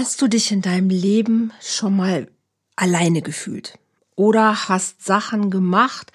Hast 0.00 0.22
du 0.22 0.28
dich 0.28 0.52
in 0.52 0.62
deinem 0.62 0.90
Leben 0.90 1.52
schon 1.60 1.96
mal 1.96 2.28
alleine 2.76 3.20
gefühlt? 3.20 3.80
Oder 4.14 4.68
hast 4.68 5.04
Sachen 5.04 5.50
gemacht, 5.50 6.12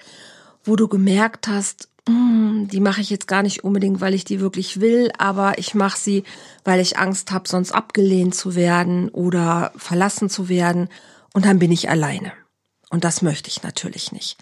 wo 0.64 0.74
du 0.74 0.88
gemerkt 0.88 1.48
hast, 1.48 1.90
mm, 2.08 2.68
die 2.68 2.80
mache 2.80 3.02
ich 3.02 3.10
jetzt 3.10 3.28
gar 3.28 3.42
nicht 3.42 3.62
unbedingt, 3.62 4.00
weil 4.00 4.14
ich 4.14 4.24
die 4.24 4.40
wirklich 4.40 4.80
will, 4.80 5.12
aber 5.18 5.58
ich 5.58 5.74
mache 5.74 5.98
sie, 5.98 6.24
weil 6.64 6.80
ich 6.80 6.96
Angst 6.96 7.30
habe, 7.30 7.46
sonst 7.46 7.72
abgelehnt 7.72 8.34
zu 8.34 8.54
werden 8.54 9.10
oder 9.10 9.70
verlassen 9.76 10.30
zu 10.30 10.48
werden. 10.48 10.88
Und 11.34 11.44
dann 11.44 11.58
bin 11.58 11.70
ich 11.70 11.90
alleine. 11.90 12.32
Und 12.88 13.04
das 13.04 13.20
möchte 13.20 13.50
ich 13.50 13.62
natürlich 13.64 14.12
nicht. 14.12 14.38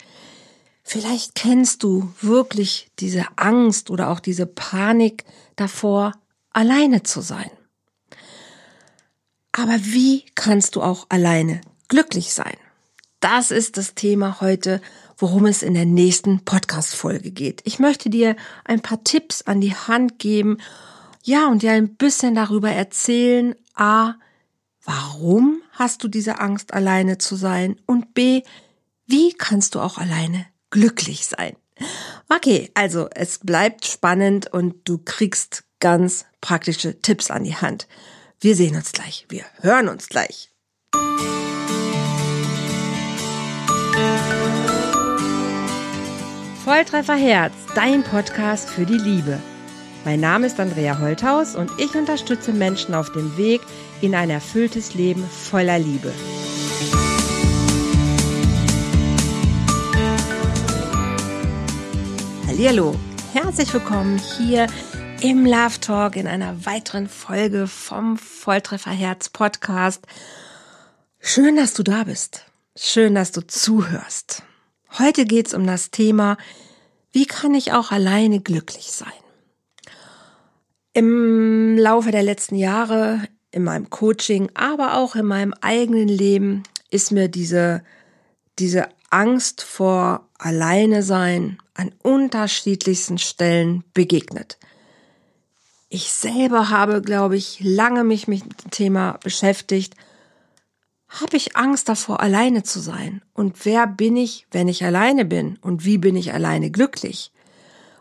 Vielleicht 0.84 1.34
kennst 1.34 1.82
du 1.82 2.14
wirklich 2.20 2.93
diese 3.00 3.24
Angst 3.34 3.90
oder 3.90 4.11
auch 4.11 4.20
diese 4.20 4.46
Panik 4.46 5.24
davor, 5.56 6.12
alleine 6.52 7.02
zu 7.02 7.22
sein. 7.22 7.50
Aber 9.53 9.79
wie 9.84 10.25
kannst 10.35 10.76
du 10.76 10.82
auch 10.82 11.07
alleine 11.11 11.61
glücklich 11.89 12.32
sein? 12.32 12.57
Das 13.21 13.50
ist 13.50 13.76
das 13.76 13.95
Thema 13.95 14.40
heute, 14.40 14.81
worum 15.17 15.46
es 15.46 15.63
in 15.63 15.75
der 15.75 15.85
nächsten 15.85 16.45
Podcast-Folge 16.45 17.31
geht. 17.31 17.61
Ich 17.64 17.79
möchte 17.79 18.11
dir 18.11 18.35
ein 18.64 18.81
paar 18.81 19.04
Tipps 19.04 19.43
an 19.43 19.61
die 19.61 19.75
Hand 19.75 20.18
geben, 20.18 20.59
ja, 21.23 21.46
und 21.46 21.62
dir 21.62 21.71
ein 21.73 21.95
bisschen 21.95 22.35
darüber 22.35 22.71
erzählen, 22.71 23.54
a, 23.75 24.14
warum 24.82 25.62
hast 25.71 26.03
du 26.03 26.09
diese 26.09 26.40
Angst, 26.40 26.75
alleine 26.75 27.18
zu 27.18 27.37
sein? 27.37 27.81
Und 27.87 28.14
b, 28.14 28.43
wie 29.07 29.32
kannst 29.32 29.76
du 29.76 29.81
auch 29.81 29.98
alleine 29.98 30.46
glücklich 30.71 31.26
sein? 31.26 31.54
Okay, 32.28 32.70
also 32.75 33.09
es 33.14 33.39
bleibt 33.39 33.84
spannend 33.84 34.53
und 34.53 34.89
du 34.89 34.98
kriegst 34.98 35.64
ganz 35.78 36.25
praktische 36.41 37.00
Tipps 37.00 37.31
an 37.31 37.45
die 37.45 37.56
Hand. 37.56 37.87
Wir 38.42 38.56
sehen 38.56 38.75
uns 38.75 38.91
gleich. 38.91 39.25
Wir 39.28 39.45
hören 39.61 39.89
uns 39.89 40.09
gleich. 40.09 40.51
Volltreffer 46.65 47.15
Herz, 47.15 47.53
dein 47.77 48.03
Podcast 48.03 48.69
für 48.69 48.84
die 48.84 48.99
Liebe. 48.99 49.39
Mein 50.05 50.19
Name 50.19 50.49
ist 50.49 50.59
Andrea 50.59 50.99
Holthaus 50.99 51.55
und 51.55 51.71
ich 51.79 51.95
unterstütze 51.95 52.53
Menschen 52.53 52.97
auf 52.97 53.12
dem 53.12 53.37
Weg 53.37 53.61
in 54.01 54.12
ein 54.12 54.29
erfülltes 54.29 54.95
Leben 54.95 55.25
voller 55.25 55.79
Liebe. 55.79 56.12
Hallo, 62.49 62.97
herzlich 63.33 63.73
willkommen 63.73 64.21
hier 64.37 64.67
im 65.23 65.47
Love 65.47 65.78
Talk 65.81 66.17
in 66.17 66.27
einer 66.27 66.67
weiteren 66.67 67.09
Folge 67.09 67.69
vom 67.69 68.19
Volltreffer 68.19 68.91
Herz 68.91 69.28
Podcast. 69.28 70.05
Schön, 71.20 71.55
dass 71.55 71.75
du 71.75 71.84
da 71.84 72.03
bist. 72.03 72.47
Schön, 72.75 73.15
dass 73.15 73.31
du 73.31 73.47
zuhörst. 73.47 74.43
Heute 74.98 75.25
geht's 75.25 75.55
um 75.55 75.65
das 75.65 75.93
Thema, 75.93 76.39
wie 77.12 77.27
kann 77.27 77.55
ich 77.55 77.73
auch 77.73 77.93
alleine 77.93 78.41
glücklich 78.41 78.91
sein? 78.91 79.12
Im 80.93 81.78
Laufe 81.78 82.11
der 82.11 82.25
letzten 82.25 82.56
Jahre, 82.56 83.20
in 83.53 83.62
meinem 83.62 83.91
Coaching, 83.91 84.50
aber 84.55 84.97
auch 84.97 85.15
in 85.15 85.27
meinem 85.27 85.55
eigenen 85.61 86.09
Leben 86.09 86.65
ist 86.91 87.12
mir 87.12 87.28
diese, 87.28 87.84
diese 88.59 88.89
Angst 89.11 89.62
vor 89.62 90.28
alleine 90.37 91.05
sein 91.05 91.59
an 91.75 91.95
unterschiedlichsten 92.03 93.19
Stellen 93.19 93.84
begegnet. 93.95 94.59
Ich 95.95 96.11
selber 96.11 96.71
habe, 96.71 97.03
glaube 97.03 97.37
ich, 97.37 97.61
lange 97.61 98.03
mich 98.03 98.27
mit 98.27 98.41
dem 98.43 98.71
Thema 98.71 99.19
beschäftigt. 99.23 99.95
Habe 101.07 101.37
ich 101.37 101.55
Angst 101.55 101.87
davor, 101.91 102.21
alleine 102.21 102.62
zu 102.62 102.81
sein? 102.81 103.21
Und 103.34 103.67
wer 103.67 103.87
bin 103.87 104.17
ich, 104.17 104.47
wenn 104.51 104.69
ich 104.69 104.83
alleine 104.87 105.27
bin? 105.27 105.59
Und 105.61 105.84
wie 105.84 105.99
bin 105.99 106.17
ich 106.17 106.33
alleine 106.33 106.71
glücklich? 106.71 107.31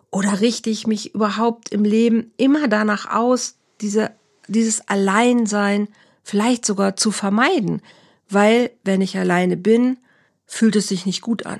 Oder 0.09 0.39
richte 0.39 0.69
ich 0.69 0.87
mich 0.87 1.13
überhaupt 1.13 1.67
im 1.67 1.83
Leben 1.83 2.31
immer 2.37 2.69
danach 2.69 3.13
aus, 3.13 3.57
diese, 3.81 4.11
dieses 4.47 4.87
Alleinsein 4.87 5.89
vielleicht 6.23 6.65
sogar 6.65 6.95
zu 6.95 7.11
vermeiden? 7.11 7.81
Weil, 8.29 8.71
wenn 8.85 9.01
ich 9.01 9.17
alleine 9.17 9.57
bin, 9.57 9.97
fühlt 10.45 10.77
es 10.77 10.87
sich 10.87 11.05
nicht 11.05 11.19
gut 11.19 11.45
an. 11.45 11.59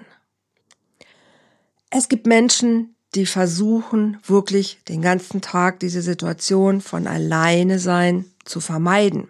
Es 1.90 2.08
gibt 2.08 2.26
Menschen, 2.26 2.96
die 3.16 3.26
versuchen 3.26 4.18
wirklich 4.26 4.80
den 4.88 5.02
ganzen 5.02 5.42
Tag 5.42 5.80
diese 5.80 6.02
Situation 6.02 6.82
von 6.82 7.08
alleine 7.08 7.80
sein 7.80 8.26
zu 8.46 8.62
vermeiden. 8.62 9.28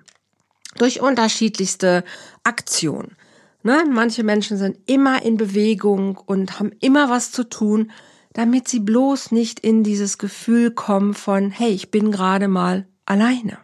Durch 0.78 1.02
unterschiedlichste 1.02 2.04
Aktionen. 2.44 3.16
Ne? 3.64 3.84
Manche 3.90 4.24
Menschen 4.24 4.58
sind 4.58 4.78
immer 4.86 5.24
in 5.24 5.38
Bewegung 5.38 6.18
und 6.18 6.60
haben 6.60 6.72
immer 6.80 7.10
was 7.10 7.32
zu 7.32 7.44
tun, 7.44 7.92
damit 8.34 8.68
sie 8.68 8.80
bloß 8.80 9.32
nicht 9.32 9.60
in 9.60 9.84
dieses 9.84 10.18
Gefühl 10.18 10.72
kommen 10.72 11.14
von, 11.14 11.52
hey, 11.52 11.72
ich 11.72 11.92
bin 11.92 12.12
gerade 12.12 12.48
mal 12.48 12.88
alleine. 13.06 13.58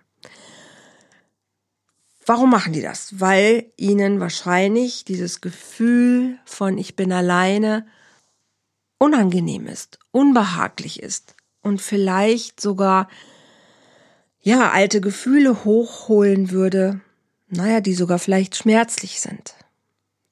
Warum 2.26 2.50
machen 2.50 2.74
die 2.74 2.82
das? 2.82 3.22
Weil 3.22 3.72
ihnen 3.78 4.20
wahrscheinlich 4.20 5.06
dieses 5.06 5.40
Gefühl 5.40 6.38
von 6.44 6.78
ich 6.78 6.98
bin 6.98 7.14
alleine 7.14 7.86
unangenehm 8.98 9.68
ist, 9.68 10.00
unbehaglich 10.12 11.02
ist 11.02 11.36
und 11.62 11.82
vielleicht 11.82 12.60
sogar 12.62 13.10
ja 14.42 14.72
alte 14.72 15.02
Gefühle 15.02 15.64
hochholen 15.66 16.52
würde, 16.52 17.02
naja, 17.48 17.82
die 17.82 17.94
sogar 17.94 18.20
vielleicht 18.20 18.56
schmerzlich 18.56 19.20
sind. 19.22 19.56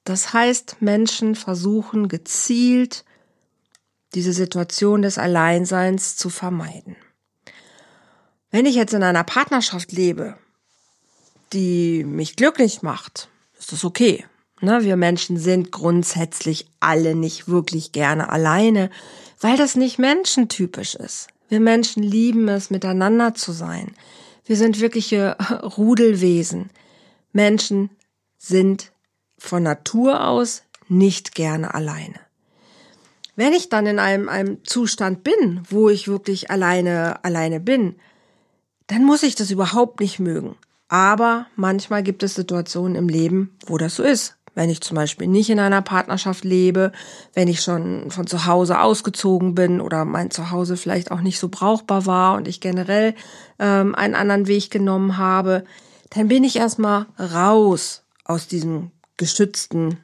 Das 0.04 0.32
heißt, 0.32 0.76
Menschen 0.80 1.34
versuchen 1.34 2.08
gezielt 2.08 3.04
diese 4.14 4.32
Situation 4.32 5.02
des 5.02 5.18
Alleinseins 5.18 6.16
zu 6.16 6.30
vermeiden. 6.30 6.96
Wenn 8.50 8.66
ich 8.66 8.74
jetzt 8.74 8.94
in 8.94 9.02
einer 9.02 9.24
Partnerschaft 9.24 9.92
lebe, 9.92 10.38
die 11.52 12.04
mich 12.04 12.36
glücklich 12.36 12.82
macht, 12.82 13.28
ist 13.58 13.72
das 13.72 13.84
okay. 13.84 14.24
Ne, 14.62 14.84
wir 14.84 14.96
Menschen 14.96 15.36
sind 15.36 15.70
grundsätzlich 15.70 16.66
alle 16.80 17.14
nicht 17.14 17.46
wirklich 17.46 17.92
gerne 17.92 18.30
alleine, 18.30 18.90
weil 19.38 19.58
das 19.58 19.76
nicht 19.76 19.98
menschentypisch 19.98 20.94
ist. 20.94 21.28
Wir 21.48 21.60
Menschen 21.60 22.02
lieben 22.02 22.48
es, 22.48 22.70
miteinander 22.70 23.34
zu 23.34 23.52
sein. 23.52 23.92
Wir 24.46 24.56
sind 24.56 24.80
wirkliche 24.80 25.36
Rudelwesen. 25.76 26.70
Menschen 27.32 27.90
sind 28.38 28.92
von 29.36 29.62
Natur 29.62 30.26
aus 30.26 30.62
nicht 30.88 31.34
gerne 31.34 31.74
alleine. 31.74 32.18
Wenn 33.34 33.52
ich 33.52 33.68
dann 33.68 33.84
in 33.84 33.98
einem, 33.98 34.30
einem 34.30 34.64
Zustand 34.64 35.22
bin, 35.22 35.60
wo 35.68 35.90
ich 35.90 36.08
wirklich 36.08 36.50
alleine, 36.50 37.22
alleine 37.22 37.60
bin, 37.60 37.96
dann 38.86 39.04
muss 39.04 39.22
ich 39.22 39.34
das 39.34 39.50
überhaupt 39.50 40.00
nicht 40.00 40.18
mögen. 40.18 40.56
Aber 40.88 41.46
manchmal 41.56 42.02
gibt 42.02 42.22
es 42.22 42.34
Situationen 42.34 42.94
im 42.94 43.08
Leben, 43.08 43.58
wo 43.66 43.76
das 43.76 43.96
so 43.96 44.02
ist 44.02 44.36
wenn 44.56 44.70
ich 44.70 44.80
zum 44.80 44.96
Beispiel 44.96 45.28
nicht 45.28 45.50
in 45.50 45.60
einer 45.60 45.82
Partnerschaft 45.82 46.42
lebe, 46.42 46.90
wenn 47.34 47.46
ich 47.46 47.60
schon 47.60 48.10
von 48.10 48.26
zu 48.26 48.46
Hause 48.46 48.80
ausgezogen 48.80 49.54
bin 49.54 49.80
oder 49.82 50.04
mein 50.04 50.32
Zuhause 50.32 50.76
vielleicht 50.78 51.12
auch 51.12 51.20
nicht 51.20 51.38
so 51.38 51.48
brauchbar 51.48 52.06
war 52.06 52.36
und 52.36 52.48
ich 52.48 52.60
generell 52.60 53.14
ähm, 53.58 53.94
einen 53.94 54.14
anderen 54.14 54.48
Weg 54.48 54.70
genommen 54.70 55.18
habe, 55.18 55.64
dann 56.10 56.28
bin 56.28 56.42
ich 56.42 56.56
erstmal 56.56 57.06
raus 57.20 58.02
aus 58.24 58.48
diesem 58.48 58.90
geschützten 59.18 59.98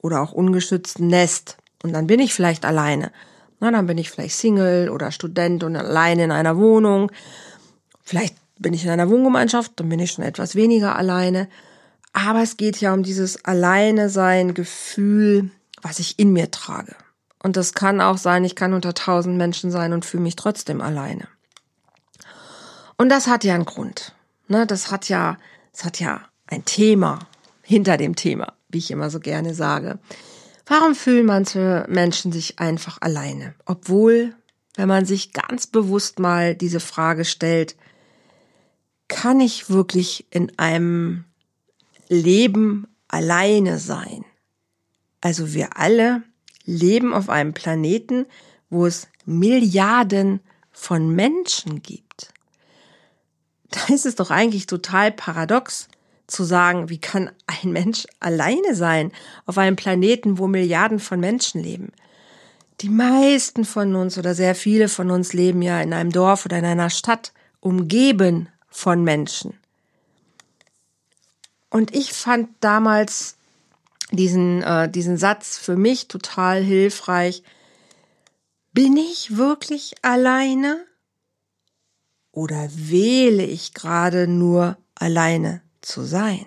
oder 0.00 0.22
auch 0.22 0.32
ungeschützten 0.32 1.08
Nest. 1.08 1.56
Und 1.82 1.92
dann 1.92 2.06
bin 2.06 2.20
ich 2.20 2.32
vielleicht 2.32 2.64
alleine. 2.64 3.10
Na, 3.58 3.72
dann 3.72 3.86
bin 3.86 3.98
ich 3.98 4.10
vielleicht 4.10 4.36
Single 4.36 4.88
oder 4.88 5.10
Student 5.10 5.64
und 5.64 5.74
alleine 5.74 6.24
in 6.24 6.30
einer 6.30 6.56
Wohnung. 6.56 7.10
Vielleicht 8.04 8.36
bin 8.58 8.72
ich 8.72 8.84
in 8.84 8.90
einer 8.90 9.10
Wohngemeinschaft, 9.10 9.72
dann 9.76 9.88
bin 9.88 9.98
ich 9.98 10.12
schon 10.12 10.24
etwas 10.24 10.54
weniger 10.54 10.94
alleine. 10.94 11.48
Aber 12.16 12.42
es 12.42 12.56
geht 12.56 12.80
ja 12.80 12.94
um 12.94 13.02
dieses 13.02 13.44
Alleine 13.44 14.08
sein 14.08 14.54
Gefühl, 14.54 15.50
was 15.82 15.98
ich 15.98 16.18
in 16.18 16.32
mir 16.32 16.50
trage. 16.50 16.96
Und 17.42 17.58
das 17.58 17.74
kann 17.74 18.00
auch 18.00 18.16
sein, 18.16 18.42
ich 18.42 18.56
kann 18.56 18.72
unter 18.72 18.94
tausend 18.94 19.36
Menschen 19.36 19.70
sein 19.70 19.92
und 19.92 20.06
fühle 20.06 20.22
mich 20.22 20.34
trotzdem 20.34 20.80
alleine. 20.80 21.28
Und 22.96 23.10
das 23.10 23.26
hat 23.26 23.44
ja 23.44 23.54
einen 23.54 23.66
Grund. 23.66 24.14
Ne, 24.48 24.66
das 24.66 24.90
hat 24.90 25.10
ja, 25.10 25.36
das 25.72 25.84
hat 25.84 26.00
ja 26.00 26.22
ein 26.46 26.64
Thema 26.64 27.18
hinter 27.60 27.98
dem 27.98 28.16
Thema, 28.16 28.54
wie 28.70 28.78
ich 28.78 28.90
immer 28.90 29.10
so 29.10 29.20
gerne 29.20 29.52
sage. 29.52 29.98
Warum 30.64 30.94
fühlen 30.94 31.26
manche 31.26 31.84
Menschen 31.86 32.32
sich 32.32 32.58
einfach 32.58 32.96
alleine? 33.02 33.54
Obwohl, 33.66 34.34
wenn 34.74 34.88
man 34.88 35.04
sich 35.04 35.34
ganz 35.34 35.66
bewusst 35.66 36.18
mal 36.18 36.54
diese 36.54 36.80
Frage 36.80 37.26
stellt, 37.26 37.76
kann 39.06 39.38
ich 39.38 39.68
wirklich 39.68 40.26
in 40.30 40.58
einem 40.58 41.26
Leben 42.08 42.86
alleine 43.08 43.78
sein. 43.78 44.24
Also 45.20 45.54
wir 45.54 45.76
alle 45.78 46.22
leben 46.64 47.14
auf 47.14 47.28
einem 47.28 47.54
Planeten, 47.54 48.26
wo 48.70 48.86
es 48.86 49.08
Milliarden 49.24 50.40
von 50.72 51.10
Menschen 51.10 51.82
gibt. 51.82 52.32
Da 53.70 53.92
ist 53.92 54.06
es 54.06 54.14
doch 54.14 54.30
eigentlich 54.30 54.66
total 54.66 55.10
paradox, 55.10 55.88
zu 56.26 56.44
sagen, 56.44 56.88
wie 56.88 56.98
kann 56.98 57.30
ein 57.46 57.72
Mensch 57.72 58.06
alleine 58.20 58.74
sein 58.74 59.12
auf 59.44 59.58
einem 59.58 59.76
Planeten, 59.76 60.38
wo 60.38 60.46
Milliarden 60.46 60.98
von 60.98 61.20
Menschen 61.20 61.62
leben? 61.62 61.92
Die 62.80 62.88
meisten 62.88 63.64
von 63.64 63.94
uns 63.94 64.18
oder 64.18 64.34
sehr 64.34 64.54
viele 64.54 64.88
von 64.88 65.10
uns 65.10 65.32
leben 65.32 65.62
ja 65.62 65.80
in 65.80 65.92
einem 65.92 66.12
Dorf 66.12 66.44
oder 66.44 66.58
in 66.58 66.64
einer 66.64 66.90
Stadt, 66.90 67.32
umgeben 67.60 68.48
von 68.68 69.02
Menschen. 69.02 69.54
Und 71.70 71.94
ich 71.94 72.12
fand 72.12 72.48
damals 72.60 73.36
diesen, 74.10 74.62
äh, 74.62 74.88
diesen 74.90 75.16
Satz 75.16 75.58
für 75.58 75.76
mich 75.76 76.08
total 76.08 76.62
hilfreich. 76.62 77.42
Bin 78.72 78.96
ich 78.96 79.36
wirklich 79.36 79.94
alleine? 80.02 80.84
Oder 82.32 82.68
wähle 82.72 83.44
ich 83.44 83.74
gerade 83.74 84.26
nur 84.28 84.76
alleine 84.94 85.62
zu 85.80 86.02
sein? 86.02 86.46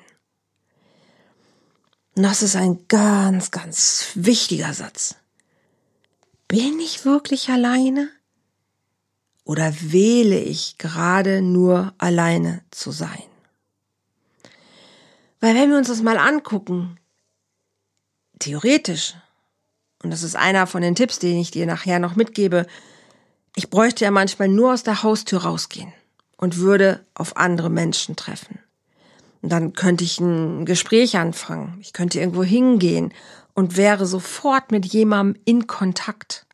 Und 2.16 2.24
das 2.24 2.44
ist 2.44 2.56
ein 2.56 2.86
ganz, 2.88 3.50
ganz 3.52 4.12
wichtiger 4.14 4.74
Satz. 4.74 5.16
Bin 6.48 6.80
ich 6.80 7.06
wirklich 7.06 7.50
alleine? 7.50 8.10
Oder 9.46 9.74
wähle 9.80 10.40
ich 10.40 10.78
gerade 10.78 11.42
nur 11.42 11.94
alleine 11.98 12.64
zu 12.72 12.92
sein? 12.92 13.29
Weil 15.40 15.56
wenn 15.56 15.70
wir 15.70 15.78
uns 15.78 15.88
das 15.88 16.02
mal 16.02 16.18
angucken, 16.18 16.98
theoretisch, 18.40 19.16
und 20.04 20.12
das 20.12 20.24
ist 20.24 20.36
einer 20.36 20.68
von 20.68 20.82
den 20.82 20.96
Tipps, 20.96 21.20
den 21.20 21.40
ich 21.40 21.52
dir 21.52 21.66
nachher 21.66 22.00
noch 22.00 22.16
mitgebe, 22.16 22.66
ich 23.56 23.70
bräuchte 23.70 24.06
ja 24.06 24.12
manchmal 24.12 24.48
nur 24.48 24.74
aus 24.74 24.84
der 24.84 25.04
Haustür 25.04 25.44
rausgehen 25.44 25.92
und 26.38 26.58
würde 26.58 27.06
auf 27.14 27.38
andere 27.38 27.70
Menschen 27.70 28.16
treffen. 28.16 28.60
Und 29.42 29.50
dann 29.50 29.74
könnte 29.74 30.04
ich 30.04 30.20
ein 30.20 30.66
Gespräch 30.66 31.18
anfangen, 31.18 31.78
ich 31.82 31.94
könnte 31.94 32.20
irgendwo 32.20 32.44
hingehen 32.44 33.14
und 33.54 33.78
wäre 33.78 34.06
sofort 34.06 34.72
mit 34.72 34.86
jemandem 34.86 35.42
in 35.46 35.68
Kontakt. 35.68 36.46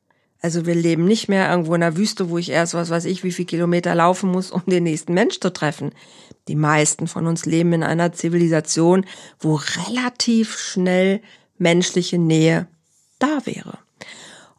Also 0.42 0.68
wir 0.68 0.76
leben 0.76 1.06
nicht 1.06 1.28
mehr 1.28 1.50
irgendwo 1.50 1.74
in 1.74 1.82
der 1.82 1.98
Wüste, 1.98 2.30
wo 2.30 2.38
ich 2.38 2.50
erst 2.50 2.76
was 2.76 2.92
weiß 2.92 3.06
ich, 3.06 3.24
wie 3.24 3.32
viel 3.32 3.46
Kilometer 3.46 3.96
laufen 3.96 4.32
muss, 4.32 4.52
um 4.52 4.64
den 4.68 4.84
nächsten 4.84 5.16
Mensch 5.16 5.40
zu 5.40 5.52
treffen. 5.52 5.92
Die 6.48 6.56
meisten 6.56 7.08
von 7.08 7.28
uns 7.28 7.46
leben 7.46 7.74
in 7.74 7.84
einer 7.84 8.14
Zivilisation, 8.14 9.06
wo 9.40 9.56
relativ 9.88 10.58
schnell 10.58 11.22
menschliche 11.58 12.18
Nähe 12.18 12.68
da 13.20 13.46
wäre. 13.46 13.80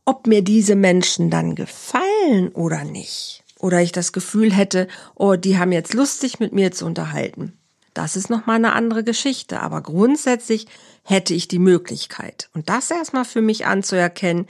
Ob 0.05 0.27
mir 0.27 0.43
diese 0.43 0.77
Menschen 0.77 1.31
dann 1.31 1.55
gefallen 1.55 2.49
oder 2.55 2.85
nicht, 2.85 3.45
oder 3.59 3.81
ich 3.81 3.93
das 3.93 4.13
Gefühl 4.13 4.53
hätte, 4.53 4.89
oh, 5.15 5.35
die 5.35 5.59
haben 5.59 5.73
jetzt 5.73 5.95
Lust, 5.95 6.21
sich 6.21 6.41
mit 6.41 6.53
mir 6.53 6.73
zu 6.73 6.87
unterhalten, 6.87 7.59
das 7.97 8.15
ist 8.15 8.29
nochmal 8.29 8.57
eine 8.57 8.75
andere 8.75 9.05
Geschichte. 9.05 9.61
Aber 9.61 9.81
grundsätzlich 9.81 10.67
hätte 11.03 11.33
ich 11.33 11.49
die 11.49 11.59
Möglichkeit. 11.59 12.51
Und 12.53 12.69
das 12.69 12.91
erstmal 12.91 13.25
für 13.25 13.41
mich 13.41 13.65
anzuerkennen, 13.65 14.47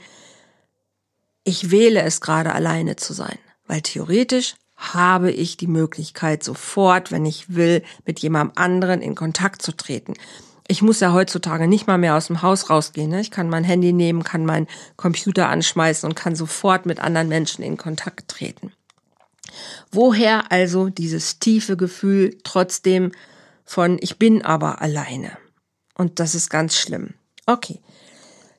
ich 1.45 1.71
wähle 1.71 2.01
es 2.01 2.19
gerade 2.19 2.51
alleine 2.51 2.97
zu 2.97 3.13
sein, 3.13 3.39
weil 3.65 3.81
theoretisch 3.81 4.55
habe 4.77 5.31
ich 5.31 5.57
die 5.57 5.67
Möglichkeit, 5.67 6.43
sofort, 6.43 7.11
wenn 7.11 7.25
ich 7.25 7.55
will, 7.55 7.83
mit 8.05 8.19
jemandem 8.19 8.57
anderen 8.57 9.01
in 9.01 9.15
Kontakt 9.15 9.61
zu 9.61 9.75
treten. 9.75 10.13
Ich 10.67 10.81
muss 10.81 10.99
ja 10.99 11.13
heutzutage 11.13 11.67
nicht 11.67 11.87
mal 11.87 11.97
mehr 11.97 12.15
aus 12.15 12.27
dem 12.27 12.41
Haus 12.41 12.69
rausgehen. 12.69 13.09
Ne? 13.09 13.21
Ich 13.21 13.31
kann 13.31 13.49
mein 13.49 13.63
Handy 13.63 13.93
nehmen, 13.93 14.23
kann 14.23 14.45
meinen 14.45 14.67
Computer 14.95 15.49
anschmeißen 15.49 16.07
und 16.07 16.15
kann 16.15 16.35
sofort 16.35 16.85
mit 16.85 16.99
anderen 16.99 17.29
Menschen 17.29 17.63
in 17.63 17.77
Kontakt 17.77 18.27
treten. 18.27 18.71
Woher 19.91 20.51
also 20.51 20.89
dieses 20.89 21.39
tiefe 21.39 21.77
Gefühl 21.77 22.37
trotzdem 22.43 23.11
von 23.63 23.97
ich 23.99 24.17
bin 24.17 24.43
aber 24.43 24.81
alleine? 24.81 25.37
Und 25.95 26.19
das 26.19 26.35
ist 26.35 26.49
ganz 26.49 26.77
schlimm. 26.77 27.13
Okay. 27.45 27.79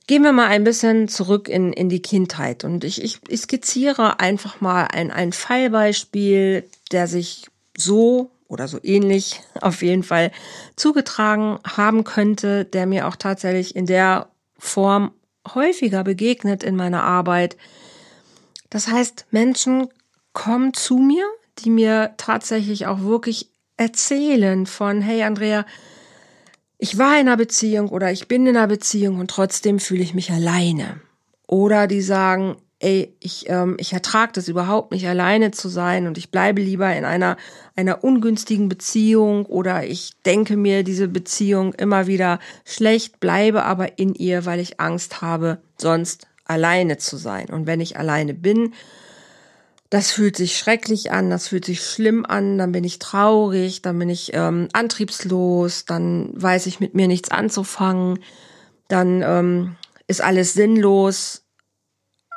Gehen 0.09 0.23
wir 0.23 0.33
mal 0.33 0.47
ein 0.47 0.65
bisschen 0.65 1.07
zurück 1.07 1.51
in, 1.51 1.71
in 1.75 1.91
die 1.91 2.01
Kindheit 2.01 2.65
und 2.65 2.83
ich, 2.83 3.05
ich, 3.05 3.21
ich 3.29 3.43
skizziere 3.43 4.21
einfach 4.21 4.63
mal 4.63 4.85
ein, 4.85 5.11
ein 5.11 5.33
Fallbeispiel, 5.33 6.65
der 6.91 7.07
sich 7.07 7.49
so 7.77 8.31
oder 8.49 8.69
so 8.69 8.79
ähnlich 8.83 9.43
auf 9.61 9.83
jeden 9.83 10.03
Fall 10.03 10.33
zugetragen 10.77 11.59
haben 11.63 12.05
könnte, 12.05 12.65
der 12.65 12.87
mir 12.87 13.07
auch 13.07 13.17
tatsächlich 13.17 13.77
in 13.77 13.85
der 13.85 14.31
Form 14.59 15.13
häufiger 15.55 16.05
begegnet 16.05 16.63
in 16.63 16.75
meiner 16.75 17.03
Arbeit. 17.03 17.59
Das 18.71 18.89
heißt, 18.89 19.27
Menschen 19.31 19.89
kommen 20.33 20.73
zu 20.73 20.97
mir, 20.97 21.27
die 21.59 21.69
mir 21.69 22.15
tatsächlich 22.17 22.87
auch 22.87 23.03
wirklich 23.03 23.51
erzählen 23.77 24.65
von, 24.65 25.03
hey 25.03 25.23
Andrea, 25.23 25.67
ich 26.79 26.97
war 26.97 27.15
in 27.15 27.27
einer 27.27 27.37
Beziehung 27.37 27.89
oder 27.89 28.13
ich 28.13 28.29
bin 28.29 28.47
in 28.47 28.57
einer 28.57 28.69
Beziehung 28.69 29.19
und 29.19 29.31
trotzdem 29.31 29.81
fühle 29.81 30.03
ich 30.03 30.15
mich 30.15 30.31
alleine. 30.31 31.01
Oder 31.47 31.87
die 31.87 32.03
sagen, 32.03 32.57
ey, 32.79 33.13
ich, 33.19 33.49
ähm, 33.49 33.77
ich 33.81 33.93
ertrage 33.93 34.33
das 34.35 34.47
überhaupt 34.47 34.93
nicht, 34.93 35.09
alleine 35.09 35.51
zu 35.51 35.69
sein 35.69 36.07
und 36.07 36.17
ich 36.17 36.31
bleibe 36.31 36.63
lieber 36.63 36.95
in 36.95 37.05
einer, 37.05 37.37
einer 37.75 38.05
ungünstigen 38.05 38.69
Beziehung 38.69 39.47
oder 39.47 39.85
ich 39.85 40.13
denke 40.25 40.57
mir 40.57 40.85
diese 40.85 41.09
Beziehung 41.09 41.75
immer 41.75 42.07
wieder 42.07 42.39
schlecht, 42.65 43.19
bleibe 43.19 43.65
aber 43.65 43.99
in 43.99 44.15
ihr, 44.15 44.47
weil 44.47 44.61
ich 44.61 44.79
Angst 44.79 45.21
habe, 45.21 45.59
sonst 45.77 46.29
alleine 46.45 46.99
zu 46.99 47.17
sein. 47.17 47.49
Und 47.51 47.67
wenn 47.67 47.81
ich 47.81 47.97
alleine 47.97 48.35
bin, 48.35 48.73
das 49.91 50.11
fühlt 50.11 50.37
sich 50.37 50.59
schrecklich 50.59 51.13
an, 51.13 51.31
das 51.31 51.49
fühlt 51.49 51.65
sich 51.65 51.83
schlimm 51.83 52.27
an, 52.27 52.59
dann 52.59 52.73
bin 52.73 52.85
ich 52.85 52.99
traurig, 52.99 53.81
dann 53.81 53.99
bin 53.99 54.11
ich 54.11 54.33
ähm, 54.35 54.69
antriebslos, 54.73 55.87
dann 55.87 56.31
weiß 56.35 56.67
ich 56.67 56.79
mit 56.81 56.95
mir 56.95 57.09
nichts 57.09 57.31
anzufangen, 57.31 58.19
dann 58.89 59.23
ähm, 59.23 59.77
ist 60.07 60.23
alles 60.23 60.53
sinnlos, 60.53 61.45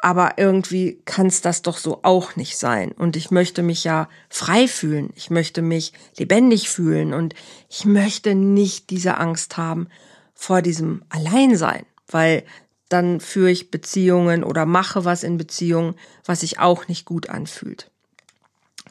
aber 0.01 0.38
irgendwie 0.38 1.01
kann 1.06 1.27
es 1.27 1.42
das 1.42 1.62
doch 1.62 1.77
so 1.77 2.00
auch 2.03 2.36
nicht 2.36 2.57
sein. 2.57 2.92
Und 2.94 3.15
ich 3.15 3.31
möchte 3.31 3.63
mich 3.63 3.83
ja 3.83 4.09
frei 4.30 4.68
fühlen, 4.68 5.12
ich 5.15 5.30
möchte 5.30 5.62
mich 5.62 5.94
lebendig 6.18 6.69
fühlen 6.69 7.13
und 7.13 7.36
ich 7.69 7.86
möchte 7.86 8.33
nicht 8.33 8.89
diese 8.89 9.18
Angst 9.18 9.57
haben 9.57 9.89
vor 10.33 10.62
diesem 10.62 11.04
Alleinsein, 11.09 11.86
weil 12.07 12.44
dann 12.92 13.20
führe 13.22 13.52
ich 13.52 13.72
Beziehungen 13.72 14.44
oder 14.44 14.66
mache 14.66 15.06
was 15.06 15.24
in 15.24 15.38
Beziehungen, 15.38 15.96
was 16.26 16.42
sich 16.42 16.60
auch 16.60 16.88
nicht 16.88 17.06
gut 17.06 17.30
anfühlt. 17.30 17.90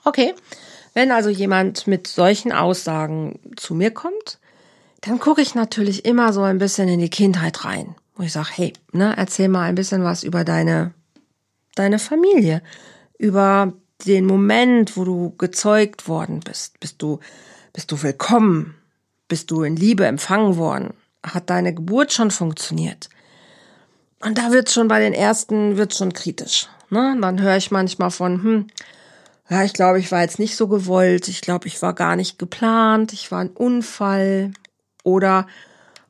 Okay, 0.04 0.34
wenn 0.94 1.12
also 1.12 1.28
jemand 1.28 1.86
mit 1.86 2.06
solchen 2.06 2.52
Aussagen 2.52 3.38
zu 3.56 3.74
mir 3.74 3.90
kommt, 3.90 4.38
dann 5.02 5.18
gucke 5.18 5.42
ich 5.42 5.54
natürlich 5.54 6.04
immer 6.04 6.32
so 6.32 6.42
ein 6.42 6.58
bisschen 6.58 6.88
in 6.88 7.00
die 7.00 7.10
Kindheit 7.10 7.64
rein, 7.64 7.94
wo 8.16 8.22
ich 8.22 8.32
sage, 8.32 8.48
hey, 8.52 8.72
ne, 8.92 9.14
erzähl 9.16 9.48
mal 9.48 9.68
ein 9.68 9.74
bisschen 9.74 10.02
was 10.02 10.24
über 10.24 10.44
deine, 10.44 10.94
deine 11.74 11.98
Familie, 11.98 12.62
über 13.18 13.74
den 14.06 14.24
Moment, 14.24 14.96
wo 14.96 15.04
du 15.04 15.34
gezeugt 15.36 16.08
worden 16.08 16.40
bist. 16.40 16.80
Bist 16.80 17.02
du, 17.02 17.20
bist 17.74 17.92
du 17.92 18.02
willkommen? 18.02 18.74
Bist 19.28 19.50
du 19.50 19.62
in 19.62 19.76
Liebe 19.76 20.06
empfangen 20.06 20.56
worden? 20.56 20.94
Hat 21.22 21.50
deine 21.50 21.74
Geburt 21.74 22.12
schon 22.12 22.30
funktioniert? 22.30 23.10
Und 24.22 24.38
da 24.38 24.52
wird's 24.52 24.74
schon 24.74 24.88
bei 24.88 25.00
den 25.00 25.14
ersten, 25.14 25.76
wird's 25.76 25.98
schon 25.98 26.12
kritisch. 26.12 26.68
Ne? 26.90 27.16
Dann 27.20 27.40
höre 27.40 27.56
ich 27.56 27.70
manchmal 27.70 28.10
von, 28.10 28.42
hm, 28.42 28.66
ja, 29.48 29.64
ich 29.64 29.72
glaube, 29.72 29.98
ich 29.98 30.12
war 30.12 30.20
jetzt 30.20 30.38
nicht 30.38 30.56
so 30.56 30.68
gewollt, 30.68 31.26
ich 31.28 31.40
glaube, 31.40 31.66
ich 31.66 31.80
war 31.82 31.94
gar 31.94 32.16
nicht 32.16 32.38
geplant, 32.38 33.12
ich 33.12 33.32
war 33.32 33.40
ein 33.40 33.50
Unfall 33.50 34.52
oder 35.02 35.46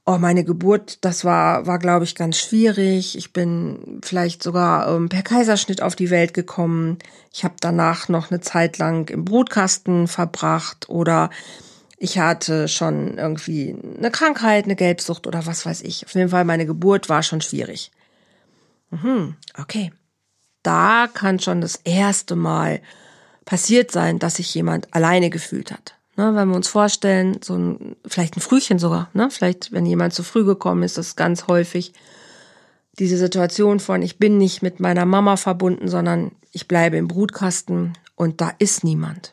oh, 0.04 0.18
meine 0.18 0.44
Geburt, 0.44 0.98
das 1.02 1.24
war, 1.24 1.66
war 1.66 1.78
glaube 1.78 2.04
ich, 2.04 2.14
ganz 2.14 2.38
schwierig. 2.38 3.16
Ich 3.16 3.32
bin 3.32 4.00
vielleicht 4.02 4.42
sogar 4.42 4.88
ähm, 4.88 5.08
per 5.08 5.22
Kaiserschnitt 5.22 5.82
auf 5.82 5.94
die 5.94 6.10
Welt 6.10 6.34
gekommen. 6.34 6.98
Ich 7.32 7.44
habe 7.44 7.54
danach 7.60 8.08
noch 8.08 8.30
eine 8.30 8.40
Zeit 8.40 8.78
lang 8.78 9.08
im 9.08 9.24
Brutkasten 9.24 10.08
verbracht 10.08 10.88
oder 10.88 11.30
ich 11.96 12.18
hatte 12.18 12.66
schon 12.66 13.18
irgendwie 13.18 13.76
eine 13.98 14.10
Krankheit, 14.10 14.64
eine 14.64 14.76
Gelbsucht 14.76 15.26
oder 15.26 15.46
was 15.46 15.64
weiß 15.64 15.82
ich. 15.82 16.04
Auf 16.04 16.14
jeden 16.14 16.30
Fall, 16.30 16.44
meine 16.44 16.66
Geburt 16.66 17.08
war 17.08 17.22
schon 17.22 17.40
schwierig. 17.40 17.92
Mhm, 18.90 19.36
okay. 19.58 19.92
Da 20.62 21.08
kann 21.12 21.38
schon 21.38 21.60
das 21.60 21.76
erste 21.76 22.36
Mal 22.36 22.80
passiert 23.44 23.90
sein, 23.90 24.18
dass 24.18 24.36
sich 24.36 24.54
jemand 24.54 24.92
alleine 24.94 25.30
gefühlt 25.30 25.72
hat. 25.72 25.94
Ne, 26.16 26.34
wenn 26.34 26.48
wir 26.48 26.56
uns 26.56 26.68
vorstellen, 26.68 27.38
so 27.42 27.54
ein, 27.54 27.96
vielleicht 28.06 28.36
ein 28.36 28.40
Frühchen 28.40 28.78
sogar, 28.78 29.08
ne, 29.14 29.30
vielleicht, 29.30 29.72
wenn 29.72 29.86
jemand 29.86 30.12
zu 30.12 30.22
früh 30.22 30.44
gekommen 30.44 30.82
ist, 30.82 30.98
das 30.98 31.08
ist 31.08 31.16
ganz 31.16 31.46
häufig 31.46 31.94
diese 32.98 33.16
Situation 33.16 33.80
von, 33.80 34.02
ich 34.02 34.18
bin 34.18 34.36
nicht 34.36 34.60
mit 34.60 34.80
meiner 34.80 35.06
Mama 35.06 35.36
verbunden, 35.36 35.88
sondern 35.88 36.32
ich 36.52 36.68
bleibe 36.68 36.96
im 36.96 37.08
Brutkasten 37.08 37.96
und 38.16 38.40
da 38.40 38.52
ist 38.58 38.84
niemand. 38.84 39.32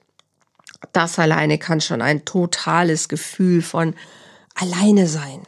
Das 0.94 1.20
alleine 1.20 1.58
kann 1.58 1.82
schon 1.82 2.02
ein 2.02 2.24
totales 2.24 3.10
Gefühl 3.10 3.62
von 3.62 3.96
alleine 4.56 5.08
sein, 5.08 5.42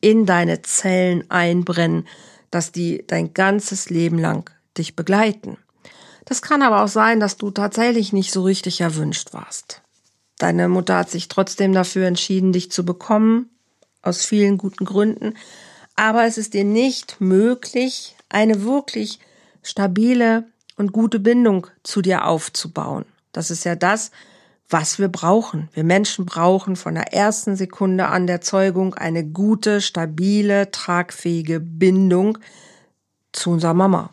in 0.00 0.24
deine 0.24 0.62
Zellen 0.62 1.30
einbrennen, 1.30 2.06
dass 2.50 2.72
die 2.72 3.04
dein 3.06 3.34
ganzes 3.34 3.90
Leben 3.90 4.18
lang 4.18 4.50
dich 4.76 4.96
begleiten. 4.96 5.56
Das 6.24 6.42
kann 6.42 6.62
aber 6.62 6.84
auch 6.84 6.88
sein, 6.88 7.20
dass 7.20 7.36
du 7.36 7.50
tatsächlich 7.50 8.12
nicht 8.12 8.32
so 8.32 8.42
richtig 8.42 8.80
erwünscht 8.80 9.32
warst. 9.32 9.82
deine 10.38 10.68
Mutter 10.68 10.96
hat 10.96 11.10
sich 11.10 11.28
trotzdem 11.28 11.72
dafür 11.72 12.06
entschieden, 12.06 12.52
dich 12.52 12.70
zu 12.70 12.84
bekommen, 12.84 13.50
aus 14.02 14.24
vielen 14.24 14.56
guten 14.56 14.84
Gründen. 14.86 15.34
Aber 15.96 16.24
es 16.24 16.38
ist 16.38 16.54
dir 16.54 16.64
nicht 16.64 17.20
möglich, 17.20 18.16
eine 18.30 18.62
wirklich 18.62 19.18
stabile 19.62 20.46
und 20.76 20.92
gute 20.92 21.20
Bindung 21.20 21.66
zu 21.82 22.00
dir 22.00 22.24
aufzubauen. 22.24 23.04
Das 23.32 23.50
ist 23.50 23.64
ja 23.64 23.76
das, 23.76 24.10
was 24.70 24.98
wir 24.98 25.08
brauchen. 25.08 25.68
Wir 25.74 25.84
Menschen 25.84 26.26
brauchen 26.26 26.76
von 26.76 26.94
der 26.94 27.12
ersten 27.12 27.56
Sekunde 27.56 28.06
an 28.06 28.26
der 28.26 28.40
Zeugung 28.40 28.94
eine 28.94 29.24
gute, 29.24 29.80
stabile, 29.80 30.70
tragfähige 30.70 31.60
Bindung 31.60 32.38
zu 33.32 33.50
unserer 33.50 33.74
Mama. 33.74 34.10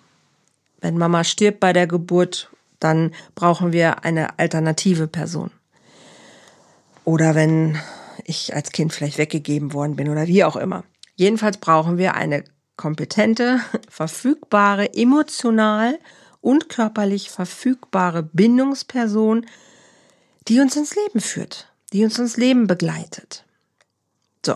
Wenn 0.82 0.98
Mama 0.98 1.24
stirbt 1.24 1.60
bei 1.60 1.74
der 1.74 1.88
Geburt, 1.88 2.50
dann 2.80 3.14
brauchen 3.36 3.72
wir 3.72 4.04
eine 4.04 4.38
alternative 4.40 5.08
Person. 5.08 5.52
Oder 7.04 7.36
wenn 7.36 7.78
ich 8.26 8.56
als 8.56 8.72
Kind 8.72 8.94
vielleicht 8.94 9.18
weggegeben 9.18 9.74
worden 9.74 9.96
bin 9.96 10.10
oder 10.10 10.28
wie 10.28 10.44
auch 10.44 10.56
immer. 10.56 10.84
Jedenfalls 11.16 11.58
brauchen 11.58 11.98
wir 11.98 12.16
eine 12.16 12.44
kompetente, 12.76 13.60
verfügbare, 13.90 14.94
emotional 14.94 16.00
und 16.42 16.70
körperlich 16.70 17.30
verfügbare 17.30 18.24
Bindungsperson, 18.24 19.46
die 20.48 20.60
uns 20.60 20.76
ins 20.76 20.96
Leben 20.96 21.20
führt, 21.20 21.68
die 21.94 22.04
uns 22.04 22.18
ins 22.20 22.38
Leben 22.38 22.68
begleitet. 22.68 23.44
So. 24.46 24.56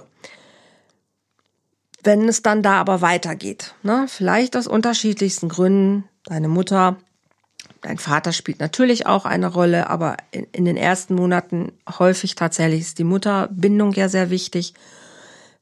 Wenn 2.04 2.28
es 2.28 2.42
dann 2.42 2.64
da 2.64 2.76
aber 2.76 3.02
weitergeht, 3.02 3.74
ne, 3.84 4.06
vielleicht 4.08 4.56
aus 4.56 4.68
unterschiedlichsten 4.68 5.50
Gründen, 5.50 6.06
deine 6.26 6.48
Mutter, 6.48 6.98
dein 7.82 7.98
Vater 7.98 8.32
spielt 8.32 8.60
natürlich 8.60 9.06
auch 9.06 9.26
eine 9.26 9.48
Rolle, 9.48 9.90
aber 9.90 10.18
in, 10.32 10.48
in 10.52 10.66
den 10.66 10.78
ersten 10.78 11.16
Monaten 11.16 11.74
häufig 12.00 12.36
tatsächlich 12.36 12.82
ist 12.82 13.00
die 13.00 13.04
Mutterbindung 13.04 13.94
ja 13.94 14.10
sehr 14.10 14.30
wichtig. 14.30 14.74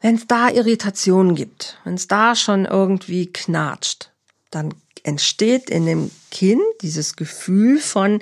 Wenn 0.02 0.16
es 0.16 0.28
da 0.28 0.50
Irritationen 0.50 1.36
gibt, 1.36 1.78
wenn 1.84 1.96
es 1.96 2.08
da 2.08 2.36
schon 2.36 2.66
irgendwie 2.66 3.28
knatscht, 3.28 4.12
dann 4.50 4.74
entsteht 5.04 5.70
in 5.70 5.86
dem 5.86 6.12
Kind 6.32 6.62
dieses 6.82 7.16
Gefühl 7.16 7.80
von, 7.80 8.22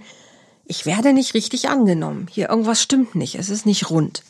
ich 0.68 0.86
werde 0.86 1.14
nicht 1.14 1.34
richtig 1.34 1.70
angenommen. 1.70 2.28
Hier 2.30 2.50
irgendwas 2.50 2.82
stimmt 2.82 3.16
nicht. 3.16 3.36
Es 3.36 3.50
ist 3.50 3.66
nicht 3.66 3.90
rund. 3.90 4.24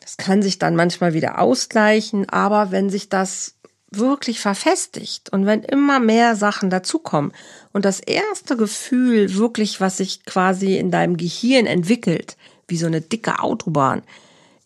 Das 0.00 0.16
kann 0.16 0.42
sich 0.42 0.58
dann 0.58 0.76
manchmal 0.76 1.14
wieder 1.14 1.38
ausgleichen, 1.38 2.28
aber 2.28 2.70
wenn 2.70 2.90
sich 2.90 3.08
das 3.08 3.54
wirklich 3.92 4.40
verfestigt 4.40 5.30
und 5.30 5.46
wenn 5.46 5.62
immer 5.62 6.00
mehr 6.00 6.36
Sachen 6.36 6.70
dazukommen 6.70 7.32
und 7.72 7.84
das 7.84 8.00
erste 8.00 8.56
Gefühl 8.56 9.34
wirklich, 9.34 9.80
was 9.80 9.96
sich 9.96 10.24
quasi 10.24 10.76
in 10.76 10.90
deinem 10.90 11.16
Gehirn 11.16 11.66
entwickelt, 11.66 12.36
wie 12.68 12.76
so 12.76 12.86
eine 12.86 13.00
dicke 13.00 13.40
Autobahn, 13.40 14.02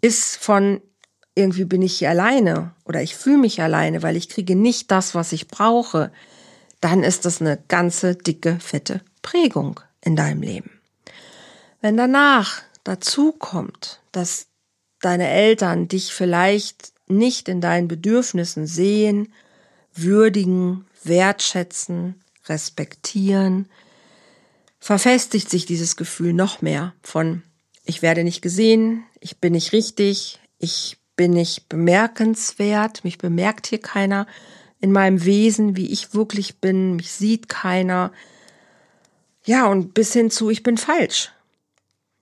ist 0.00 0.36
von 0.36 0.80
irgendwie 1.34 1.64
bin 1.64 1.82
ich 1.82 1.98
hier 1.98 2.10
alleine 2.10 2.72
oder 2.84 3.02
ich 3.02 3.16
fühle 3.16 3.38
mich 3.38 3.60
alleine, 3.60 4.02
weil 4.02 4.16
ich 4.16 4.28
kriege 4.28 4.54
nicht 4.54 4.90
das, 4.90 5.14
was 5.14 5.32
ich 5.32 5.48
brauche, 5.48 6.12
dann 6.80 7.02
ist 7.02 7.24
das 7.24 7.40
eine 7.40 7.58
ganze 7.68 8.14
dicke, 8.14 8.58
fette 8.60 9.00
Prägung 9.22 9.80
in 10.04 10.16
deinem 10.16 10.42
Leben. 10.42 10.80
Wenn 11.80 11.96
danach 11.96 12.62
dazu 12.84 13.32
kommt, 13.32 14.00
dass 14.12 14.46
deine 15.00 15.28
Eltern 15.28 15.88
dich 15.88 16.14
vielleicht 16.14 16.92
nicht 17.06 17.48
in 17.48 17.60
deinen 17.60 17.88
Bedürfnissen 17.88 18.66
sehen, 18.66 19.32
würdigen, 19.92 20.86
wertschätzen, 21.02 22.22
respektieren, 22.46 23.68
verfestigt 24.78 25.50
sich 25.50 25.66
dieses 25.66 25.96
Gefühl 25.96 26.32
noch 26.32 26.62
mehr 26.62 26.94
von 27.02 27.42
ich 27.84 28.00
werde 28.02 28.24
nicht 28.24 28.40
gesehen, 28.40 29.04
ich 29.20 29.38
bin 29.38 29.52
nicht 29.52 29.72
richtig, 29.72 30.40
ich 30.58 30.96
bin 31.16 31.32
nicht 31.32 31.68
bemerkenswert, 31.68 33.04
mich 33.04 33.18
bemerkt 33.18 33.66
hier 33.66 33.80
keiner 33.80 34.26
in 34.80 34.90
meinem 34.90 35.24
Wesen, 35.24 35.76
wie 35.76 35.92
ich 35.92 36.14
wirklich 36.14 36.60
bin, 36.60 36.96
mich 36.96 37.12
sieht 37.12 37.48
keiner, 37.48 38.10
ja, 39.44 39.66
und 39.66 39.94
bis 39.94 40.12
hin 40.12 40.30
zu, 40.30 40.50
ich 40.50 40.62
bin 40.62 40.78
falsch. 40.78 41.30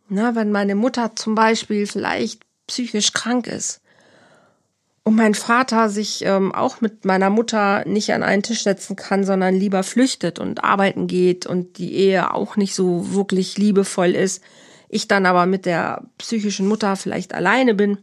Na, 0.09 0.35
wenn 0.35 0.51
meine 0.51 0.75
Mutter 0.75 1.15
zum 1.17 1.35
Beispiel 1.35 1.87
vielleicht 1.87 2.43
psychisch 2.67 3.13
krank 3.13 3.47
ist 3.47 3.81
und 5.05 5.17
mein 5.17 5.35
Vater 5.35 5.89
sich 5.89 6.25
ähm, 6.25 6.53
auch 6.53 6.81
mit 6.81 7.05
meiner 7.05 7.31
Mutter 7.31 7.85
nicht 7.87 8.13
an 8.13 8.23
einen 8.23 8.43
Tisch 8.43 8.63
setzen 8.63 8.97
kann, 8.97 9.25
sondern 9.25 9.55
lieber 9.55 9.83
flüchtet 9.83 10.39
und 10.39 10.65
arbeiten 10.65 11.07
geht 11.07 11.47
und 11.47 11.79
die 11.79 11.95
Ehe 11.95 12.35
auch 12.35 12.57
nicht 12.57 12.75
so 12.75 13.13
wirklich 13.13 13.59
liebevoll 13.59 14.11
ist, 14.11 14.43
ich 14.89 15.09
dann 15.09 15.27
aber 15.27 15.47
mit 15.47 15.65
der 15.65 16.03
psychischen 16.19 16.69
Mutter 16.69 16.97
vielleicht 16.97 17.35
alleine 17.35 17.75
bin 17.75 17.99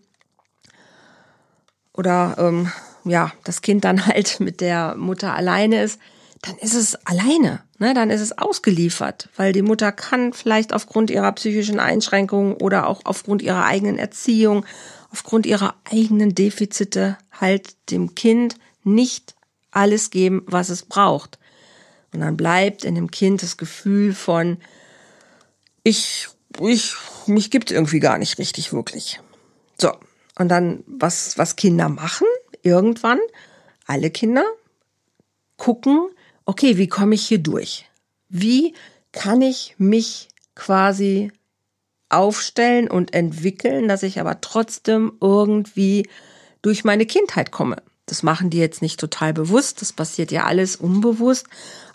oder 1.93 2.35
ähm, 2.39 2.71
ja, 3.05 3.31
das 3.43 3.61
Kind 3.61 3.83
dann 3.83 4.05
halt 4.07 4.39
mit 4.39 4.61
der 4.61 4.95
Mutter 4.95 5.33
alleine 5.33 5.83
ist, 5.83 5.99
dann 6.41 6.57
ist 6.57 6.73
es 6.73 6.95
alleine, 7.05 7.61
ne? 7.79 7.93
dann 7.93 8.09
ist 8.09 8.21
es 8.21 8.37
ausgeliefert, 8.37 9.29
weil 9.35 9.53
die 9.53 9.61
Mutter 9.61 9.91
kann 9.91 10.33
vielleicht 10.33 10.73
aufgrund 10.73 11.09
ihrer 11.09 11.31
psychischen 11.31 11.79
Einschränkungen 11.79 12.53
oder 12.53 12.87
auch 12.87 13.01
aufgrund 13.05 13.41
ihrer 13.41 13.65
eigenen 13.65 13.97
Erziehung, 13.97 14.65
aufgrund 15.11 15.45
ihrer 15.45 15.75
eigenen 15.91 16.35
Defizite 16.35 17.17
halt 17.31 17.75
dem 17.89 18.15
Kind 18.15 18.55
nicht 18.83 19.35
alles 19.71 20.09
geben, 20.11 20.43
was 20.45 20.69
es 20.69 20.83
braucht. 20.83 21.39
Und 22.13 22.21
dann 22.21 22.37
bleibt 22.37 22.83
in 22.83 22.95
dem 22.95 23.11
Kind 23.11 23.43
das 23.43 23.57
Gefühl 23.57 24.13
von, 24.13 24.57
ich, 25.83 26.27
ich, 26.59 26.95
mich 27.27 27.51
gibt 27.51 27.71
irgendwie 27.71 27.99
gar 27.99 28.17
nicht 28.17 28.37
richtig 28.39 28.73
wirklich. 28.73 29.19
So. 29.79 29.91
Und 30.37 30.49
dann, 30.49 30.83
was, 30.87 31.37
was 31.37 31.55
Kinder 31.55 31.89
machen, 31.89 32.25
irgendwann, 32.63 33.19
alle 33.85 34.09
Kinder 34.09 34.45
gucken, 35.57 36.09
okay, 36.49 36.77
wie 36.77 36.87
komme 36.87 37.13
ich 37.13 37.27
hier 37.27 37.37
durch? 37.37 37.85
Wie 38.27 38.73
kann 39.11 39.39
ich 39.43 39.75
mich 39.77 40.29
quasi 40.55 41.31
aufstellen 42.09 42.89
und 42.89 43.13
entwickeln, 43.13 43.87
dass 43.87 44.01
ich 44.01 44.19
aber 44.19 44.41
trotzdem 44.41 45.13
irgendwie 45.21 46.09
durch 46.63 46.83
meine 46.83 47.05
Kindheit 47.05 47.51
komme? 47.51 47.77
Das 48.07 48.23
machen 48.23 48.49
die 48.49 48.57
jetzt 48.57 48.81
nicht 48.81 48.99
total 48.99 49.31
bewusst, 49.31 49.83
das 49.83 49.93
passiert 49.93 50.31
ja 50.31 50.45
alles 50.45 50.75
unbewusst, 50.75 51.45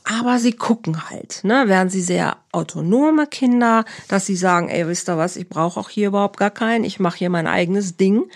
aber 0.05 0.39
sie 0.39 0.53
gucken 0.53 1.11
halt, 1.11 1.41
ne, 1.43 1.65
werden 1.67 1.91
sie 1.91 2.03
sehr 2.03 2.37
autonome 2.53 3.27
Kinder, 3.27 3.85
dass 4.07 4.27
sie 4.27 4.37
sagen, 4.37 4.69
ey, 4.69 4.87
wisst 4.87 5.09
ihr 5.09 5.19
was, 5.19 5.35
ich 5.35 5.49
brauche 5.49 5.81
auch 5.81 5.89
hier 5.89 6.07
überhaupt 6.07 6.39
gar 6.39 6.53
keinen, 6.53 6.85
ich 6.85 7.01
mache 7.01 7.19
hier 7.19 7.31
mein 7.31 7.49
eigenes 7.49 7.97
Ding, 7.97 8.31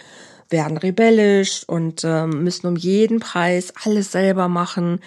werden 0.50 0.78
rebellisch 0.78 1.62
und 1.68 2.02
äh, 2.02 2.26
müssen 2.26 2.66
um 2.66 2.74
jeden 2.74 3.20
Preis 3.20 3.72
alles 3.84 4.10
selber 4.10 4.48
machen 4.48 4.98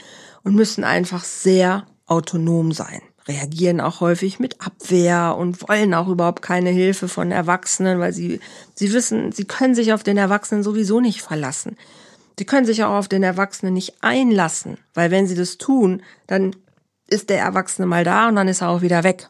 und 0.44 0.56
müssen 0.56 0.84
einfach 0.84 1.24
sehr 1.24 1.86
autonom 2.08 2.72
sein. 2.72 3.02
Reagieren 3.28 3.80
auch 3.80 4.02
häufig 4.02 4.40
mit 4.40 4.62
Abwehr 4.62 5.36
und 5.38 5.68
wollen 5.68 5.94
auch 5.94 6.08
überhaupt 6.08 6.42
keine 6.42 6.72
Hilfe 6.72 7.08
von 7.08 7.32
Erwachsenen, 7.32 8.00
weil 8.00 8.14
sie, 8.14 8.40
sie 8.74 8.92
wissen, 8.94 9.32
sie 9.32 9.46
können 9.46 9.76
sich 9.76 9.94
auf 9.94 10.04
den 10.04 10.18
Erwachsenen 10.18 10.64
sowieso 10.64 11.00
nicht 11.00 11.22
verlassen. 11.22 11.78
Sie 12.38 12.46
können 12.46 12.66
sich 12.66 12.84
auch 12.84 12.94
auf 12.94 13.08
den 13.08 13.22
Erwachsenen 13.22 13.74
nicht 13.74 13.96
einlassen, 14.02 14.78
weil 14.96 15.12
wenn 15.12 15.28
sie 15.28 15.36
das 15.36 15.60
tun, 15.60 16.02
dann 16.26 16.56
ist 17.08 17.30
der 17.30 17.40
Erwachsene 17.40 17.86
mal 17.86 18.04
da 18.04 18.28
und 18.28 18.36
dann 18.36 18.48
ist 18.48 18.62
er 18.62 18.70
auch 18.70 18.82
wieder 18.82 19.04
weg. 19.04 19.30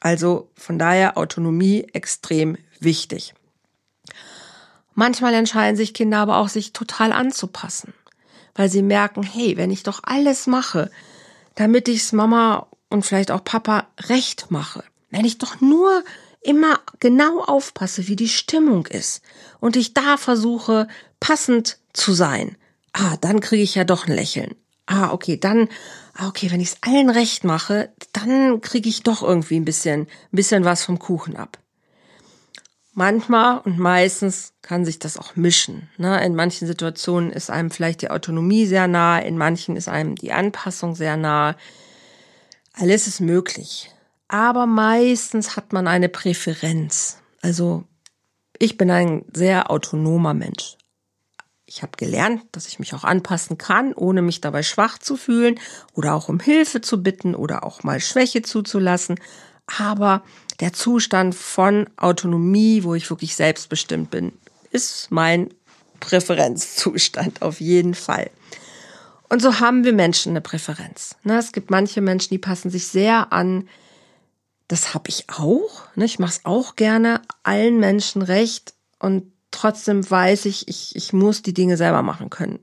Also 0.00 0.50
von 0.56 0.78
daher 0.78 1.16
Autonomie 1.16 1.86
extrem 1.92 2.56
wichtig. 2.80 3.34
Manchmal 4.94 5.34
entscheiden 5.34 5.76
sich 5.76 5.94
Kinder 5.94 6.18
aber 6.18 6.38
auch, 6.38 6.48
sich 6.48 6.72
total 6.72 7.12
anzupassen 7.12 7.94
weil 8.54 8.68
sie 8.68 8.82
merken, 8.82 9.22
hey, 9.22 9.56
wenn 9.56 9.70
ich 9.70 9.82
doch 9.82 10.00
alles 10.02 10.46
mache, 10.46 10.90
damit 11.54 11.88
ich's 11.88 12.12
Mama 12.12 12.66
und 12.88 13.04
vielleicht 13.04 13.30
auch 13.30 13.44
Papa 13.44 13.86
recht 14.08 14.50
mache, 14.50 14.84
wenn 15.10 15.24
ich 15.24 15.38
doch 15.38 15.60
nur 15.60 16.04
immer 16.42 16.80
genau 17.00 17.42
aufpasse, 17.42 18.08
wie 18.08 18.16
die 18.16 18.28
Stimmung 18.28 18.86
ist 18.86 19.22
und 19.60 19.76
ich 19.76 19.94
da 19.94 20.16
versuche, 20.16 20.88
passend 21.20 21.78
zu 21.92 22.12
sein, 22.12 22.56
ah, 22.92 23.16
dann 23.20 23.40
kriege 23.40 23.62
ich 23.62 23.74
ja 23.74 23.84
doch 23.84 24.06
ein 24.06 24.14
Lächeln. 24.14 24.54
Ah, 24.86 25.12
okay, 25.12 25.36
dann, 25.36 25.68
ah, 26.14 26.28
okay, 26.28 26.50
wenn 26.50 26.60
ich 26.60 26.70
es 26.70 26.78
allen 26.80 27.10
recht 27.10 27.44
mache, 27.44 27.90
dann 28.12 28.60
kriege 28.60 28.88
ich 28.88 29.02
doch 29.02 29.22
irgendwie 29.22 29.56
ein 29.56 29.64
bisschen, 29.64 30.02
ein 30.02 30.08
bisschen 30.32 30.64
was 30.64 30.82
vom 30.82 30.98
Kuchen 30.98 31.36
ab. 31.36 31.58
Manchmal 32.92 33.58
und 33.60 33.78
meistens 33.78 34.52
kann 34.62 34.84
sich 34.84 34.98
das 34.98 35.16
auch 35.16 35.36
mischen. 35.36 35.88
Ne? 35.96 36.24
In 36.24 36.34
manchen 36.34 36.66
Situationen 36.66 37.30
ist 37.30 37.50
einem 37.50 37.70
vielleicht 37.70 38.02
die 38.02 38.10
Autonomie 38.10 38.66
sehr 38.66 38.88
nah, 38.88 39.18
in 39.18 39.38
manchen 39.38 39.76
ist 39.76 39.88
einem 39.88 40.16
die 40.16 40.32
Anpassung 40.32 40.96
sehr 40.96 41.16
nah. 41.16 41.56
Alles 42.72 43.06
ist 43.06 43.20
möglich. 43.20 43.90
Aber 44.26 44.66
meistens 44.66 45.56
hat 45.56 45.72
man 45.72 45.86
eine 45.86 46.08
Präferenz. 46.08 47.18
Also 47.42 47.84
ich 48.58 48.76
bin 48.76 48.90
ein 48.90 49.24
sehr 49.32 49.70
autonomer 49.70 50.34
Mensch. 50.34 50.76
Ich 51.66 51.82
habe 51.82 51.92
gelernt, 51.96 52.42
dass 52.52 52.66
ich 52.66 52.80
mich 52.80 52.94
auch 52.94 53.04
anpassen 53.04 53.56
kann, 53.56 53.94
ohne 53.94 54.22
mich 54.22 54.40
dabei 54.40 54.64
schwach 54.64 54.98
zu 54.98 55.16
fühlen 55.16 55.60
oder 55.94 56.14
auch 56.14 56.28
um 56.28 56.40
Hilfe 56.40 56.80
zu 56.80 57.02
bitten 57.02 57.36
oder 57.36 57.64
auch 57.64 57.84
mal 57.84 58.00
Schwäche 58.00 58.42
zuzulassen. 58.42 59.20
aber 59.78 60.24
der 60.60 60.72
Zustand 60.72 61.34
von 61.34 61.88
Autonomie, 61.96 62.84
wo 62.84 62.94
ich 62.94 63.08
wirklich 63.10 63.34
selbstbestimmt 63.34 64.10
bin, 64.10 64.32
ist 64.70 65.10
mein 65.10 65.50
Präferenzzustand 66.00 67.42
auf 67.42 67.60
jeden 67.60 67.94
Fall. 67.94 68.30
Und 69.28 69.40
so 69.40 69.60
haben 69.60 69.84
wir 69.84 69.92
Menschen 69.92 70.30
eine 70.30 70.40
Präferenz. 70.40 71.16
Ne, 71.22 71.38
es 71.38 71.52
gibt 71.52 71.70
manche 71.70 72.00
Menschen, 72.00 72.30
die 72.30 72.38
passen 72.38 72.70
sich 72.70 72.88
sehr 72.88 73.32
an. 73.32 73.68
Das 74.68 74.92
habe 74.92 75.08
ich 75.08 75.26
auch. 75.30 75.86
Ne, 75.94 76.04
ich 76.04 76.18
mache 76.18 76.32
es 76.32 76.44
auch 76.44 76.76
gerne 76.76 77.22
allen 77.42 77.78
Menschen 77.78 78.22
recht 78.22 78.74
und 78.98 79.32
trotzdem 79.50 80.08
weiß 80.08 80.46
ich, 80.46 80.68
ich, 80.68 80.96
ich 80.96 81.12
muss 81.12 81.42
die 81.42 81.54
Dinge 81.54 81.76
selber 81.76 82.02
machen 82.02 82.28
können, 82.28 82.58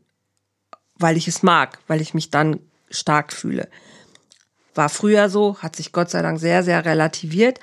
weil 0.96 1.18
ich 1.18 1.28
es 1.28 1.42
mag, 1.42 1.80
weil 1.88 2.02
ich 2.02 2.14
mich 2.14 2.32
dann 2.32 2.60
stark 2.90 3.34
fühle. 3.34 3.70
War 4.76 4.90
früher 4.90 5.30
so, 5.30 5.58
hat 5.60 5.76
sich 5.76 5.92
Gott 5.92 6.10
sei 6.10 6.22
Dank 6.22 6.40
sehr, 6.40 6.64
sehr 6.64 6.86
relativiert, 6.86 7.60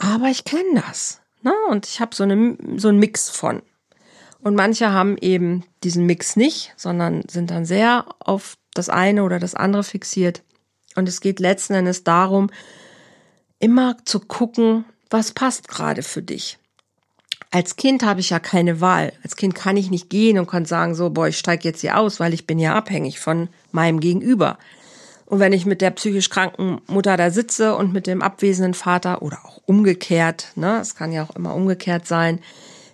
aber 0.00 0.28
ich 0.28 0.44
kenne 0.44 0.82
das. 0.86 1.20
Ne? 1.42 1.52
Und 1.70 1.86
ich 1.86 2.00
habe 2.00 2.14
so, 2.14 2.24
eine, 2.24 2.56
so 2.76 2.88
einen 2.88 2.98
Mix 2.98 3.28
von. 3.28 3.62
Und 4.42 4.56
manche 4.56 4.90
haben 4.90 5.16
eben 5.18 5.64
diesen 5.84 6.06
Mix 6.06 6.34
nicht, 6.34 6.72
sondern 6.76 7.22
sind 7.28 7.50
dann 7.50 7.66
sehr 7.66 8.06
auf 8.18 8.56
das 8.74 8.88
eine 8.88 9.22
oder 9.22 9.38
das 9.38 9.54
andere 9.54 9.84
fixiert. 9.84 10.42
Und 10.96 11.08
es 11.08 11.20
geht 11.20 11.40
letzten 11.40 11.74
Endes 11.74 12.04
darum, 12.04 12.50
immer 13.58 13.96
zu 14.04 14.20
gucken, 14.20 14.84
was 15.10 15.32
passt 15.32 15.68
gerade 15.68 16.02
für 16.02 16.22
dich. 16.22 16.58
Als 17.50 17.76
Kind 17.76 18.02
habe 18.02 18.20
ich 18.20 18.30
ja 18.30 18.38
keine 18.38 18.80
Wahl. 18.80 19.12
Als 19.22 19.36
Kind 19.36 19.54
kann 19.54 19.76
ich 19.76 19.90
nicht 19.90 20.08
gehen 20.08 20.38
und 20.38 20.46
kann 20.46 20.64
sagen, 20.64 20.94
so, 20.94 21.10
boah, 21.10 21.28
ich 21.28 21.38
steige 21.38 21.68
jetzt 21.68 21.80
hier 21.80 21.98
aus, 21.98 22.20
weil 22.20 22.32
ich 22.32 22.46
bin 22.46 22.58
ja 22.58 22.74
abhängig 22.74 23.18
von 23.18 23.48
meinem 23.72 24.00
Gegenüber. 24.00 24.58
Und 25.30 25.38
wenn 25.38 25.52
ich 25.52 25.64
mit 25.64 25.80
der 25.80 25.92
psychisch 25.92 26.28
kranken 26.28 26.80
Mutter 26.88 27.16
da 27.16 27.30
sitze 27.30 27.76
und 27.76 27.92
mit 27.92 28.08
dem 28.08 28.20
abwesenden 28.20 28.74
Vater 28.74 29.22
oder 29.22 29.38
auch 29.44 29.60
umgekehrt, 29.64 30.48
ne, 30.56 30.80
es 30.80 30.96
kann 30.96 31.12
ja 31.12 31.22
auch 31.22 31.36
immer 31.36 31.54
umgekehrt 31.54 32.04
sein, 32.04 32.40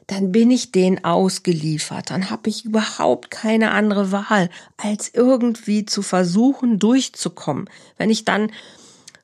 dann 0.06 0.32
bin 0.32 0.50
ich 0.50 0.70
denen 0.70 1.02
ausgeliefert. 1.02 2.10
Dann 2.10 2.28
habe 2.28 2.50
ich 2.50 2.66
überhaupt 2.66 3.30
keine 3.30 3.70
andere 3.70 4.12
Wahl, 4.12 4.50
als 4.76 5.10
irgendwie 5.14 5.86
zu 5.86 6.02
versuchen, 6.02 6.78
durchzukommen. 6.78 7.70
Wenn 7.96 8.10
ich 8.10 8.26
dann, 8.26 8.52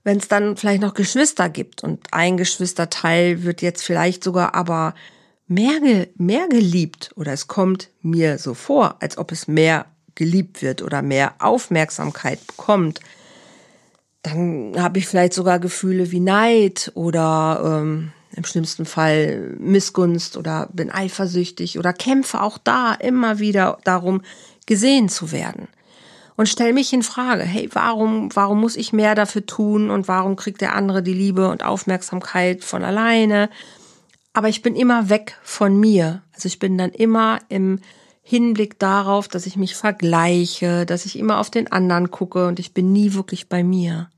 wenn 0.04 0.16
es 0.16 0.28
dann 0.28 0.56
vielleicht 0.56 0.80
noch 0.80 0.94
Geschwister 0.94 1.50
gibt 1.50 1.84
und 1.84 2.06
ein 2.12 2.38
Geschwisterteil 2.38 3.42
wird 3.42 3.60
jetzt 3.60 3.82
vielleicht 3.82 4.24
sogar 4.24 4.54
aber 4.54 4.94
mehr, 5.48 6.06
mehr 6.16 6.48
geliebt 6.48 7.10
oder 7.14 7.34
es 7.34 7.46
kommt 7.46 7.90
mir 8.00 8.38
so 8.38 8.54
vor, 8.54 8.96
als 9.00 9.18
ob 9.18 9.32
es 9.32 9.48
mehr 9.48 9.84
geliebt 10.14 10.62
wird 10.62 10.82
oder 10.82 11.02
mehr 11.02 11.34
Aufmerksamkeit 11.38 12.46
bekommt, 12.46 13.00
dann 14.22 14.74
habe 14.78 14.98
ich 14.98 15.08
vielleicht 15.08 15.32
sogar 15.32 15.58
Gefühle 15.58 16.12
wie 16.12 16.20
Neid 16.20 16.92
oder 16.94 17.80
ähm, 17.82 18.12
im 18.34 18.44
schlimmsten 18.44 18.86
Fall 18.86 19.56
Missgunst 19.58 20.36
oder 20.36 20.68
bin 20.72 20.90
eifersüchtig 20.90 21.78
oder 21.78 21.92
kämpfe 21.92 22.40
auch 22.40 22.58
da 22.58 22.94
immer 22.94 23.38
wieder 23.38 23.78
darum, 23.84 24.22
gesehen 24.66 25.08
zu 25.08 25.32
werden. 25.32 25.68
Und 26.36 26.48
stell 26.48 26.72
mich 26.72 26.92
in 26.92 27.02
Frage, 27.02 27.42
hey, 27.42 27.68
warum, 27.72 28.34
warum 28.34 28.60
muss 28.60 28.76
ich 28.76 28.92
mehr 28.92 29.14
dafür 29.14 29.44
tun 29.44 29.90
und 29.90 30.08
warum 30.08 30.36
kriegt 30.36 30.60
der 30.60 30.74
andere 30.74 31.02
die 31.02 31.12
Liebe 31.12 31.48
und 31.48 31.62
Aufmerksamkeit 31.62 32.64
von 32.64 32.84
alleine? 32.84 33.50
Aber 34.32 34.48
ich 34.48 34.62
bin 34.62 34.74
immer 34.74 35.10
weg 35.10 35.36
von 35.42 35.78
mir. 35.78 36.22
Also 36.32 36.46
ich 36.46 36.58
bin 36.58 36.78
dann 36.78 36.90
immer 36.90 37.40
im 37.48 37.80
Hinblick 38.22 38.78
darauf, 38.78 39.26
dass 39.28 39.46
ich 39.46 39.56
mich 39.56 39.74
vergleiche, 39.74 40.86
dass 40.86 41.06
ich 41.06 41.18
immer 41.18 41.38
auf 41.38 41.50
den 41.50 41.70
anderen 41.70 42.10
gucke 42.10 42.46
und 42.46 42.60
ich 42.60 42.72
bin 42.72 42.92
nie 42.92 43.14
wirklich 43.14 43.48
bei 43.48 43.64
mir. 43.64 44.10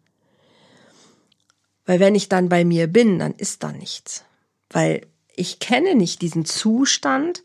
Weil 1.87 2.01
wenn 2.01 2.15
ich 2.15 2.29
dann 2.29 2.49
bei 2.49 2.65
mir 2.65 2.87
bin, 2.87 3.19
dann 3.19 3.35
ist 3.35 3.63
da 3.63 3.73
nichts. 3.73 4.25
Weil 4.71 5.07
ich 5.35 5.59
kenne 5.59 5.95
nicht 5.95 6.23
diesen 6.23 6.45
Zustand, 6.45 7.43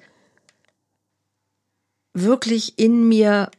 wirklich 2.13 2.77
in 2.77 3.07
mir 3.07 3.49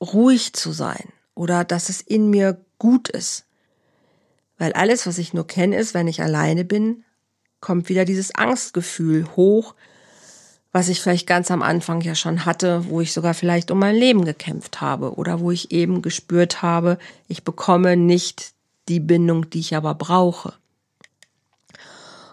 ruhig 0.00 0.52
zu 0.52 0.72
sein 0.72 1.12
oder 1.34 1.64
dass 1.64 1.88
es 1.88 2.00
in 2.00 2.30
mir 2.30 2.64
gut 2.78 3.08
ist. 3.08 3.46
Weil 4.58 4.72
alles, 4.74 5.06
was 5.06 5.18
ich 5.18 5.32
nur 5.32 5.46
kenne, 5.46 5.76
ist, 5.76 5.94
wenn 5.94 6.08
ich 6.08 6.22
alleine 6.22 6.64
bin, 6.64 7.04
kommt 7.60 7.88
wieder 7.88 8.04
dieses 8.04 8.34
Angstgefühl 8.34 9.26
hoch, 9.36 9.74
was 10.72 10.88
ich 10.88 11.00
vielleicht 11.00 11.26
ganz 11.26 11.50
am 11.50 11.62
Anfang 11.62 12.00
ja 12.00 12.14
schon 12.14 12.44
hatte, 12.44 12.88
wo 12.88 13.00
ich 13.00 13.12
sogar 13.12 13.34
vielleicht 13.34 13.70
um 13.70 13.78
mein 13.78 13.96
Leben 13.96 14.24
gekämpft 14.24 14.80
habe 14.80 15.14
oder 15.14 15.40
wo 15.40 15.50
ich 15.50 15.72
eben 15.72 16.02
gespürt 16.02 16.62
habe, 16.62 16.98
ich 17.26 17.42
bekomme 17.42 17.96
nicht 17.96 18.52
die 18.88 19.00
Bindung, 19.00 19.50
die 19.50 19.60
ich 19.60 19.74
aber 19.74 19.94
brauche. 19.94 20.54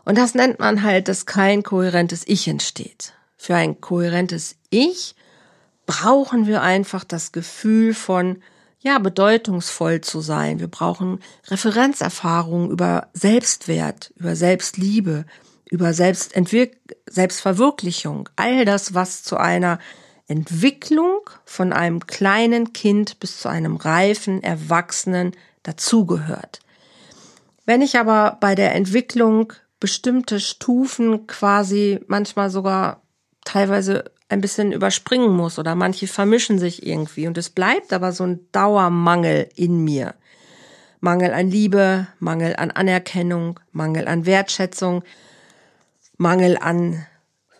Und 0.05 0.17
das 0.17 0.35
nennt 0.35 0.59
man 0.59 0.83
halt, 0.83 1.07
dass 1.07 1.25
kein 1.25 1.63
kohärentes 1.63 2.23
Ich 2.27 2.47
entsteht. 2.47 3.13
Für 3.37 3.55
ein 3.55 3.81
kohärentes 3.81 4.55
Ich 4.69 5.15
brauchen 5.85 6.47
wir 6.47 6.61
einfach 6.61 7.03
das 7.03 7.31
Gefühl 7.31 7.93
von, 7.93 8.41
ja, 8.79 8.99
bedeutungsvoll 8.99 10.01
zu 10.01 10.21
sein. 10.21 10.59
Wir 10.59 10.67
brauchen 10.67 11.19
Referenzerfahrungen 11.47 12.69
über 12.69 13.07
Selbstwert, 13.13 14.13
über 14.15 14.35
Selbstliebe, 14.35 15.25
über 15.69 15.93
Selbstentwirk 15.93 16.77
Selbstverwirklichung. 17.07 18.29
All 18.35 18.65
das, 18.65 18.93
was 18.93 19.23
zu 19.23 19.37
einer 19.37 19.79
Entwicklung 20.27 21.29
von 21.45 21.71
einem 21.71 22.05
kleinen 22.05 22.73
Kind 22.73 23.19
bis 23.19 23.39
zu 23.39 23.49
einem 23.49 23.77
reifen, 23.77 24.43
erwachsenen 24.43 25.31
dazugehört. 25.63 26.59
Wenn 27.65 27.81
ich 27.81 27.97
aber 27.97 28.37
bei 28.39 28.55
der 28.55 28.75
Entwicklung 28.75 29.53
bestimmte 29.79 30.39
Stufen 30.39 31.27
quasi 31.27 31.99
manchmal 32.07 32.49
sogar 32.49 33.01
teilweise 33.45 34.11
ein 34.29 34.41
bisschen 34.41 34.71
überspringen 34.71 35.31
muss 35.31 35.59
oder 35.59 35.75
manche 35.75 36.07
vermischen 36.07 36.59
sich 36.59 36.85
irgendwie 36.85 37.27
und 37.27 37.37
es 37.37 37.49
bleibt 37.49 37.93
aber 37.93 38.11
so 38.11 38.25
ein 38.25 38.39
Dauermangel 38.51 39.49
in 39.55 39.83
mir. 39.83 40.15
Mangel 40.99 41.31
an 41.31 41.49
Liebe, 41.49 42.07
Mangel 42.19 42.55
an 42.55 42.71
Anerkennung, 42.71 43.59
Mangel 43.71 44.07
an 44.07 44.25
Wertschätzung, 44.25 45.03
Mangel 46.17 46.57
an 46.57 47.05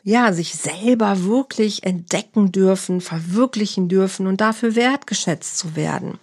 ja, 0.04 0.32
sich 0.32 0.56
selber 0.56 1.24
wirklich 1.24 1.84
entdecken 1.84 2.54
dürfen, 2.54 3.02
verwirklichen 3.02 3.90
dürfen 3.90 4.26
und 4.26 4.40
dafür 4.40 4.76
wertgeschätzt 4.76 5.58
zu 5.58 5.76
werden 5.76 6.18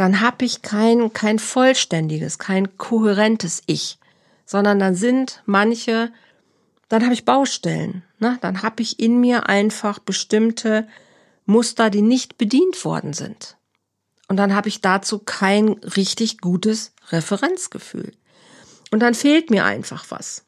dann 0.00 0.22
habe 0.22 0.46
ich 0.46 0.62
kein, 0.62 1.12
kein 1.12 1.38
vollständiges, 1.38 2.38
kein 2.38 2.78
kohärentes 2.78 3.62
Ich, 3.66 3.98
sondern 4.46 4.78
dann 4.78 4.94
sind 4.94 5.42
manche, 5.44 6.10
dann 6.88 7.02
habe 7.02 7.12
ich 7.12 7.26
Baustellen. 7.26 8.02
Ne? 8.18 8.38
Dann 8.40 8.62
habe 8.62 8.80
ich 8.80 8.98
in 8.98 9.20
mir 9.20 9.50
einfach 9.50 9.98
bestimmte 9.98 10.88
Muster, 11.44 11.90
die 11.90 12.00
nicht 12.00 12.38
bedient 12.38 12.82
worden 12.82 13.12
sind. 13.12 13.58
Und 14.26 14.38
dann 14.38 14.54
habe 14.54 14.70
ich 14.70 14.80
dazu 14.80 15.18
kein 15.18 15.68
richtig 15.68 16.38
gutes 16.38 16.94
Referenzgefühl. 17.10 18.14
Und 18.90 19.00
dann 19.00 19.12
fehlt 19.12 19.50
mir 19.50 19.66
einfach 19.66 20.06
was. 20.08 20.46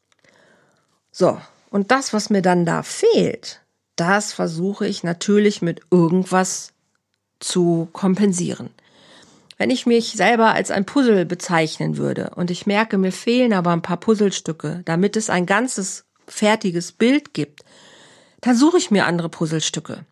So, 1.15 1.39
und 1.69 1.91
das, 1.91 2.11
was 2.11 2.31
mir 2.31 2.41
dann 2.41 2.65
da 2.65 2.81
fehlt, 2.81 3.61
das 3.95 4.33
versuche 4.33 4.87
ich 4.87 5.03
natürlich 5.03 5.61
mit 5.61 5.81
irgendwas 5.91 6.73
zu 7.39 7.87
kompensieren. 7.93 8.71
Wenn 9.57 9.69
ich 9.69 9.85
mich 9.85 10.13
selber 10.13 10.53
als 10.53 10.71
ein 10.71 10.85
Puzzle 10.85 11.25
bezeichnen 11.25 11.97
würde 11.97 12.31
und 12.35 12.49
ich 12.49 12.65
merke, 12.65 12.97
mir 12.97 13.11
fehlen 13.11 13.53
aber 13.53 13.71
ein 13.71 13.83
paar 13.83 13.97
Puzzlestücke, 13.97 14.81
damit 14.85 15.15
es 15.15 15.29
ein 15.29 15.45
ganzes 15.45 16.05
fertiges 16.27 16.91
Bild 16.91 17.35
gibt, 17.35 17.63
dann 18.41 18.57
suche 18.57 18.79
ich 18.79 18.89
mir 18.89 19.05
andere 19.05 19.29
Puzzlestücke. 19.29 20.05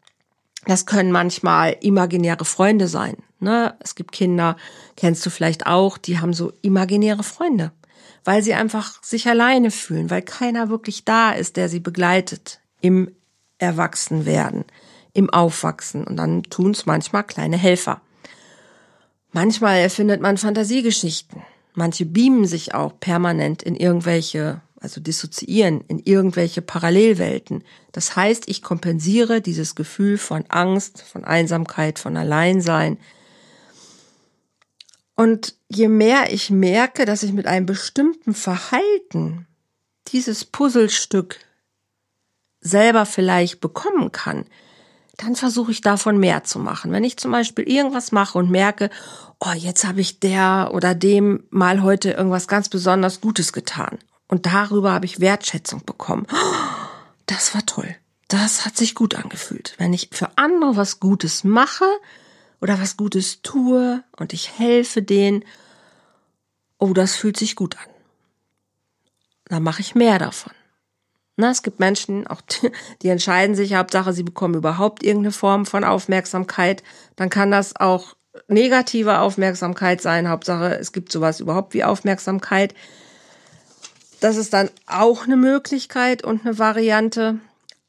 Das 0.68 0.86
können 0.86 1.12
manchmal 1.12 1.76
imaginäre 1.82 2.46
Freunde 2.46 2.88
sein. 2.88 3.18
Ne? 3.40 3.76
Es 3.80 3.96
gibt 3.96 4.12
Kinder, 4.12 4.56
kennst 4.96 5.26
du 5.26 5.32
vielleicht 5.32 5.66
auch, 5.66 5.98
die 5.98 6.20
haben 6.20 6.34
so 6.34 6.54
imaginäre 6.62 7.24
Freunde, 7.24 7.72
weil 8.24 8.44
sie 8.44 8.54
einfach 8.54 9.02
sich 9.04 9.28
alleine 9.28 9.72
fühlen, 9.72 10.10
weil 10.10 10.22
keiner 10.22 10.70
wirklich 10.70 11.06
da 11.06 11.32
ist, 11.32 11.58
der 11.58 11.70
sie 11.70 11.80
begleitet 11.80 12.60
im 12.82 13.12
Erwachsenwerden, 13.58 14.66
im 15.14 15.30
Aufwachsen. 15.30 16.04
Und 16.04 16.18
dann 16.18 16.44
tun 16.44 16.72
es 16.72 16.86
manchmal 16.86 17.24
kleine 17.24 17.58
Helfer. 17.58 18.02
Manchmal 19.32 19.80
erfindet 19.80 20.22
man 20.22 20.38
Fantasiegeschichten. 20.38 21.42
Manche 21.74 22.06
beamen 22.06 22.46
sich 22.46 22.74
auch 22.74 23.00
permanent 23.00 23.64
in 23.64 23.76
irgendwelche, 23.76 24.62
also 24.82 25.00
dissoziieren 25.00 25.82
in 25.88 26.00
irgendwelche 26.00 26.62
Parallelwelten. 26.62 27.64
Das 27.94 28.16
heißt, 28.16 28.50
ich 28.50 28.62
kompensiere 28.62 29.42
dieses 29.42 29.76
Gefühl 29.76 30.18
von 30.18 30.44
Angst, 30.50 31.02
von 31.02 31.24
Einsamkeit, 31.24 31.98
von 31.98 32.18
Alleinsein. 32.18 32.98
Und 35.22 35.54
je 35.68 35.88
mehr 35.88 36.34
ich 36.34 36.50
merke, 36.50 37.06
dass 37.06 37.22
ich 37.22 37.32
mit 37.32 37.46
einem 37.46 37.68
bestimmten 37.68 38.34
Verhalten 38.34 39.46
dieses 40.08 40.46
Puzzlestück 40.46 41.38
selber 42.60 43.06
vielleicht 43.06 43.62
bekommen 43.62 44.12
kann, 44.12 44.48
dann 45.18 45.36
versuche 45.36 45.74
ich 45.74 45.82
davon 45.82 46.18
mehr 46.18 46.44
zu 46.44 46.58
machen. 46.58 46.92
Wenn 46.92 47.04
ich 47.04 47.18
zum 47.18 47.30
Beispiel 47.30 47.70
irgendwas 47.70 48.12
mache 48.12 48.40
und 48.40 48.50
merke, 48.50 48.90
oh, 49.40 49.54
jetzt 49.56 49.86
habe 49.86 50.02
ich 50.02 50.20
der 50.20 50.72
oder 50.74 50.96
dem 50.96 51.44
mal 51.52 51.84
heute 51.84 52.10
irgendwas 52.10 52.48
ganz 52.48 52.68
besonders 52.68 53.22
Gutes 53.22 53.54
getan. 53.54 54.00
Und 54.28 54.48
darüber 54.48 54.92
habe 54.92 55.06
ich 55.06 55.20
Wertschätzung 55.20 55.86
bekommen. 55.86 56.26
Das 57.28 57.54
war 57.54 57.64
toll. 57.68 57.96
Das 58.28 58.66
hat 58.66 58.76
sich 58.76 58.96
gut 58.96 59.14
angefühlt. 59.14 59.76
Wenn 59.78 59.94
ich 59.94 60.10
für 60.12 60.36
andere 60.40 60.78
was 60.78 61.00
Gutes 61.00 61.44
mache 61.44 61.86
oder 62.62 62.80
was 62.80 62.96
Gutes 62.96 63.42
tue 63.42 64.04
und 64.18 64.34
ich 64.34 64.58
helfe 64.58 65.02
denen, 65.02 65.44
oh, 66.78 66.94
das 66.94 67.16
fühlt 67.16 67.38
sich 67.38 67.56
gut 67.56 67.76
an. 67.78 67.90
Dann 69.46 69.64
mache 69.64 69.82
ich 69.82 69.96
mehr 69.96 70.20
davon. 70.20 70.54
Na, 71.36 71.50
es 71.50 71.64
gibt 71.64 71.80
Menschen, 71.80 72.28
auch 72.28 72.42
die, 72.42 72.72
die 73.02 73.10
entscheiden 73.10 73.56
sich, 73.56 73.74
Hauptsache, 73.74 74.14
sie 74.14 74.24
bekommen 74.24 74.56
überhaupt 74.56 75.04
irgendeine 75.04 75.32
Form 75.32 75.66
von 75.66 75.84
Aufmerksamkeit. 75.84 76.84
Dann 77.16 77.30
kann 77.30 77.52
das 77.52 77.76
auch 77.76 78.16
negative 78.48 79.20
Aufmerksamkeit 79.20 80.02
sein. 80.02 80.30
Hauptsache, 80.30 80.78
es 80.78 80.92
gibt 80.92 81.12
sowas 81.12 81.40
überhaupt 81.40 81.74
wie 81.74 81.84
Aufmerksamkeit. 81.84 82.74
Das 84.20 84.38
ist 84.38 84.54
dann 84.54 84.70
auch 84.86 85.24
eine 85.26 85.36
Möglichkeit 85.36 86.24
und 86.24 86.46
eine 86.46 86.60
Variante. 86.60 87.40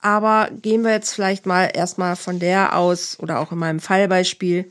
Aber 0.03 0.51
gehen 0.51 0.83
wir 0.83 0.91
jetzt 0.91 1.15
vielleicht 1.15 1.47
mal 1.47 1.71
erstmal 1.73 2.17
von 2.17 2.41
der 2.41 2.77
aus 2.77 3.19
oder 3.21 3.39
auch 3.39 3.53
in 3.53 3.59
meinem 3.59 3.81
Fallbeispiel. 3.81 4.71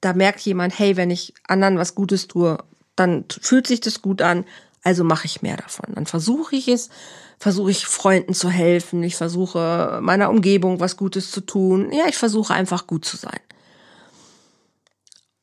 Da 0.00 0.12
merkt 0.12 0.40
jemand, 0.40 0.76
hey, 0.76 0.96
wenn 0.96 1.10
ich 1.10 1.32
anderen 1.46 1.78
was 1.78 1.94
Gutes 1.94 2.26
tue, 2.26 2.58
dann 2.96 3.24
fühlt 3.40 3.68
sich 3.68 3.80
das 3.80 4.02
gut 4.02 4.20
an, 4.20 4.44
also 4.82 5.04
mache 5.04 5.26
ich 5.26 5.40
mehr 5.42 5.56
davon. 5.56 5.94
Dann 5.94 6.06
versuche 6.06 6.56
ich 6.56 6.66
es, 6.66 6.90
versuche 7.38 7.70
ich 7.70 7.86
Freunden 7.86 8.34
zu 8.34 8.50
helfen, 8.50 9.04
ich 9.04 9.14
versuche 9.14 10.00
meiner 10.02 10.30
Umgebung 10.30 10.80
was 10.80 10.96
Gutes 10.96 11.30
zu 11.30 11.40
tun. 11.40 11.92
Ja, 11.92 12.06
ich 12.08 12.18
versuche 12.18 12.52
einfach 12.52 12.88
gut 12.88 13.04
zu 13.04 13.16
sein. 13.16 13.40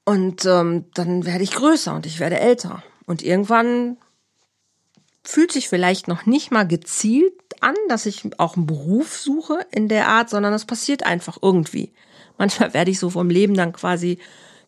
Und 0.04 0.46
ähm, 0.46 0.86
dann 0.96 1.26
werde 1.26 1.46
ich 1.46 1.52
größer 1.52 1.96
und 1.96 2.06
ich 2.06 2.20
werde 2.20 2.40
älter. 2.40 2.84
Und 3.06 3.22
irgendwann 3.22 3.98
fühlt 5.24 5.52
sich 5.52 5.70
vielleicht 5.70 6.08
noch 6.08 6.26
nicht 6.26 6.52
mal 6.52 6.68
gezielt 6.68 7.34
an, 7.62 7.76
dass 7.88 8.06
ich 8.06 8.30
auch 8.40 8.56
einen 8.56 8.66
Beruf 8.66 9.18
suche 9.18 9.66
in 9.72 9.88
der 9.88 10.08
Art, 10.08 10.30
sondern 10.30 10.54
es 10.54 10.66
passiert 10.66 11.06
einfach 11.06 11.38
irgendwie. 11.42 11.92
Manchmal 12.38 12.74
werde 12.74 12.92
ich 12.92 13.00
so 13.00 13.10
vom 13.10 13.30
Leben 13.30 13.54
dann 13.54 13.74
quasi 13.74 14.20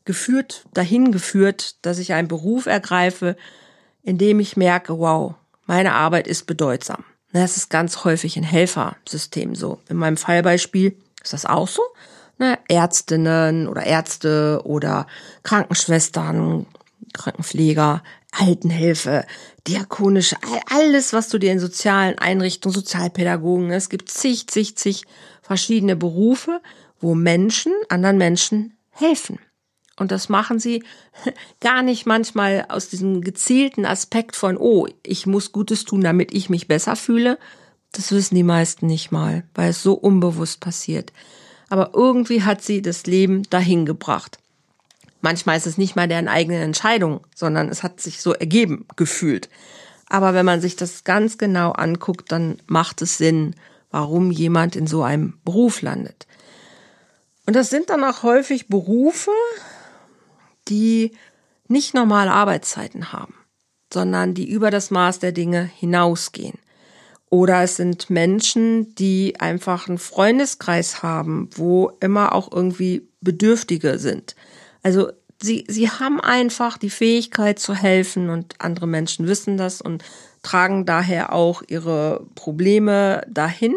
geführt, 0.04 0.66
dahin 0.74 1.12
geführt, 1.12 1.76
dass 1.84 2.00
ich 2.00 2.14
einen 2.14 2.28
Beruf 2.28 2.66
ergreife, 2.66 3.38
in 4.04 4.18
dem 4.18 4.40
ich 4.40 4.58
merke, 4.58 4.98
wow, 4.98 5.36
meine 5.66 5.94
Arbeit 5.94 6.28
ist 6.28 6.48
bedeutsam. 6.48 7.06
Das 7.34 7.56
ist 7.56 7.70
ganz 7.70 8.04
häufig 8.04 8.36
ein 8.36 8.44
Helfersystem 8.44 9.56
so. 9.56 9.80
In 9.88 9.98
meinem 9.98 10.18
Fallbeispiel 10.18 10.98
ist 11.24 11.34
das 11.34 11.46
auch 11.46 11.68
so. 11.68 11.82
Ärztinnen 12.68 13.68
oder 13.68 13.84
Ärzte 13.84 14.62
oder 14.64 15.06
Krankenschwestern, 15.44 16.66
Krankenpfleger, 17.14 18.02
Altenhilfe, 18.32 19.26
diakonische, 19.68 20.38
alles, 20.70 21.14
was 21.14 21.30
du 21.30 21.38
dir 21.38 21.52
in 21.52 21.60
sozialen 21.60 22.18
Einrichtungen, 22.18 22.74
Sozialpädagogen, 22.74 23.72
es 23.72 23.90
gibt 23.90 24.10
zig, 24.10 24.48
zig, 24.48 24.78
zig 24.78 25.04
verschiedene 25.42 25.96
Berufe, 25.96 26.62
wo 27.00 27.14
Menschen 27.14 27.74
anderen 27.90 28.18
Menschen 28.18 28.78
helfen. 28.92 29.40
Und 29.98 30.12
das 30.12 30.30
machen 30.30 30.60
sie 30.60 30.84
gar 31.60 31.84
nicht 31.84 32.06
manchmal 32.06 32.66
aus 32.70 32.90
diesem 32.90 33.22
gezielten 33.22 33.86
Aspekt 33.86 34.36
von, 34.36 34.58
oh, 34.58 34.88
ich 35.04 35.28
muss 35.28 35.52
Gutes 35.52 35.86
tun, 35.86 36.02
damit 36.02 36.34
ich 36.34 36.50
mich 36.50 36.68
besser 36.68 36.96
fühle. 36.96 37.38
Das 37.92 38.12
wissen 38.12 38.36
die 38.36 38.44
meisten 38.44 38.88
nicht 38.88 39.12
mal, 39.12 39.44
weil 39.54 39.70
es 39.70 39.84
so 39.84 39.94
unbewusst 39.94 40.62
passiert. 40.62 41.12
Aber 41.70 41.92
irgendwie 41.94 42.44
hat 42.44 42.62
sie 42.62 42.82
das 42.82 43.06
Leben 43.06 43.44
dahin 43.50 43.86
gebracht. 43.86 44.40
Manchmal 45.22 45.58
ist 45.58 45.68
es 45.68 45.78
nicht 45.78 45.96
mal 45.96 46.08
deren 46.08 46.28
eigene 46.28 46.62
Entscheidung, 46.62 47.22
sondern 47.36 47.70
es 47.70 47.84
hat 47.84 48.02
sich 48.02 48.22
so 48.22 48.34
ergeben 48.34 48.88
gefühlt. 48.96 49.50
Aber 50.08 50.34
wenn 50.34 50.46
man 50.46 50.60
sich 50.60 50.76
das 50.76 51.04
ganz 51.04 51.38
genau 51.38 51.72
anguckt, 51.72 52.32
dann 52.32 52.62
macht 52.68 53.02
es 53.02 53.18
Sinn, 53.18 53.56
warum 53.92 54.32
jemand 54.32 54.76
in 54.76 54.88
so 54.88 55.04
einem 55.04 55.40
Beruf 55.46 55.82
landet. 55.82 56.28
Und 57.46 57.56
das 57.56 57.70
sind 57.70 57.90
dann 57.90 58.04
auch 58.04 58.24
häufig 58.24 58.68
Berufe, 58.68 59.32
die 60.68 61.12
nicht 61.68 61.94
normale 61.94 62.32
Arbeitszeiten 62.32 63.14
haben, 63.14 63.36
sondern 63.92 64.34
die 64.34 64.50
über 64.50 64.72
das 64.72 64.92
Maß 64.92 65.20
der 65.20 65.32
Dinge 65.32 65.64
hinausgehen. 65.64 66.60
Oder 67.30 67.64
es 67.64 67.78
sind 67.78 68.10
Menschen, 68.10 68.94
die 68.96 69.40
einfach 69.40 69.88
einen 69.88 69.98
Freundeskreis 69.98 71.02
haben, 71.02 71.50
wo 71.56 71.94
immer 72.02 72.36
auch 72.36 72.52
irgendwie 72.52 73.08
Bedürftige 73.22 74.00
sind. 74.00 74.36
Also 74.84 75.12
sie, 75.42 75.66
sie 75.68 75.90
haben 75.90 76.20
einfach 76.20 76.78
die 76.78 76.90
Fähigkeit 76.90 77.60
zu 77.60 77.76
helfen 77.76 78.30
und 78.30 78.56
andere 78.60 78.88
Menschen 78.88 79.28
wissen 79.28 79.58
das 79.58 79.82
und 79.82 80.04
tragen 80.44 80.86
daher 80.86 81.34
auch 81.34 81.62
ihre 81.68 82.26
Probleme 82.36 83.24
dahin. 83.28 83.76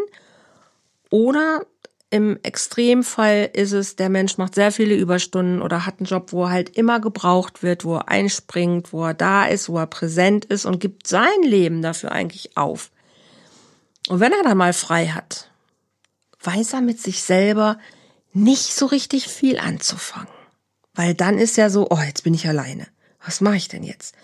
Oder 1.10 1.62
im 2.10 2.38
Extremfall 2.42 3.50
ist 3.52 3.72
es, 3.72 3.96
der 3.96 4.08
Mensch 4.08 4.38
macht 4.38 4.54
sehr 4.54 4.70
viele 4.70 4.94
Überstunden 4.94 5.60
oder 5.60 5.84
hat 5.84 5.98
einen 5.98 6.06
Job, 6.06 6.32
wo 6.32 6.44
er 6.44 6.50
halt 6.50 6.76
immer 6.76 7.00
gebraucht 7.00 7.62
wird, 7.62 7.84
wo 7.84 7.96
er 7.96 8.08
einspringt, 8.08 8.92
wo 8.92 9.04
er 9.04 9.14
da 9.14 9.46
ist, 9.46 9.68
wo 9.68 9.78
er 9.78 9.86
präsent 9.86 10.44
ist 10.44 10.64
und 10.64 10.78
gibt 10.78 11.08
sein 11.08 11.42
Leben 11.42 11.82
dafür 11.82 12.12
eigentlich 12.12 12.56
auf. 12.56 12.90
Und 14.08 14.20
wenn 14.20 14.32
er 14.32 14.44
dann 14.44 14.58
mal 14.58 14.72
frei 14.72 15.08
hat, 15.08 15.50
weiß 16.42 16.74
er 16.74 16.82
mit 16.82 17.00
sich 17.00 17.22
selber 17.22 17.78
nicht 18.32 18.74
so 18.74 18.86
richtig 18.86 19.28
viel 19.28 19.58
anzufangen. 19.58 20.33
Weil 20.94 21.14
dann 21.14 21.38
ist 21.38 21.56
ja 21.56 21.70
so, 21.70 21.88
oh, 21.90 22.00
jetzt 22.06 22.22
bin 22.22 22.34
ich 22.34 22.48
alleine. 22.48 22.86
Was 23.24 23.40
mache 23.40 23.56
ich 23.56 23.68
denn 23.68 23.82
jetzt? 23.82 24.14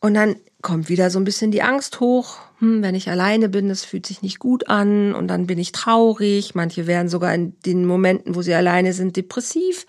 Und 0.00 0.14
dann 0.14 0.36
kommt 0.62 0.88
wieder 0.88 1.10
so 1.10 1.18
ein 1.18 1.24
bisschen 1.24 1.50
die 1.50 1.62
Angst 1.62 2.00
hoch. 2.00 2.38
Hm, 2.58 2.82
wenn 2.82 2.94
ich 2.94 3.08
alleine 3.08 3.48
bin, 3.48 3.68
das 3.68 3.84
fühlt 3.84 4.06
sich 4.06 4.22
nicht 4.22 4.38
gut 4.38 4.68
an 4.68 5.14
und 5.14 5.28
dann 5.28 5.46
bin 5.46 5.58
ich 5.58 5.72
traurig. 5.72 6.54
Manche 6.54 6.86
werden 6.86 7.08
sogar 7.08 7.34
in 7.34 7.58
den 7.64 7.86
Momenten, 7.86 8.34
wo 8.34 8.42
sie 8.42 8.54
alleine 8.54 8.92
sind, 8.92 9.16
depressiv, 9.16 9.86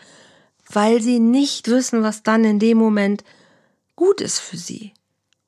weil 0.70 1.02
sie 1.02 1.20
nicht 1.20 1.68
wissen, 1.70 2.04
was 2.04 2.24
dann 2.24 2.44
in 2.44 2.60
dem 2.60 2.78
Moment 2.78 3.24
gut 3.96 4.22
ist 4.22 4.40
für 4.40 4.58
sie. 4.58 4.94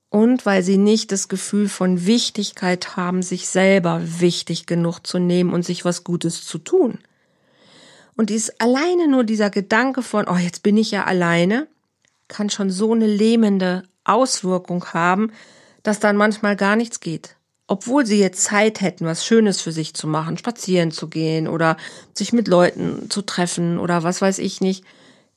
Und 0.10 0.46
weil 0.46 0.62
sie 0.62 0.78
nicht 0.78 1.12
das 1.12 1.28
Gefühl 1.28 1.68
von 1.68 2.06
Wichtigkeit 2.06 2.96
haben, 2.96 3.24
sich 3.24 3.48
selber 3.48 4.02
wichtig 4.20 4.68
genug 4.68 5.00
zu 5.08 5.18
nehmen 5.18 5.54
und 5.54 5.66
sich 5.66 5.86
was 5.86 6.04
Gutes 6.04 6.46
zu 6.46 6.60
tun. 6.60 7.00
Und 8.16 8.30
dies 8.30 8.50
alleine 8.60 9.08
nur 9.08 9.24
dieser 9.24 9.50
Gedanke 9.50 10.02
von, 10.02 10.28
oh, 10.28 10.36
jetzt 10.36 10.64
bin 10.64 10.78
ich 10.78 10.92
ja 10.92 11.06
alleine, 11.06 11.68
kann 12.28 12.50
schon 12.50 12.70
so 12.70 12.94
eine 12.94 13.08
lähmende 13.08 13.84
Auswirkung 14.04 14.86
haben, 14.94 15.32
dass 15.82 16.00
dann 16.00 16.18
manchmal 16.18 16.56
gar 16.56 16.76
nichts 16.76 17.00
geht. 17.00 17.36
Obwohl 17.68 18.06
sie 18.06 18.20
jetzt 18.20 18.44
Zeit 18.44 18.82
hätten, 18.82 19.06
was 19.06 19.26
Schönes 19.26 19.62
für 19.62 19.72
sich 19.72 19.94
zu 19.94 20.08
machen, 20.08 20.38
spazieren 20.38 20.92
zu 20.92 21.08
gehen 21.08 21.48
oder 21.48 21.78
sich 22.14 22.34
mit 22.34 22.48
Leuten 22.48 23.10
zu 23.10 23.22
treffen 23.22 23.80
oder 23.80 24.04
was 24.04 24.22
weiß 24.22 24.40
ich 24.40 24.62
nicht, 24.62 24.84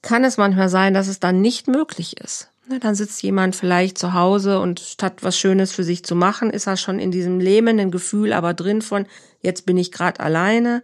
kann 0.03 0.25
es 0.25 0.37
manchmal 0.37 0.69
sein, 0.69 0.93
dass 0.93 1.09
es 1.09 1.21
dann 1.21 1.41
nicht 1.41 1.69
möglich 1.69 2.21
ist. 2.21 2.51
Dann 2.81 2.97
sitzt 2.97 3.23
jemand 3.23 3.55
vielleicht 3.55 3.97
zu 3.97 4.13
Hause 4.13 4.59
und 4.61 4.81
statt 4.81 5.19
was 5.23 5.39
Schönes 5.39 5.71
für 5.71 5.85
sich 5.85 6.05
zu 6.05 6.17
machen, 6.17 6.51
ist 6.51 6.67
er 6.67 6.77
schon 6.77 6.99
in 6.99 7.13
diesem 7.13 7.39
lähmenden 7.39 7.93
Gefühl 7.93 8.33
aber 8.33 8.55
drin 8.55 8.83
von, 8.83 9.07
jetzt 9.41 9.67
bin 9.67 9.77
ich 9.77 9.93
gerade 9.93 10.19
alleine 10.19 10.83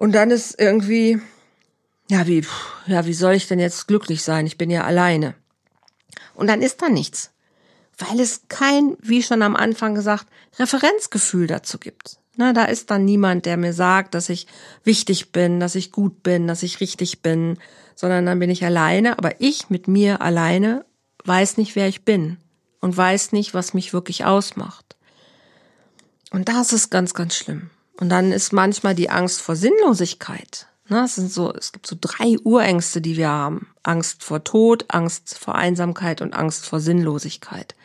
und 0.00 0.12
dann 0.12 0.30
ist 0.30 0.58
irgendwie, 0.58 1.20
ja, 2.08 2.26
wie, 2.26 2.42
ja, 2.86 3.04
wie 3.04 3.12
soll 3.12 3.34
ich 3.34 3.48
denn 3.48 3.58
jetzt 3.58 3.86
glücklich 3.86 4.22
sein? 4.22 4.46
Ich 4.46 4.56
bin 4.56 4.70
ja 4.70 4.84
alleine. 4.84 5.34
Und 6.34 6.46
dann 6.46 6.62
ist 6.62 6.80
da 6.80 6.88
nichts. 6.88 7.32
Weil 7.98 8.18
es 8.18 8.48
kein, 8.48 8.96
wie 9.02 9.22
schon 9.22 9.42
am 9.42 9.54
Anfang 9.54 9.94
gesagt, 9.94 10.24
Referenzgefühl 10.58 11.46
dazu 11.46 11.78
gibt. 11.78 12.16
Na, 12.38 12.54
da 12.54 12.64
ist 12.64 12.90
dann 12.90 13.04
niemand, 13.04 13.44
der 13.44 13.58
mir 13.58 13.74
sagt, 13.74 14.14
dass 14.14 14.30
ich 14.30 14.46
wichtig 14.84 15.32
bin, 15.32 15.60
dass 15.60 15.74
ich 15.74 15.92
gut 15.92 16.22
bin, 16.22 16.46
dass 16.46 16.62
ich 16.62 16.80
richtig 16.80 17.20
bin, 17.20 17.58
sondern 17.94 18.24
dann 18.24 18.38
bin 18.38 18.48
ich 18.48 18.64
alleine, 18.64 19.18
aber 19.18 19.38
ich 19.38 19.68
mit 19.68 19.86
mir 19.86 20.22
alleine 20.22 20.86
weiß 21.26 21.58
nicht, 21.58 21.76
wer 21.76 21.88
ich 21.88 22.06
bin 22.06 22.38
und 22.80 22.96
weiß 22.96 23.32
nicht, 23.32 23.52
was 23.52 23.74
mich 23.74 23.92
wirklich 23.92 24.24
ausmacht. 24.24 24.96
Und 26.30 26.48
das 26.48 26.72
ist 26.72 26.88
ganz, 26.88 27.12
ganz 27.12 27.34
schlimm. 27.34 27.68
Und 28.00 28.08
dann 28.08 28.32
ist 28.32 28.52
manchmal 28.52 28.94
die 28.94 29.10
Angst 29.10 29.42
vor 29.42 29.54
Sinnlosigkeit. 29.54 30.66
Ne, 30.88 31.04
es 31.04 31.14
sind 31.14 31.30
so, 31.30 31.54
es 31.54 31.70
gibt 31.70 31.86
so 31.86 31.96
drei 32.00 32.36
Urängste, 32.42 33.00
die 33.00 33.16
wir 33.16 33.28
haben. 33.28 33.68
Angst 33.84 34.24
vor 34.24 34.42
Tod, 34.42 34.86
Angst 34.88 35.38
vor 35.38 35.54
Einsamkeit 35.54 36.20
und 36.20 36.34
Angst 36.34 36.66
vor 36.66 36.80
Sinnlosigkeit. 36.80 37.76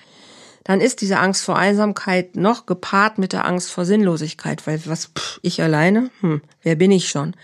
Dann 0.63 0.81
ist 0.81 1.01
diese 1.01 1.19
Angst 1.19 1.43
vor 1.43 1.57
Einsamkeit 1.57 2.35
noch 2.35 2.65
gepaart 2.65 3.19
mit 3.19 3.33
der 3.33 3.45
Angst 3.45 3.71
vor 3.71 3.85
Sinnlosigkeit, 3.85 4.65
weil 4.65 4.81
was, 4.85 5.11
pff, 5.15 5.39
ich 5.43 5.61
alleine? 5.61 6.09
Hm, 6.21 6.41
wer 6.63 6.75
bin 6.75 6.91
ich 6.91 7.09
schon? 7.09 7.35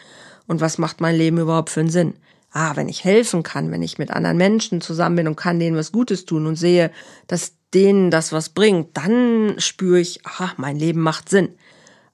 Und 0.47 0.61
was 0.61 0.79
macht 0.79 1.01
mein 1.01 1.15
Leben 1.15 1.37
überhaupt 1.37 1.69
für 1.69 1.81
einen 1.81 1.89
Sinn? 1.89 2.15
Ah, 2.51 2.75
wenn 2.75 2.89
ich 2.89 3.03
helfen 3.03 3.43
kann, 3.43 3.69
wenn 3.71 3.83
ich 3.83 3.99
mit 3.99 4.09
anderen 4.09 4.37
Menschen 4.37 4.81
zusammen 4.81 5.17
bin 5.17 5.27
und 5.27 5.35
kann 5.35 5.59
denen 5.59 5.77
was 5.77 5.91
Gutes 5.91 6.25
tun 6.25 6.47
und 6.47 6.55
sehe, 6.55 6.89
dass 7.27 7.53
denen 7.73 8.09
das 8.09 8.31
was 8.31 8.49
bringt, 8.49 8.97
dann 8.97 9.55
spüre 9.59 9.99
ich, 9.99 10.25
aha, 10.25 10.53
mein 10.57 10.77
Leben 10.77 11.01
macht 11.01 11.29
Sinn. 11.29 11.49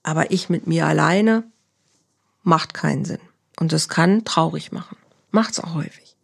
Aber 0.04 0.32
ich 0.32 0.50
mit 0.50 0.68
mir 0.68 0.86
alleine 0.86 1.44
macht 2.44 2.74
keinen 2.74 3.06
Sinn. 3.06 3.20
Und 3.60 3.74
es 3.74 3.90
kann 3.90 4.24
traurig 4.24 4.72
machen. 4.72 4.98
Macht's 5.32 5.60
auch 5.60 5.74
häufig. 5.74 6.16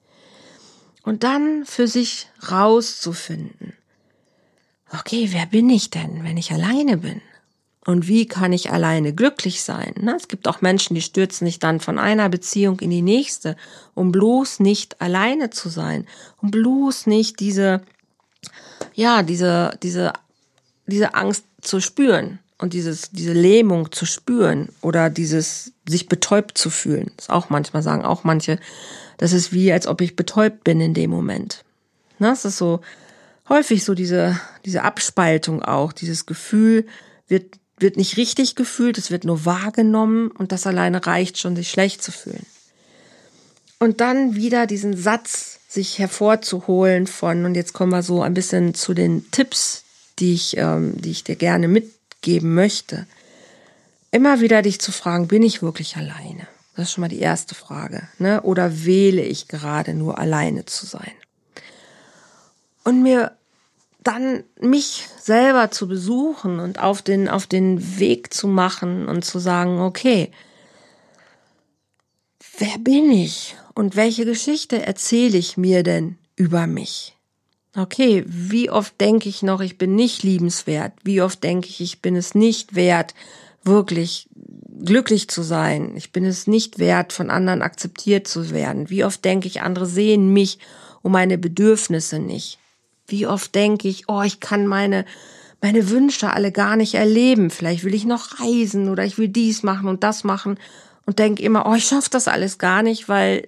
Und 1.03 1.23
dann 1.23 1.65
für 1.65 1.87
sich 1.87 2.29
rauszufinden. 2.49 3.73
Okay, 4.91 5.29
wer 5.31 5.45
bin 5.47 5.69
ich 5.69 5.89
denn, 5.89 6.23
wenn 6.23 6.37
ich 6.37 6.51
alleine 6.51 6.97
bin? 6.97 7.21
Und 7.85 8.07
wie 8.07 8.25
kann 8.27 8.53
ich 8.53 8.71
alleine 8.71 9.13
glücklich 9.13 9.61
sein? 9.61 9.93
Es 10.15 10.29
gibt 10.29 10.47
auch 10.47 10.61
Menschen, 10.61 10.95
die 10.95 11.01
stürzen 11.01 11.45
sich 11.45 11.59
dann 11.59 11.81
von 11.81 11.99
einer 11.99 12.29
Beziehung 12.29 12.79
in 12.79 12.91
die 12.91 13.01
nächste, 13.01 13.57
um 13.93 14.13
bloß 14.13 14.61
nicht 14.61 15.01
alleine 15.01 15.49
zu 15.49 15.67
sein, 15.67 16.07
um 16.41 16.49
bloß 16.49 17.07
nicht 17.07 17.41
diese, 17.41 17.81
ja, 18.93 19.23
diese, 19.23 19.77
diese, 19.83 20.13
diese 20.85 21.13
Angst 21.15 21.43
zu 21.59 21.81
spüren 21.81 22.39
und 22.57 22.73
dieses, 22.73 23.11
diese 23.11 23.33
Lähmung 23.33 23.91
zu 23.91 24.05
spüren 24.05 24.69
oder 24.81 25.09
dieses 25.09 25.73
sich 25.87 26.07
betäubt 26.07 26.57
zu 26.57 26.69
fühlen. 26.69 27.11
Das 27.17 27.29
auch 27.29 27.49
manchmal 27.49 27.83
sagen 27.83 28.05
auch 28.05 28.23
manche, 28.23 28.59
das 29.17 29.33
ist 29.33 29.53
wie, 29.53 29.71
als 29.71 29.87
ob 29.87 30.01
ich 30.01 30.15
betäubt 30.15 30.63
bin 30.63 30.81
in 30.81 30.93
dem 30.93 31.09
Moment. 31.09 31.63
Na, 32.19 32.31
es 32.31 32.45
ist 32.45 32.57
so 32.57 32.81
häufig 33.49 33.83
so 33.83 33.93
diese, 33.93 34.39
diese 34.65 34.83
Abspaltung 34.83 35.61
auch, 35.61 35.93
dieses 35.93 36.25
Gefühl 36.25 36.85
wird 37.27 37.57
wird 37.79 37.97
nicht 37.97 38.17
richtig 38.17 38.55
gefühlt, 38.55 38.97
es 38.97 39.11
wird 39.11 39.25
nur 39.25 39.45
wahrgenommen 39.45 40.31
und 40.31 40.51
das 40.51 40.65
alleine 40.65 41.05
reicht 41.05 41.37
schon, 41.37 41.55
sich 41.55 41.69
schlecht 41.69 42.01
zu 42.01 42.11
fühlen. 42.11 42.45
Und 43.79 43.99
dann 43.99 44.35
wieder 44.35 44.65
diesen 44.65 44.95
Satz 44.95 45.59
sich 45.67 45.99
hervorzuholen 45.99 47.07
von, 47.07 47.45
und 47.45 47.55
jetzt 47.55 47.73
kommen 47.73 47.91
wir 47.91 48.03
so 48.03 48.21
ein 48.21 48.33
bisschen 48.33 48.73
zu 48.73 48.93
den 48.93 49.29
Tipps, 49.31 49.83
die 50.19 50.33
ich, 50.33 50.55
ähm, 50.57 50.93
die 51.01 51.11
ich 51.11 51.23
dir 51.23 51.35
gerne 51.35 51.67
mitgeben 52.23 52.53
möchte. 52.53 53.05
Immer 54.11 54.39
wieder 54.39 54.61
dich 54.61 54.79
zu 54.79 54.91
fragen, 54.91 55.27
bin 55.27 55.43
ich 55.43 55.61
wirklich 55.61 55.97
alleine? 55.97 56.47
Das 56.75 56.87
ist 56.87 56.93
schon 56.93 57.01
mal 57.01 57.07
die 57.09 57.19
erste 57.19 57.53
Frage. 57.53 58.07
Ne? 58.17 58.41
Oder 58.41 58.85
wähle 58.85 59.21
ich 59.21 59.47
gerade 59.47 59.93
nur 59.93 60.17
alleine 60.19 60.65
zu 60.65 60.85
sein? 60.85 61.11
Und 62.83 63.03
mir 63.03 63.31
dann 64.03 64.43
mich 64.59 65.07
selber 65.19 65.71
zu 65.71 65.87
besuchen 65.87 66.59
und 66.59 66.79
auf 66.79 67.01
den, 67.01 67.29
auf 67.29 67.47
den 67.47 67.99
Weg 67.99 68.33
zu 68.33 68.47
machen 68.47 69.07
und 69.07 69.23
zu 69.23 69.39
sagen, 69.39 69.79
okay, 69.79 70.31
wer 72.57 72.77
bin 72.79 73.11
ich 73.11 73.55
und 73.75 73.95
welche 73.95 74.25
Geschichte 74.25 74.85
erzähle 74.85 75.37
ich 75.37 75.57
mir 75.57 75.83
denn 75.83 76.17
über 76.35 76.67
mich? 76.67 77.15
Okay, 77.75 78.23
wie 78.27 78.69
oft 78.69 79.01
denke 79.01 79.29
ich 79.29 79.41
noch, 79.41 79.59
ich 79.59 79.79
bin 79.79 79.95
nicht 79.95 80.21
liebenswert? 80.21 80.93
Wie 81.03 81.21
oft 81.21 81.43
denke 81.43 81.69
ich, 81.69 81.81
ich 81.81 82.01
bin 82.01 82.15
es 82.15 82.35
nicht 82.35 82.75
wert, 82.75 83.15
wirklich 83.63 84.29
glücklich 84.83 85.27
zu 85.27 85.41
sein? 85.41 85.95
Ich 85.95 86.11
bin 86.11 86.23
es 86.23 86.45
nicht 86.45 86.77
wert, 86.77 87.13
von 87.13 87.31
anderen 87.31 87.63
akzeptiert 87.63 88.27
zu 88.27 88.51
werden? 88.51 88.91
Wie 88.91 89.03
oft 89.03 89.25
denke 89.25 89.47
ich, 89.47 89.61
andere 89.61 89.87
sehen 89.87 90.31
mich 90.31 90.59
und 91.01 91.13
meine 91.13 91.39
Bedürfnisse 91.39 92.19
nicht? 92.19 92.59
Wie 93.07 93.25
oft 93.25 93.55
denke 93.55 93.87
ich, 93.87 94.07
oh, 94.07 94.21
ich 94.21 94.39
kann 94.39 94.67
meine, 94.67 95.03
meine 95.59 95.89
Wünsche 95.89 96.31
alle 96.31 96.51
gar 96.51 96.75
nicht 96.75 96.93
erleben. 96.93 97.49
Vielleicht 97.49 97.83
will 97.83 97.95
ich 97.95 98.05
noch 98.05 98.39
reisen 98.39 98.87
oder 98.87 99.03
ich 99.03 99.17
will 99.17 99.29
dies 99.29 99.63
machen 99.63 99.87
und 99.87 100.03
das 100.03 100.23
machen 100.23 100.59
und 101.07 101.17
denke 101.17 101.41
immer, 101.41 101.65
oh, 101.65 101.73
ich 101.73 101.85
schaffe 101.85 102.11
das 102.11 102.27
alles 102.27 102.59
gar 102.59 102.83
nicht, 102.83 103.09
weil 103.09 103.47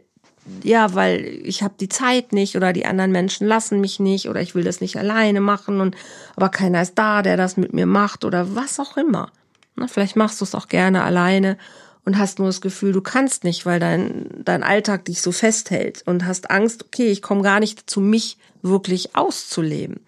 ja, 0.64 0.94
weil 0.94 1.42
ich 1.44 1.64
habe 1.64 1.74
die 1.80 1.90
Zeit 1.90 2.32
nicht 2.32 2.56
oder 2.56 2.72
die 2.72 2.86
anderen 2.86 3.12
Menschen 3.12 3.48
lassen 3.48 3.82
mich 3.82 4.00
nicht 4.00 4.30
oder 4.30 4.42
ich 4.42 4.54
will 4.54 4.64
das 4.64 4.82
nicht 4.82 4.98
alleine 4.98 5.42
machen 5.42 5.82
und 5.82 5.96
aber 6.36 6.50
keiner 6.50 6.82
ist 6.82 6.96
da, 6.96 7.22
der 7.22 7.38
das 7.38 7.58
mit 7.58 7.74
mir 7.74 7.86
macht 7.88 8.24
oder 8.26 8.56
was 8.56 8.80
auch 8.80 8.98
immer. 8.98 9.32
Na, 9.76 9.88
vielleicht 9.88 10.16
machst 10.16 10.42
du 10.42 10.46
es 10.46 10.56
auch 10.56 10.68
gerne 10.68 11.04
alleine 11.04 11.58
und 12.06 12.18
hast 12.18 12.38
nur 12.38 12.48
das 12.48 12.62
Gefühl, 12.62 12.94
du 12.94 13.02
kannst 13.02 13.44
nicht, 13.44 13.66
weil 13.66 13.80
dein, 13.80 14.30
dein 14.44 14.64
Alltag 14.64 15.06
dich 15.06 15.22
so 15.22 15.32
festhält 15.32 16.04
und 16.06 16.26
hast 16.26 16.52
Angst, 16.52 16.86
okay, 16.86 17.08
ich 17.08 17.22
komme 17.22 17.42
gar 17.42 17.60
nicht 17.60 17.80
dazu, 17.80 18.00
mich 18.00 18.38
wirklich 18.62 19.16
auszuleben. 19.16 20.00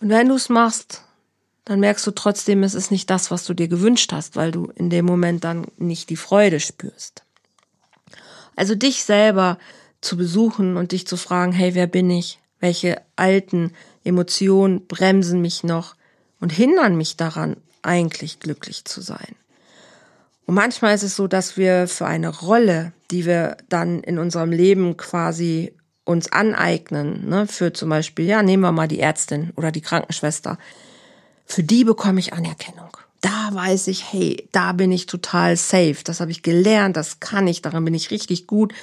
Und 0.00 0.08
wenn 0.10 0.28
du 0.28 0.36
es 0.36 0.48
machst, 0.48 1.02
dann 1.64 1.80
merkst 1.80 2.06
du 2.06 2.12
trotzdem, 2.12 2.62
es 2.62 2.74
ist 2.74 2.90
nicht 2.90 3.10
das, 3.10 3.30
was 3.30 3.44
du 3.44 3.54
dir 3.54 3.68
gewünscht 3.68 4.12
hast, 4.12 4.36
weil 4.36 4.52
du 4.52 4.70
in 4.76 4.90
dem 4.90 5.04
Moment 5.04 5.44
dann 5.44 5.66
nicht 5.78 6.10
die 6.10 6.16
Freude 6.16 6.60
spürst. 6.60 7.24
Also 8.56 8.74
dich 8.74 9.04
selber 9.04 9.58
zu 10.00 10.16
besuchen 10.16 10.76
und 10.76 10.92
dich 10.92 11.06
zu 11.06 11.16
fragen, 11.16 11.52
hey, 11.52 11.74
wer 11.74 11.86
bin 11.86 12.10
ich? 12.10 12.38
Welche 12.60 13.00
alten 13.16 13.72
Emotionen 14.04 14.86
bremsen 14.86 15.40
mich 15.40 15.64
noch 15.64 15.96
und 16.40 16.52
hindern 16.52 16.96
mich 16.96 17.16
daran, 17.16 17.56
eigentlich 17.82 18.40
glücklich 18.40 18.84
zu 18.84 19.00
sein? 19.00 19.34
Und 20.46 20.54
manchmal 20.54 20.94
ist 20.94 21.02
es 21.02 21.16
so, 21.16 21.26
dass 21.26 21.56
wir 21.56 21.88
für 21.88 22.06
eine 22.06 22.28
Rolle, 22.28 22.92
die 23.10 23.24
wir 23.24 23.56
dann 23.68 24.00
in 24.00 24.18
unserem 24.18 24.52
Leben 24.52 24.96
quasi 24.96 25.72
uns 26.04 26.30
aneignen, 26.30 27.28
ne, 27.28 27.46
für 27.46 27.72
zum 27.72 27.88
Beispiel, 27.88 28.26
ja, 28.26 28.42
nehmen 28.42 28.62
wir 28.62 28.72
mal 28.72 28.88
die 28.88 29.00
Ärztin 29.00 29.52
oder 29.56 29.72
die 29.72 29.80
Krankenschwester, 29.80 30.58
für 31.46 31.62
die 31.62 31.84
bekomme 31.84 32.20
ich 32.20 32.34
Anerkennung. 32.34 32.96
Da 33.24 33.48
weiß 33.54 33.86
ich, 33.86 34.12
hey, 34.12 34.50
da 34.52 34.72
bin 34.72 34.92
ich 34.92 35.06
total 35.06 35.56
safe. 35.56 35.96
Das 36.04 36.20
habe 36.20 36.30
ich 36.30 36.42
gelernt, 36.42 36.94
das 36.94 37.20
kann 37.20 37.46
ich, 37.46 37.62
daran 37.62 37.82
bin 37.82 37.94
ich 37.94 38.10
richtig 38.10 38.46
gut. 38.46 38.74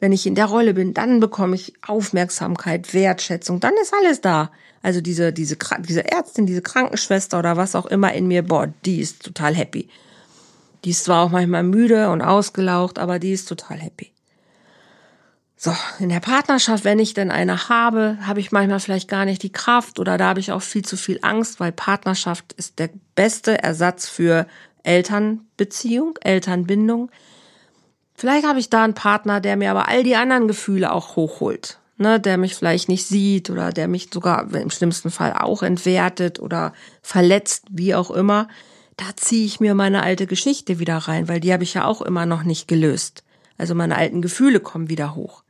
Wenn 0.00 0.10
ich 0.10 0.26
in 0.26 0.34
der 0.34 0.46
Rolle 0.46 0.74
bin, 0.74 0.92
dann 0.92 1.20
bekomme 1.20 1.54
ich 1.54 1.72
Aufmerksamkeit, 1.86 2.94
Wertschätzung, 2.94 3.60
dann 3.60 3.74
ist 3.80 3.94
alles 3.94 4.20
da. 4.20 4.50
Also 4.82 5.00
diese, 5.00 5.32
diese, 5.32 5.56
diese 5.78 6.04
Ärztin, 6.04 6.46
diese 6.46 6.62
Krankenschwester 6.62 7.38
oder 7.38 7.56
was 7.56 7.76
auch 7.76 7.86
immer 7.86 8.12
in 8.12 8.26
mir, 8.26 8.42
boah, 8.42 8.66
die 8.84 8.98
ist 8.98 9.22
total 9.22 9.54
happy. 9.54 9.88
Die 10.84 10.90
ist 10.90 11.04
zwar 11.04 11.24
auch 11.24 11.30
manchmal 11.30 11.62
müde 11.62 12.10
und 12.10 12.22
ausgelaucht, 12.22 12.98
aber 12.98 13.20
die 13.20 13.34
ist 13.34 13.48
total 13.48 13.78
happy. 13.78 14.10
So, 15.56 15.74
in 15.98 16.10
der 16.10 16.20
Partnerschaft, 16.20 16.84
wenn 16.84 16.98
ich 16.98 17.14
denn 17.14 17.30
eine 17.30 17.68
habe, 17.68 18.18
habe 18.22 18.40
ich 18.40 18.52
manchmal 18.52 18.80
vielleicht 18.80 19.08
gar 19.08 19.24
nicht 19.24 19.42
die 19.42 19.52
Kraft 19.52 19.98
oder 19.98 20.18
da 20.18 20.28
habe 20.28 20.40
ich 20.40 20.52
auch 20.52 20.62
viel 20.62 20.84
zu 20.84 20.96
viel 20.96 21.18
Angst, 21.22 21.60
weil 21.60 21.72
Partnerschaft 21.72 22.52
ist 22.54 22.78
der 22.78 22.90
beste 23.14 23.62
Ersatz 23.62 24.06
für 24.08 24.46
Elternbeziehung, 24.82 26.18
Elternbindung. 26.20 27.10
Vielleicht 28.14 28.46
habe 28.46 28.58
ich 28.58 28.68
da 28.68 28.84
einen 28.84 28.94
Partner, 28.94 29.40
der 29.40 29.56
mir 29.56 29.70
aber 29.70 29.88
all 29.88 30.02
die 30.02 30.16
anderen 30.16 30.46
Gefühle 30.46 30.92
auch 30.92 31.16
hochholt, 31.16 31.78
ne, 31.96 32.20
der 32.20 32.36
mich 32.36 32.54
vielleicht 32.54 32.88
nicht 32.88 33.06
sieht 33.06 33.48
oder 33.48 33.72
der 33.72 33.88
mich 33.88 34.10
sogar 34.12 34.52
im 34.54 34.70
schlimmsten 34.70 35.10
Fall 35.10 35.32
auch 35.32 35.62
entwertet 35.62 36.38
oder 36.38 36.74
verletzt, 37.02 37.64
wie 37.70 37.94
auch 37.94 38.10
immer 38.10 38.48
da 38.96 39.04
ziehe 39.14 39.44
ich 39.44 39.60
mir 39.60 39.74
meine 39.74 40.02
alte 40.02 40.26
Geschichte 40.26 40.78
wieder 40.78 40.96
rein, 40.96 41.28
weil 41.28 41.40
die 41.40 41.52
habe 41.52 41.64
ich 41.64 41.74
ja 41.74 41.84
auch 41.84 42.00
immer 42.02 42.26
noch 42.26 42.44
nicht 42.44 42.66
gelöst. 42.66 43.24
Also 43.58 43.74
meine 43.74 43.96
alten 43.96 44.22
Gefühle 44.22 44.60
kommen 44.60 44.88
wieder 44.88 45.14
hoch. 45.14 45.42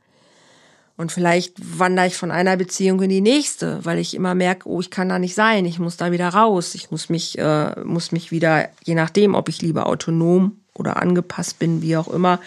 Und 0.97 1.11
vielleicht 1.11 1.53
wandere 1.79 2.07
ich 2.07 2.17
von 2.17 2.31
einer 2.31 2.57
Beziehung 2.57 2.99
in 3.03 3.09
die 3.09 3.21
nächste, 3.21 3.85
weil 3.85 3.99
ich 3.99 4.15
immer 4.15 4.33
merke, 4.33 4.67
oh, 4.67 4.81
ich 4.81 4.89
kann 4.89 5.09
da 5.09 5.19
nicht 5.19 5.35
sein, 5.35 5.65
ich 5.65 5.77
muss 5.77 5.95
da 5.95 6.11
wieder 6.11 6.29
raus, 6.29 6.73
ich 6.73 6.89
muss 6.89 7.09
mich, 7.09 7.37
äh, 7.37 7.79
muss 7.83 8.11
mich 8.11 8.31
wieder, 8.31 8.69
je 8.83 8.95
nachdem, 8.95 9.35
ob 9.35 9.47
ich 9.47 9.61
lieber 9.61 9.85
autonom 9.85 10.59
oder 10.73 10.97
angepasst 10.97 11.59
bin, 11.59 11.83
wie 11.83 11.97
auch 11.97 12.07
immer, 12.07 12.39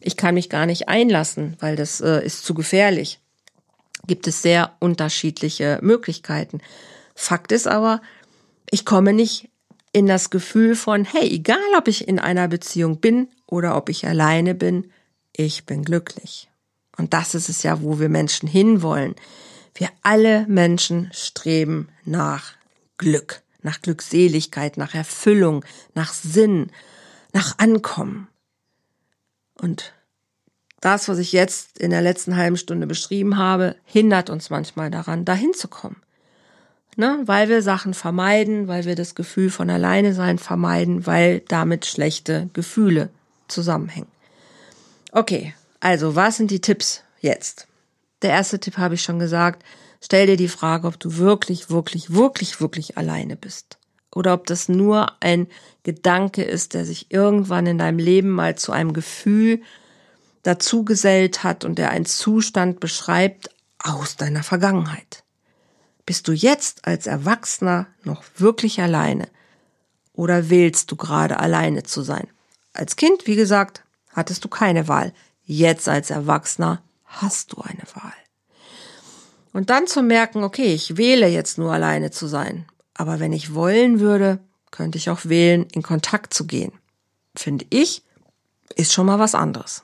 ich 0.00 0.16
kann 0.16 0.34
mich 0.34 0.48
gar 0.48 0.64
nicht 0.64 0.88
einlassen, 0.88 1.58
weil 1.60 1.76
das 1.76 2.00
äh, 2.00 2.24
ist 2.24 2.42
zu 2.44 2.54
gefährlich. 2.54 3.20
Gibt 4.06 4.26
es 4.26 4.40
sehr 4.40 4.72
unterschiedliche 4.78 5.78
Möglichkeiten. 5.82 6.62
Fakt 7.14 7.52
ist 7.52 7.68
aber, 7.68 8.00
ich 8.70 8.86
komme 8.86 9.12
nicht 9.12 9.50
in 9.92 10.06
das 10.06 10.30
Gefühl 10.30 10.74
von, 10.74 11.04
hey, 11.04 11.28
egal 11.28 11.58
ob 11.76 11.86
ich 11.86 12.08
in 12.08 12.18
einer 12.18 12.48
Beziehung 12.48 12.98
bin 12.98 13.28
oder 13.46 13.76
ob 13.76 13.90
ich 13.90 14.06
alleine 14.06 14.54
bin, 14.54 14.90
ich 15.36 15.66
bin 15.66 15.84
glücklich. 15.84 16.49
Und 17.00 17.12
das 17.12 17.34
ist 17.34 17.48
es 17.48 17.64
ja, 17.64 17.82
wo 17.82 17.98
wir 17.98 18.08
Menschen 18.08 18.48
hinwollen. 18.48 19.16
Wir 19.74 19.88
alle 20.02 20.46
Menschen 20.46 21.10
streben 21.12 21.88
nach 22.04 22.52
Glück, 22.98 23.42
nach 23.62 23.82
Glückseligkeit, 23.82 24.76
nach 24.76 24.94
Erfüllung, 24.94 25.64
nach 25.94 26.12
Sinn, 26.12 26.70
nach 27.32 27.58
Ankommen. 27.58 28.28
Und 29.54 29.92
das, 30.80 31.08
was 31.08 31.18
ich 31.18 31.32
jetzt 31.32 31.78
in 31.78 31.90
der 31.90 32.02
letzten 32.02 32.36
halben 32.36 32.56
Stunde 32.56 32.86
beschrieben 32.86 33.36
habe, 33.36 33.74
hindert 33.84 34.30
uns 34.30 34.50
manchmal 34.50 34.90
daran, 34.90 35.24
dahin 35.24 35.52
zu 35.54 35.66
kommen 35.66 36.00
ne? 37.00 37.20
weil 37.24 37.48
wir 37.48 37.62
Sachen 37.62 37.94
vermeiden, 37.94 38.68
weil 38.68 38.84
wir 38.84 38.94
das 38.94 39.16
Gefühl 39.16 39.50
von 39.50 39.70
alleine 39.70 40.14
sein 40.14 40.38
vermeiden, 40.38 41.06
weil 41.06 41.40
damit 41.40 41.86
schlechte 41.86 42.48
Gefühle 42.52 43.10
zusammenhängen. 43.48 44.08
Okay, 45.10 45.54
also 45.80 46.14
was 46.14 46.36
sind 46.36 46.50
die 46.50 46.60
Tipps 46.60 47.02
jetzt? 47.20 47.66
Der 48.22 48.30
erste 48.30 48.60
Tipp 48.60 48.76
habe 48.76 48.94
ich 48.94 49.02
schon 49.02 49.18
gesagt. 49.18 49.64
Stell 50.02 50.26
dir 50.26 50.36
die 50.36 50.48
Frage, 50.48 50.86
ob 50.86 50.98
du 50.98 51.16
wirklich, 51.16 51.70
wirklich, 51.70 52.12
wirklich, 52.12 52.60
wirklich 52.60 52.96
alleine 52.96 53.36
bist. 53.36 53.78
Oder 54.14 54.34
ob 54.34 54.46
das 54.46 54.68
nur 54.68 55.12
ein 55.20 55.46
Gedanke 55.82 56.42
ist, 56.42 56.74
der 56.74 56.84
sich 56.84 57.10
irgendwann 57.10 57.66
in 57.66 57.78
deinem 57.78 57.98
Leben 57.98 58.30
mal 58.30 58.56
zu 58.56 58.72
einem 58.72 58.92
Gefühl 58.92 59.62
dazugesellt 60.42 61.44
hat 61.44 61.64
und 61.64 61.78
der 61.78 61.90
einen 61.90 62.06
Zustand 62.06 62.80
beschreibt 62.80 63.50
aus 63.78 64.16
deiner 64.16 64.42
Vergangenheit. 64.42 65.22
Bist 66.06 66.28
du 66.28 66.32
jetzt 66.32 66.86
als 66.86 67.06
Erwachsener 67.06 67.86
noch 68.04 68.24
wirklich 68.36 68.80
alleine? 68.80 69.28
Oder 70.12 70.50
wählst 70.50 70.90
du 70.90 70.96
gerade 70.96 71.38
alleine 71.38 71.82
zu 71.84 72.02
sein? 72.02 72.26
Als 72.72 72.96
Kind, 72.96 73.26
wie 73.26 73.36
gesagt, 73.36 73.84
hattest 74.08 74.44
du 74.44 74.48
keine 74.48 74.88
Wahl. 74.88 75.12
Jetzt 75.52 75.88
als 75.88 76.10
Erwachsener 76.10 76.80
hast 77.06 77.52
du 77.52 77.60
eine 77.60 77.82
Wahl. 77.94 78.12
Und 79.52 79.68
dann 79.68 79.88
zu 79.88 80.00
merken, 80.00 80.44
okay, 80.44 80.72
ich 80.72 80.96
wähle 80.96 81.26
jetzt 81.26 81.58
nur 81.58 81.72
alleine 81.72 82.12
zu 82.12 82.28
sein. 82.28 82.66
Aber 82.94 83.18
wenn 83.18 83.32
ich 83.32 83.52
wollen 83.52 83.98
würde, 83.98 84.38
könnte 84.70 84.96
ich 84.96 85.10
auch 85.10 85.24
wählen, 85.24 85.66
in 85.72 85.82
Kontakt 85.82 86.34
zu 86.34 86.46
gehen. 86.46 86.70
Finde 87.34 87.66
ich, 87.70 88.04
ist 88.76 88.92
schon 88.92 89.06
mal 89.06 89.18
was 89.18 89.34
anderes. 89.34 89.82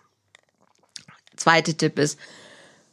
Zweiter 1.35 1.77
Tipp 1.77 1.99
ist, 1.99 2.17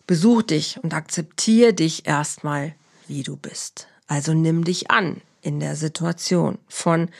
besuch 0.07 0.41
dich 0.41 0.79
und 0.81 0.95
akzeptiere 0.95 1.75
dich 1.75 2.07
erstmal, 2.07 2.73
wie 3.07 3.21
du 3.21 3.37
bist. 3.37 3.87
Also 4.07 4.33
nimm 4.33 4.63
dich 4.63 4.89
an 4.89 5.21
in 5.41 5.59
der 5.59 5.75
Situation 5.75 6.57
von, 6.67 7.11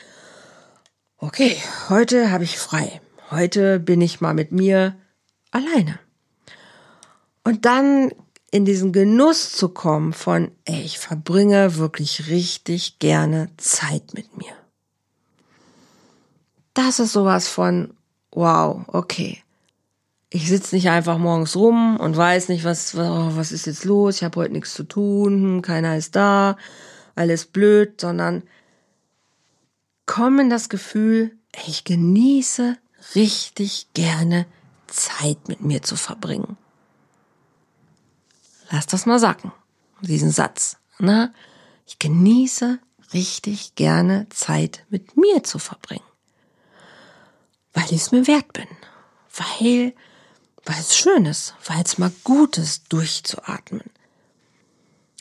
okay, 1.18 1.56
heute 1.90 2.32
habe 2.32 2.42
ich 2.42 2.58
frei. 2.58 3.00
Heute 3.30 3.78
bin 3.78 4.00
ich 4.00 4.20
mal 4.20 4.34
mit 4.34 4.50
mir 4.50 4.96
alleine. 5.54 5.98
Und 7.44 7.64
dann 7.64 8.12
in 8.50 8.64
diesen 8.64 8.92
Genuss 8.92 9.52
zu 9.52 9.68
kommen 9.68 10.12
von, 10.12 10.50
ey, 10.64 10.82
ich 10.82 10.98
verbringe 10.98 11.76
wirklich 11.76 12.28
richtig 12.28 12.98
gerne 12.98 13.50
Zeit 13.56 14.14
mit 14.14 14.36
mir. 14.36 14.52
Das 16.72 16.98
ist 16.98 17.12
sowas 17.12 17.48
von, 17.48 17.94
wow, 18.30 18.82
okay. 18.88 19.42
Ich 20.30 20.48
sitze 20.48 20.74
nicht 20.74 20.88
einfach 20.88 21.18
morgens 21.18 21.54
rum 21.54 21.96
und 21.98 22.16
weiß 22.16 22.48
nicht, 22.48 22.64
was, 22.64 22.94
oh, 22.96 23.30
was 23.36 23.52
ist 23.52 23.66
jetzt 23.66 23.84
los, 23.84 24.16
ich 24.16 24.24
habe 24.24 24.40
heute 24.40 24.52
nichts 24.52 24.74
zu 24.74 24.82
tun, 24.84 25.32
hm, 25.42 25.62
keiner 25.62 25.96
ist 25.96 26.16
da, 26.16 26.56
alles 27.14 27.46
blöd, 27.46 28.00
sondern 28.00 28.42
komm 30.06 30.40
in 30.40 30.50
das 30.50 30.68
Gefühl, 30.68 31.36
ich 31.66 31.84
genieße 31.84 32.76
richtig 33.14 33.88
gerne 33.94 34.46
Zeit 34.94 35.48
mit 35.48 35.60
mir 35.60 35.82
zu 35.82 35.96
verbringen. 35.96 36.56
Lass 38.70 38.86
das 38.86 39.06
mal 39.06 39.18
sacken, 39.18 39.52
diesen 40.00 40.30
Satz. 40.30 40.78
Na, 40.98 41.32
ich 41.86 41.98
genieße 41.98 42.78
richtig 43.12 43.74
gerne 43.74 44.26
Zeit 44.30 44.84
mit 44.88 45.16
mir 45.16 45.42
zu 45.42 45.58
verbringen. 45.58 46.04
Weil 47.72 47.84
ich 47.84 48.02
es 48.02 48.12
mir 48.12 48.26
wert 48.26 48.52
bin. 48.52 48.66
Weil, 49.36 49.94
weil 50.64 50.80
es 50.80 50.96
schön 50.96 51.26
ist, 51.26 51.54
weil 51.66 51.82
es 51.84 51.98
mal 51.98 52.12
gut 52.22 52.58
ist, 52.58 52.92
durchzuatmen. 52.92 53.82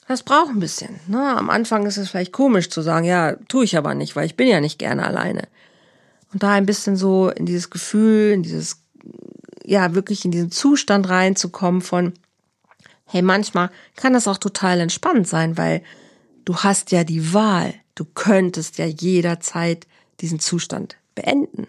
Das 0.08 0.24
braucht 0.24 0.50
ein 0.50 0.60
bisschen. 0.60 1.00
Ne? 1.08 1.36
Am 1.36 1.50
Anfang 1.50 1.86
ist 1.86 1.98
es 1.98 2.10
vielleicht 2.10 2.34
komisch 2.34 2.70
zu 2.70 2.82
sagen, 2.82 3.06
ja, 3.06 3.36
tue 3.48 3.64
ich 3.64 3.78
aber 3.78 3.96
nicht, 3.96 4.16
weil 4.16 4.26
ich 4.26 4.36
bin 4.36 4.48
ja 4.48 4.60
nicht 4.60 4.78
gerne 4.78 5.06
alleine. 5.06 5.48
Und 6.34 6.44
da 6.44 6.52
ein 6.52 6.66
bisschen 6.66 6.96
so 6.96 7.30
in 7.30 7.46
dieses 7.46 7.70
Gefühl, 7.70 8.32
in 8.32 8.44
dieses, 8.44 8.84
ja, 9.64 9.96
wirklich 9.96 10.26
in 10.26 10.32
diesen 10.32 10.52
Zustand 10.52 11.10
reinzukommen 11.10 11.82
von, 11.82 12.14
hey, 13.06 13.22
manchmal 13.22 13.70
kann 13.96 14.14
das 14.14 14.28
auch 14.28 14.38
total 14.38 14.80
entspannt 14.80 15.28
sein, 15.28 15.58
weil 15.58 15.84
du 16.46 16.58
hast 16.58 16.92
ja 16.92 17.04
die 17.04 17.34
Wahl. 17.34 17.74
Du 17.96 18.06
könntest 18.06 18.78
ja 18.78 18.86
jederzeit 18.86 19.88
diesen 20.20 20.40
Zustand 20.40 20.98
beenden. 21.16 21.68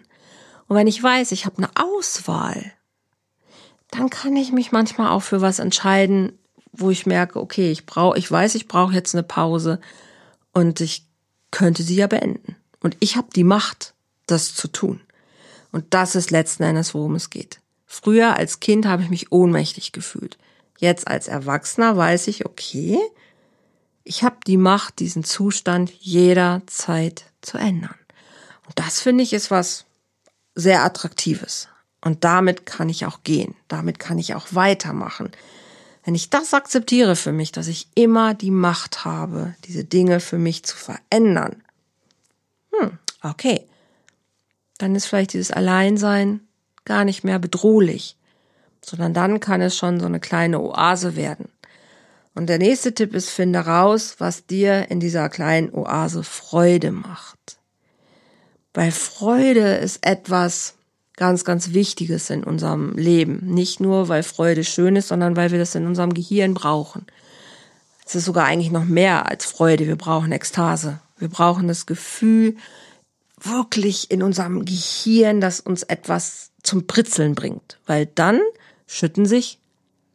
Und 0.67 0.75
wenn 0.75 0.87
ich 0.87 1.01
weiß, 1.01 1.31
ich 1.31 1.45
habe 1.45 1.57
eine 1.57 1.69
Auswahl, 1.75 2.71
dann 3.91 4.09
kann 4.09 4.35
ich 4.35 4.51
mich 4.51 4.71
manchmal 4.71 5.09
auch 5.09 5.21
für 5.21 5.41
was 5.41 5.59
entscheiden, 5.59 6.37
wo 6.73 6.89
ich 6.89 7.05
merke, 7.05 7.39
okay, 7.39 7.71
ich 7.71 7.85
brauche, 7.85 8.17
ich 8.17 8.29
weiß, 8.29 8.55
ich 8.55 8.67
brauche 8.67 8.93
jetzt 8.93 9.15
eine 9.15 9.23
Pause 9.23 9.79
und 10.51 10.81
ich 10.81 11.05
könnte 11.51 11.83
sie 11.83 11.95
ja 11.95 12.07
beenden. 12.07 12.55
Und 12.81 12.97
ich 12.99 13.15
habe 13.15 13.27
die 13.33 13.43
Macht, 13.43 13.93
das 14.25 14.55
zu 14.55 14.67
tun. 14.67 14.99
Und 15.71 15.93
das 15.93 16.15
ist 16.15 16.31
letzten 16.31 16.63
Endes, 16.63 16.93
worum 16.93 17.15
es 17.15 17.29
geht. 17.29 17.59
Früher 17.85 18.35
als 18.35 18.59
Kind 18.59 18.85
habe 18.85 19.03
ich 19.03 19.09
mich 19.09 19.31
ohnmächtig 19.31 19.91
gefühlt. 19.91 20.37
Jetzt 20.77 21.07
als 21.07 21.27
Erwachsener 21.27 21.95
weiß 21.95 22.27
ich, 22.27 22.45
okay, 22.45 22.99
ich 24.03 24.23
habe 24.23 24.37
die 24.45 24.57
Macht, 24.57 24.99
diesen 24.99 25.23
Zustand 25.23 25.91
jederzeit 25.99 27.25
zu 27.41 27.57
ändern. 27.57 27.95
Und 28.65 28.79
das 28.79 29.01
finde 29.01 29.23
ich 29.23 29.33
ist 29.33 29.51
was 29.51 29.85
sehr 30.53 30.83
Attraktives. 30.83 31.69
Und 32.01 32.23
damit 32.23 32.65
kann 32.65 32.89
ich 32.89 33.05
auch 33.05 33.23
gehen. 33.23 33.55
Damit 33.67 33.99
kann 33.99 34.19
ich 34.19 34.35
auch 34.35 34.47
weitermachen. 34.51 35.31
Wenn 36.03 36.13
ich 36.13 36.29
das 36.29 36.53
akzeptiere 36.53 37.15
für 37.15 37.31
mich, 37.31 37.51
dass 37.51 37.67
ich 37.67 37.87
immer 37.95 38.35
die 38.35 38.51
Macht 38.51 39.05
habe, 39.05 39.55
diese 39.65 39.83
Dinge 39.83 40.19
für 40.19 40.37
mich 40.37 40.63
zu 40.63 40.77
verändern, 40.77 41.63
hm, 42.71 42.99
okay, 43.23 43.65
dann 44.77 44.95
ist 44.95 45.07
vielleicht 45.07 45.33
dieses 45.33 45.49
Alleinsein 45.49 46.44
gar 46.85 47.05
nicht 47.05 47.23
mehr 47.23 47.39
bedrohlich, 47.39 48.17
sondern 48.83 49.13
dann 49.13 49.39
kann 49.39 49.61
es 49.61 49.75
schon 49.75 49.99
so 49.99 50.05
eine 50.05 50.19
kleine 50.19 50.61
Oase 50.61 51.15
werden. 51.15 51.49
Und 52.35 52.47
der 52.47 52.57
nächste 52.57 52.93
Tipp 52.93 53.13
ist, 53.13 53.29
finde 53.29 53.59
raus, 53.59 54.15
was 54.19 54.45
dir 54.45 54.91
in 54.91 54.99
dieser 54.99 55.29
kleinen 55.29 55.73
Oase 55.73 56.23
Freude 56.23 56.91
macht. 56.91 57.57
Weil 58.73 58.91
Freude 58.91 59.75
ist 59.75 60.05
etwas, 60.05 60.75
ganz, 61.15 61.45
ganz 61.45 61.73
Wichtiges 61.73 62.29
in 62.29 62.43
unserem 62.43 62.93
Leben. 62.95 63.39
Nicht 63.45 63.79
nur, 63.79 64.09
weil 64.09 64.23
Freude 64.23 64.63
schön 64.63 64.97
ist, 64.97 65.07
sondern 65.07 65.35
weil 65.35 65.51
wir 65.51 65.59
das 65.59 65.75
in 65.75 65.87
unserem 65.87 66.13
Gehirn 66.13 66.53
brauchen. 66.53 67.05
Es 68.05 68.15
ist 68.15 68.25
sogar 68.25 68.45
eigentlich 68.45 68.71
noch 68.71 68.83
mehr 68.83 69.29
als 69.29 69.45
Freude. 69.45 69.87
Wir 69.87 69.95
brauchen 69.95 70.31
Ekstase. 70.31 70.99
Wir 71.17 71.29
brauchen 71.29 71.67
das 71.67 71.85
Gefühl, 71.85 72.57
wirklich 73.41 74.11
in 74.11 74.21
unserem 74.21 74.65
Gehirn, 74.65 75.39
dass 75.39 75.59
uns 75.59 75.83
etwas 75.83 76.51
zum 76.65 76.87
Pritzeln 76.87 77.35
bringt. 77.35 77.77
Weil 77.85 78.07
dann 78.07 78.41
schütten 78.87 79.25
sich 79.25 79.59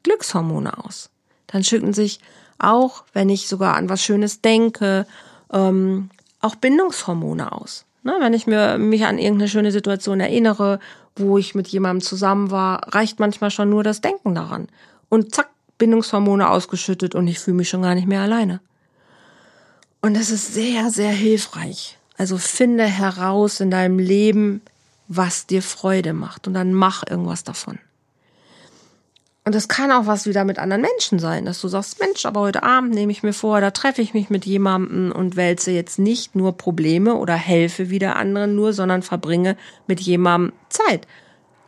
Glückshormone 0.02 0.84
aus. 0.84 1.10
Dann 1.46 1.64
schütten 1.64 1.92
sich 1.92 2.20
auch, 2.58 3.04
wenn 3.12 3.28
ich 3.28 3.48
sogar 3.48 3.76
an 3.76 3.88
was 3.88 4.02
Schönes 4.02 4.40
denke, 4.40 5.06
ähm, 5.52 6.10
auch 6.40 6.54
Bindungshormone 6.54 7.52
aus. 7.52 7.84
Ne, 8.02 8.16
wenn 8.18 8.32
ich 8.32 8.46
mir, 8.46 8.78
mich 8.78 9.04
an 9.04 9.18
irgendeine 9.18 9.48
schöne 9.48 9.72
Situation 9.72 10.20
erinnere, 10.20 10.78
wo 11.16 11.36
ich 11.36 11.54
mit 11.54 11.68
jemandem 11.68 12.00
zusammen 12.00 12.50
war, 12.50 12.94
reicht 12.94 13.20
manchmal 13.20 13.50
schon 13.50 13.68
nur 13.68 13.84
das 13.84 14.00
Denken 14.00 14.34
daran. 14.34 14.68
Und 15.10 15.34
zack, 15.34 15.50
Bindungshormone 15.76 16.48
ausgeschüttet 16.48 17.14
und 17.14 17.26
ich 17.26 17.38
fühle 17.38 17.58
mich 17.58 17.68
schon 17.68 17.82
gar 17.82 17.94
nicht 17.94 18.06
mehr 18.06 18.22
alleine. 18.22 18.60
Und 20.00 20.14
das 20.16 20.30
ist 20.30 20.54
sehr, 20.54 20.90
sehr 20.90 21.10
hilfreich. 21.10 21.98
Also 22.16 22.38
finde 22.38 22.84
heraus 22.84 23.60
in 23.60 23.70
deinem 23.70 23.98
Leben, 23.98 24.62
was 25.12 25.46
dir 25.46 25.60
Freude 25.60 26.12
macht 26.12 26.46
und 26.46 26.54
dann 26.54 26.72
mach 26.72 27.02
irgendwas 27.04 27.42
davon. 27.42 27.80
Und 29.44 29.56
das 29.56 29.66
kann 29.66 29.90
auch 29.90 30.06
was 30.06 30.26
wieder 30.26 30.44
mit 30.44 30.60
anderen 30.60 30.82
Menschen 30.82 31.18
sein, 31.18 31.44
dass 31.46 31.60
du 31.60 31.66
sagst, 31.66 31.98
Mensch, 31.98 32.24
aber 32.26 32.40
heute 32.40 32.62
Abend 32.62 32.94
nehme 32.94 33.10
ich 33.10 33.24
mir 33.24 33.32
vor, 33.32 33.60
da 33.60 33.72
treffe 33.72 34.02
ich 34.02 34.14
mich 34.14 34.30
mit 34.30 34.46
jemandem 34.46 35.10
und 35.10 35.34
wälze 35.34 35.72
jetzt 35.72 35.98
nicht 35.98 36.36
nur 36.36 36.56
Probleme 36.56 37.16
oder 37.16 37.34
helfe 37.34 37.90
wieder 37.90 38.14
anderen 38.14 38.54
nur, 38.54 38.72
sondern 38.72 39.02
verbringe 39.02 39.56
mit 39.88 39.98
jemandem 40.00 40.52
Zeit, 40.68 41.08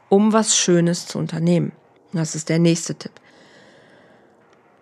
um 0.08 0.32
was 0.32 0.56
Schönes 0.56 1.08
zu 1.08 1.18
unternehmen. 1.18 1.72
Das 2.12 2.36
ist 2.36 2.48
der 2.48 2.60
nächste 2.60 2.94
Tipp. 2.94 3.12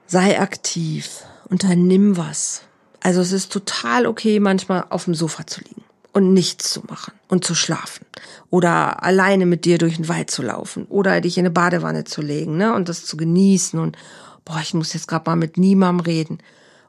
Sei 0.07 0.38
aktiv, 0.38 1.25
unternimm 1.49 2.18
was. 2.18 2.64
Also 3.01 3.23
es 3.23 3.33
ist 3.33 3.51
total 3.51 4.07
okay, 4.07 4.38
manchmal 4.38 4.85
auf 4.90 5.05
dem 5.07 5.14
Sofa 5.14 5.46
zu 5.46 5.62
liegen 5.62 5.85
und 6.12 6.33
nichts 6.33 6.70
zu 6.70 6.81
machen 6.88 7.12
und 7.29 7.44
zu 7.44 7.55
schlafen 7.55 8.05
oder 8.51 9.03
alleine 9.03 9.46
mit 9.46 9.64
dir 9.64 9.79
durch 9.79 9.96
den 9.96 10.09
Wald 10.09 10.31
zu 10.31 10.42
laufen 10.42 10.87
oder 10.87 11.20
dich 11.20 11.38
in 11.38 11.42
eine 11.42 11.51
Badewanne 11.51 12.05
zu 12.05 12.23
legen, 12.23 12.57
ne, 12.57 12.75
und 12.75 12.88
das 12.88 13.05
zu 13.05 13.16
genießen 13.16 13.79
und 13.79 13.96
boah, 14.44 14.61
ich 14.61 14.75
muss 14.75 14.92
jetzt 14.92 15.09
gerade 15.09 15.29
mal 15.29 15.37
mit 15.37 15.57
niemandem 15.57 16.05
reden 16.05 16.38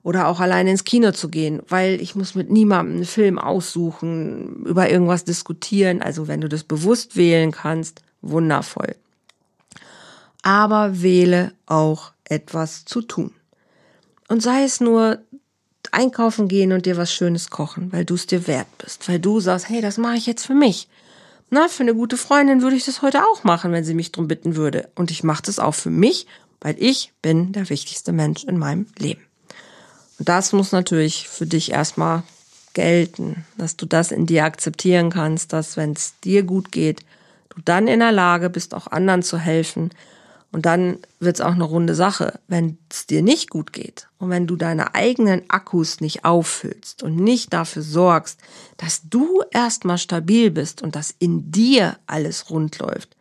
oder 0.03 0.27
auch 0.27 0.39
alleine 0.39 0.71
ins 0.71 0.83
Kino 0.83 1.11
zu 1.11 1.29
gehen, 1.29 1.61
weil 1.67 2.01
ich 2.01 2.15
muss 2.15 2.33
mit 2.33 2.49
niemandem 2.49 2.95
einen 2.95 3.05
Film 3.05 3.37
aussuchen, 3.37 4.65
über 4.65 4.89
irgendwas 4.89 5.23
diskutieren, 5.23 6.01
also 6.01 6.27
wenn 6.27 6.41
du 6.41 6.49
das 6.49 6.63
bewusst 6.63 7.15
wählen 7.15 7.51
kannst, 7.51 8.01
wundervoll. 8.21 8.95
Aber 10.41 11.01
wähle 11.01 11.53
auch 11.67 12.13
etwas 12.23 12.85
zu 12.85 13.01
tun. 13.01 13.31
Und 14.27 14.41
sei 14.41 14.63
es 14.63 14.81
nur 14.81 15.19
einkaufen 15.91 16.47
gehen 16.47 16.71
und 16.71 16.85
dir 16.85 16.97
was 16.97 17.13
Schönes 17.13 17.49
kochen, 17.49 17.91
weil 17.91 18.05
du 18.05 18.15
es 18.15 18.27
dir 18.27 18.47
wert 18.47 18.67
bist, 18.77 19.07
weil 19.07 19.19
du 19.19 19.39
sagst, 19.39 19.69
hey, 19.69 19.81
das 19.81 19.97
mache 19.97 20.15
ich 20.15 20.25
jetzt 20.25 20.45
für 20.45 20.55
mich. 20.55 20.87
Na, 21.49 21.67
für 21.67 21.83
eine 21.83 21.93
gute 21.93 22.15
Freundin 22.15 22.61
würde 22.61 22.77
ich 22.77 22.85
das 22.85 23.01
heute 23.01 23.23
auch 23.25 23.43
machen, 23.43 23.73
wenn 23.73 23.83
sie 23.83 23.93
mich 23.93 24.11
drum 24.11 24.27
bitten 24.27 24.55
würde. 24.55 24.87
Und 24.95 25.11
ich 25.11 25.23
mache 25.23 25.43
das 25.43 25.59
auch 25.59 25.75
für 25.75 25.89
mich, 25.89 26.25
weil 26.61 26.75
ich 26.79 27.11
bin 27.21 27.51
der 27.51 27.69
wichtigste 27.69 28.13
Mensch 28.13 28.45
in 28.45 28.57
meinem 28.57 28.87
Leben. 28.97 29.21
Und 30.17 30.29
das 30.29 30.53
muss 30.53 30.71
natürlich 30.71 31.27
für 31.27 31.45
dich 31.45 31.71
erstmal 31.71 32.23
gelten, 32.73 33.45
dass 33.57 33.75
du 33.75 33.85
das 33.85 34.11
in 34.11 34.25
dir 34.25 34.45
akzeptieren 34.45 35.09
kannst, 35.09 35.51
dass 35.51 35.75
wenn 35.75 35.91
es 35.91 36.13
dir 36.23 36.43
gut 36.43 36.71
geht, 36.71 37.01
du 37.49 37.61
dann 37.65 37.87
in 37.87 37.99
der 37.99 38.13
Lage 38.13 38.49
bist, 38.49 38.73
auch 38.73 38.87
anderen 38.87 39.23
zu 39.23 39.37
helfen 39.37 39.89
Und 40.51 40.65
dann 40.65 40.99
wird's 41.19 41.39
auch 41.39 41.53
eine 41.53 41.63
runde 41.63 41.95
Sache, 41.95 42.39
wenn 42.47 42.77
es 42.89 43.07
dir 43.07 43.21
nicht 43.21 43.49
gut 43.49 43.71
geht 43.71 44.09
und 44.17 44.29
wenn 44.29 44.47
du 44.47 44.57
deine 44.57 44.95
eigenen 44.95 45.49
Akkus 45.49 46.01
nicht 46.01 46.25
auffüllst 46.25 47.03
und 47.03 47.15
nicht 47.15 47.53
dafür 47.53 47.83
sorgst, 47.83 48.39
dass 48.75 49.03
du 49.09 49.43
erstmal 49.51 49.97
stabil 49.97 50.51
bist 50.51 50.81
und 50.81 50.95
dass 50.97 51.15
in 51.19 51.51
dir 51.51 51.97
alles 52.05 52.49
rund 52.49 52.79
läuft, 52.79 53.15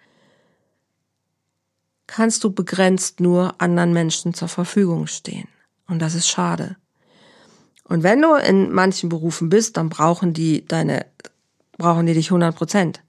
kannst 2.09 2.43
du 2.43 2.51
begrenzt 2.51 3.21
nur 3.21 3.55
anderen 3.59 3.93
Menschen 3.93 4.35
zur 4.35 4.49
Verfügung 4.49 5.07
stehen. 5.07 5.47
Und 5.87 6.01
das 6.01 6.17
ist 6.17 6.29
schade. 6.29 6.77
Und 7.85 8.03
wenn 8.03 8.21
du 8.23 8.35
in 8.35 8.73
manchen 8.73 9.09
Berufen 9.09 9.49
bist, 9.49 9.77
dann 9.77 9.89
brauchen 9.89 10.33
die 10.33 10.67
deine, 10.67 11.07
brauchen 11.79 12.07
die 12.07 12.15
dich 12.15 12.27
100 12.27 12.55
Prozent. 12.55 13.03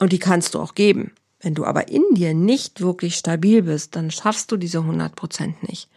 Und 0.00 0.12
die 0.12 0.18
kannst 0.18 0.54
du 0.54 0.60
auch 0.60 0.74
geben. 0.74 1.12
Wenn 1.46 1.54
du 1.54 1.64
aber 1.64 1.86
in 1.86 2.02
dir 2.10 2.34
nicht 2.34 2.80
wirklich 2.80 3.14
stabil 3.14 3.62
bist, 3.62 3.94
dann 3.94 4.10
schaffst 4.10 4.50
du 4.50 4.56
diese 4.56 4.78
100 4.78 5.14
Prozent 5.14 5.62
nicht. 5.68 5.88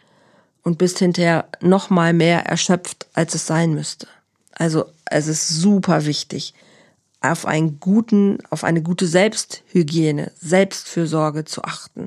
Und 0.62 0.78
bist 0.78 1.00
hinterher 1.00 1.48
noch 1.60 1.90
mal 1.90 2.12
mehr 2.12 2.46
erschöpft, 2.46 3.08
als 3.14 3.34
es 3.34 3.48
sein 3.48 3.74
müsste. 3.74 4.06
Also, 4.52 4.84
es 5.06 5.26
ist 5.26 5.48
super 5.48 6.06
wichtig, 6.06 6.54
auf 7.20 7.46
einen 7.46 7.80
guten, 7.80 8.38
auf 8.50 8.62
eine 8.62 8.80
gute 8.80 9.08
Selbsthygiene, 9.08 10.30
Selbstfürsorge 10.38 11.44
zu 11.46 11.64
achten. 11.64 12.06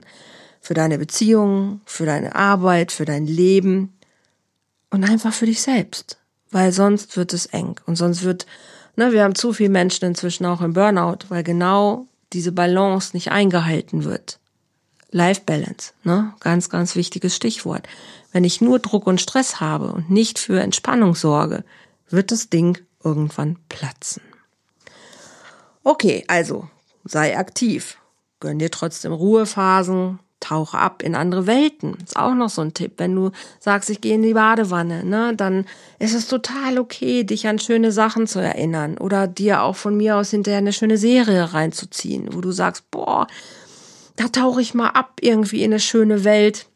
Für 0.61 0.73
deine 0.73 0.97
Beziehungen, 0.97 1.81
für 1.85 2.05
deine 2.05 2.35
Arbeit, 2.35 2.93
für 2.93 3.03
dein 3.03 3.25
Leben 3.25 3.93
und 4.89 5.03
einfach 5.03 5.33
für 5.33 5.47
dich 5.47 5.61
selbst. 5.61 6.17
Weil 6.49 6.71
sonst 6.71 7.17
wird 7.17 7.33
es 7.33 7.47
eng 7.47 7.75
und 7.87 7.97
sonst 7.97 8.23
wird, 8.23 8.45
ne, 8.95 9.11
wir 9.11 9.21
haben 9.21 9.35
zu 9.35 9.51
viele 9.51 9.67
Menschen 9.67 10.05
inzwischen 10.05 10.45
auch 10.45 10.61
im 10.61 10.71
Burnout, 10.71 11.25
weil 11.27 11.43
genau 11.43 12.07
diese 12.33 12.51
Balance 12.51 13.11
nicht 13.13 13.31
eingehalten 13.31 14.03
wird. 14.03 14.39
Life 15.11 15.41
Balance, 15.45 15.93
ne? 16.03 16.33
Ganz, 16.39 16.69
ganz 16.69 16.95
wichtiges 16.95 17.35
Stichwort. 17.35 17.87
Wenn 18.31 18.43
ich 18.43 18.61
nur 18.61 18.79
Druck 18.79 19.05
und 19.05 19.21
Stress 19.21 19.59
habe 19.59 19.91
und 19.93 20.09
nicht 20.09 20.39
für 20.39 20.59
Entspannung 20.59 21.13
sorge, 21.13 21.63
wird 22.09 22.31
das 22.31 22.49
Ding 22.49 22.79
irgendwann 23.03 23.57
platzen. 23.69 24.23
Okay, 25.83 26.23
also 26.27 26.67
sei 27.03 27.37
aktiv. 27.37 27.97
Gönn 28.39 28.59
dir 28.59 28.71
trotzdem 28.71 29.13
Ruhephasen, 29.13 30.19
tauche 30.43 30.77
ab 30.77 31.01
in 31.01 31.15
andere 31.15 31.47
Welten. 31.47 31.95
Ist 32.03 32.17
auch 32.17 32.35
noch 32.35 32.49
so 32.49 32.61
ein 32.61 32.73
Tipp. 32.73 32.93
Wenn 32.97 33.15
du 33.15 33.31
sagst, 33.59 33.89
ich 33.89 34.01
gehe 34.01 34.15
in 34.15 34.21
die 34.21 34.33
Badewanne, 34.33 35.03
ne, 35.05 35.33
dann 35.35 35.65
ist 35.99 36.13
es 36.13 36.27
total 36.27 36.77
okay, 36.77 37.23
dich 37.23 37.47
an 37.47 37.59
schöne 37.59 37.91
Sachen 37.91 38.27
zu 38.27 38.39
erinnern 38.39 38.97
oder 38.97 39.27
dir 39.27 39.61
auch 39.61 39.75
von 39.75 39.95
mir 39.95 40.17
aus 40.17 40.31
hinterher 40.31 40.57
eine 40.57 40.73
schöne 40.73 40.97
Serie 40.97 41.53
reinzuziehen, 41.53 42.29
wo 42.33 42.41
du 42.41 42.51
sagst, 42.51 42.91
boah, 42.91 43.27
da 44.15 44.27
tauche 44.27 44.61
ich 44.61 44.73
mal 44.73 44.89
ab 44.89 45.13
irgendwie 45.21 45.63
in 45.63 45.71
eine 45.71 45.79
schöne 45.79 46.23
Welt. 46.23 46.67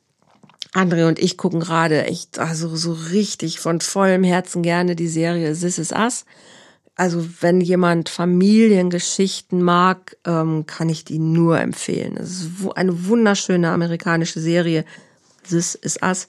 André 0.73 1.07
und 1.07 1.19
ich 1.19 1.37
gucken 1.37 1.59
gerade 1.59 2.05
echt, 2.05 2.39
also 2.39 2.75
so 2.75 2.93
richtig 2.93 3.59
von 3.59 3.81
vollem 3.81 4.23
Herzen 4.23 4.63
gerne 4.63 4.95
die 4.95 5.07
Serie 5.07 5.53
This 5.53 5.77
Is 5.77 5.91
Us. 5.91 6.25
Also 6.97 7.23
wenn 7.41 7.61
jemand 7.61 8.09
Familiengeschichten 8.09 9.61
mag, 9.61 10.17
ähm, 10.25 10.65
kann 10.65 10.89
ich 10.89 11.05
die 11.05 11.19
nur 11.19 11.59
empfehlen. 11.59 12.17
Es 12.17 12.41
ist 12.41 12.49
eine 12.75 13.05
wunderschöne 13.05 13.69
amerikanische 13.69 14.39
Serie. 14.39 14.83
This 15.47 15.75
is 15.75 15.99
Us. 16.01 16.27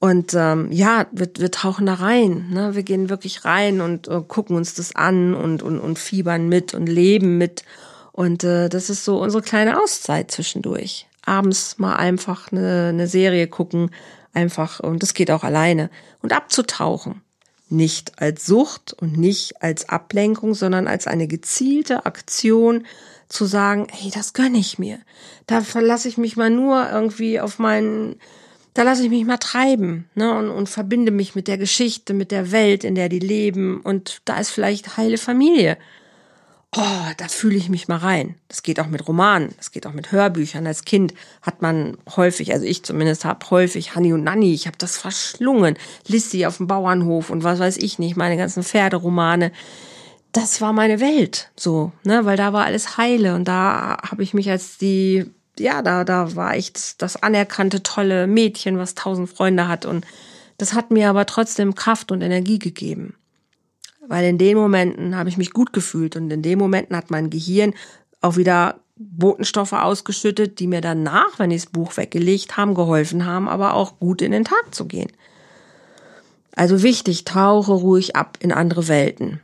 Und 0.00 0.34
ähm, 0.34 0.70
ja, 0.70 1.06
wir, 1.10 1.30
wir 1.38 1.50
tauchen 1.50 1.86
da 1.86 1.94
rein. 1.94 2.50
Ne? 2.50 2.74
Wir 2.74 2.82
gehen 2.82 3.08
wirklich 3.08 3.46
rein 3.46 3.80
und 3.80 4.06
äh, 4.06 4.20
gucken 4.28 4.56
uns 4.56 4.74
das 4.74 4.94
an 4.94 5.32
und, 5.32 5.62
und, 5.62 5.80
und 5.80 5.98
fiebern 5.98 6.50
mit 6.50 6.74
und 6.74 6.86
leben 6.86 7.38
mit. 7.38 7.64
Und 8.12 8.44
äh, 8.44 8.68
das 8.68 8.90
ist 8.90 9.06
so 9.06 9.22
unsere 9.22 9.42
kleine 9.42 9.80
Auszeit 9.82 10.30
zwischendurch. 10.30 11.06
Abends 11.24 11.78
mal 11.78 11.96
einfach 11.96 12.52
eine, 12.52 12.88
eine 12.90 13.06
Serie 13.06 13.46
gucken, 13.46 13.90
einfach, 14.34 14.80
und 14.80 15.02
das 15.02 15.14
geht 15.14 15.30
auch 15.30 15.44
alleine. 15.44 15.88
Und 16.20 16.34
abzutauchen 16.34 17.22
nicht 17.74 18.20
als 18.20 18.46
Sucht 18.46 18.94
und 18.94 19.18
nicht 19.18 19.62
als 19.62 19.88
Ablenkung, 19.88 20.54
sondern 20.54 20.86
als 20.86 21.06
eine 21.06 21.26
gezielte 21.26 22.06
Aktion 22.06 22.86
zu 23.28 23.44
sagen, 23.44 23.86
hey, 23.90 24.10
das 24.14 24.32
gönne 24.32 24.58
ich 24.58 24.78
mir. 24.78 24.98
Da 25.46 25.60
verlasse 25.60 26.08
ich 26.08 26.16
mich 26.16 26.36
mal 26.36 26.50
nur 26.50 26.88
irgendwie 26.90 27.40
auf 27.40 27.58
meinen, 27.58 28.16
da 28.72 28.82
lasse 28.82 29.04
ich 29.04 29.10
mich 29.10 29.24
mal 29.24 29.38
treiben 29.38 30.08
ne, 30.14 30.36
und, 30.36 30.50
und 30.50 30.68
verbinde 30.68 31.12
mich 31.12 31.34
mit 31.34 31.48
der 31.48 31.58
Geschichte, 31.58 32.14
mit 32.14 32.30
der 32.30 32.52
Welt, 32.52 32.84
in 32.84 32.94
der 32.94 33.08
die 33.08 33.18
leben. 33.18 33.80
Und 33.80 34.22
da 34.24 34.38
ist 34.38 34.50
vielleicht 34.50 34.96
heile 34.96 35.18
Familie 35.18 35.76
oh, 36.76 37.12
da 37.16 37.28
fühle 37.28 37.56
ich 37.56 37.68
mich 37.68 37.88
mal 37.88 37.98
rein. 37.98 38.34
Das 38.48 38.62
geht 38.62 38.80
auch 38.80 38.86
mit 38.86 39.06
Romanen, 39.06 39.54
das 39.56 39.70
geht 39.70 39.86
auch 39.86 39.92
mit 39.92 40.12
Hörbüchern. 40.12 40.66
Als 40.66 40.84
Kind 40.84 41.14
hat 41.42 41.62
man 41.62 41.96
häufig, 42.16 42.52
also 42.52 42.64
ich 42.66 42.82
zumindest 42.82 43.24
habe 43.24 43.48
häufig 43.50 43.94
Hanni 43.94 44.12
und 44.12 44.24
Nanni, 44.24 44.52
ich 44.54 44.66
habe 44.66 44.78
das 44.78 44.96
verschlungen. 44.96 45.76
Lissy 46.06 46.46
auf 46.46 46.58
dem 46.58 46.66
Bauernhof 46.66 47.30
und 47.30 47.44
was 47.44 47.58
weiß 47.58 47.76
ich 47.78 47.98
nicht, 47.98 48.16
meine 48.16 48.36
ganzen 48.36 48.62
Pferderomane. 48.62 49.52
Das 50.32 50.60
war 50.60 50.72
meine 50.72 51.00
Welt, 51.00 51.50
so, 51.56 51.92
ne, 52.02 52.24
weil 52.24 52.36
da 52.36 52.52
war 52.52 52.64
alles 52.64 52.96
heile 52.96 53.36
und 53.36 53.46
da 53.46 53.98
habe 54.02 54.24
ich 54.24 54.34
mich 54.34 54.50
als 54.50 54.78
die, 54.78 55.26
ja, 55.58 55.80
da, 55.80 56.02
da 56.02 56.34
war 56.34 56.56
ich 56.56 56.72
das, 56.72 56.96
das 56.96 57.22
anerkannte 57.22 57.84
tolle 57.84 58.26
Mädchen, 58.26 58.78
was 58.78 58.96
tausend 58.96 59.30
Freunde 59.30 59.68
hat 59.68 59.86
und 59.86 60.04
das 60.58 60.74
hat 60.74 60.90
mir 60.90 61.08
aber 61.08 61.26
trotzdem 61.26 61.74
Kraft 61.74 62.10
und 62.10 62.22
Energie 62.22 62.58
gegeben. 62.58 63.14
Weil 64.08 64.24
in 64.26 64.38
den 64.38 64.56
Momenten 64.56 65.16
habe 65.16 65.28
ich 65.28 65.36
mich 65.36 65.52
gut 65.52 65.72
gefühlt 65.72 66.16
und 66.16 66.30
in 66.30 66.42
den 66.42 66.58
Momenten 66.58 66.96
hat 66.96 67.10
mein 67.10 67.30
Gehirn 67.30 67.74
auch 68.20 68.36
wieder 68.36 68.80
Botenstoffe 68.96 69.72
ausgeschüttet, 69.72 70.58
die 70.60 70.66
mir 70.66 70.80
danach, 70.80 71.38
wenn 71.38 71.50
ich 71.50 71.64
das 71.64 71.72
Buch 71.72 71.96
weggelegt 71.96 72.56
haben, 72.56 72.74
geholfen 72.74 73.24
haben, 73.24 73.48
aber 73.48 73.74
auch 73.74 73.98
gut 73.98 74.22
in 74.22 74.32
den 74.32 74.44
Tag 74.44 74.74
zu 74.74 74.86
gehen. 74.86 75.10
Also 76.54 76.82
wichtig, 76.82 77.24
tauche 77.24 77.72
ruhig 77.72 78.14
ab 78.14 78.38
in 78.40 78.52
andere 78.52 78.86
Welten. 78.86 79.40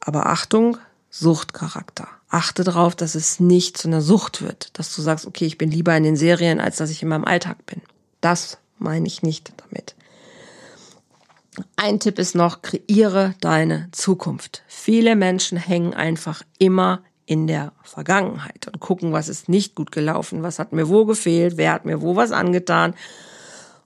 Aber 0.00 0.26
Achtung, 0.26 0.78
Suchtcharakter. 1.10 2.08
Achte 2.30 2.64
darauf, 2.64 2.94
dass 2.94 3.14
es 3.14 3.40
nicht 3.40 3.76
zu 3.76 3.88
einer 3.88 4.00
Sucht 4.00 4.42
wird, 4.42 4.78
dass 4.78 4.94
du 4.94 5.02
sagst, 5.02 5.26
okay, 5.26 5.46
ich 5.46 5.58
bin 5.58 5.70
lieber 5.70 5.96
in 5.96 6.02
den 6.02 6.16
Serien, 6.16 6.60
als 6.60 6.76
dass 6.76 6.90
ich 6.90 7.02
in 7.02 7.08
meinem 7.08 7.24
Alltag 7.24 7.64
bin. 7.66 7.82
Das 8.20 8.58
meine 8.78 9.06
ich 9.06 9.22
nicht 9.22 9.52
damit. 9.56 9.94
Ein 11.76 12.00
Tipp 12.00 12.18
ist 12.18 12.34
noch, 12.34 12.62
kreiere 12.62 13.34
deine 13.40 13.88
Zukunft. 13.92 14.62
Viele 14.66 15.16
Menschen 15.16 15.58
hängen 15.58 15.94
einfach 15.94 16.42
immer 16.58 17.02
in 17.26 17.46
der 17.46 17.72
Vergangenheit 17.82 18.66
und 18.66 18.80
gucken, 18.80 19.12
was 19.12 19.28
ist 19.28 19.48
nicht 19.48 19.74
gut 19.74 19.92
gelaufen, 19.92 20.42
was 20.42 20.58
hat 20.58 20.72
mir 20.72 20.88
wo 20.88 21.04
gefehlt, 21.04 21.56
wer 21.56 21.72
hat 21.72 21.84
mir 21.84 22.00
wo 22.00 22.16
was 22.16 22.32
angetan. 22.32 22.94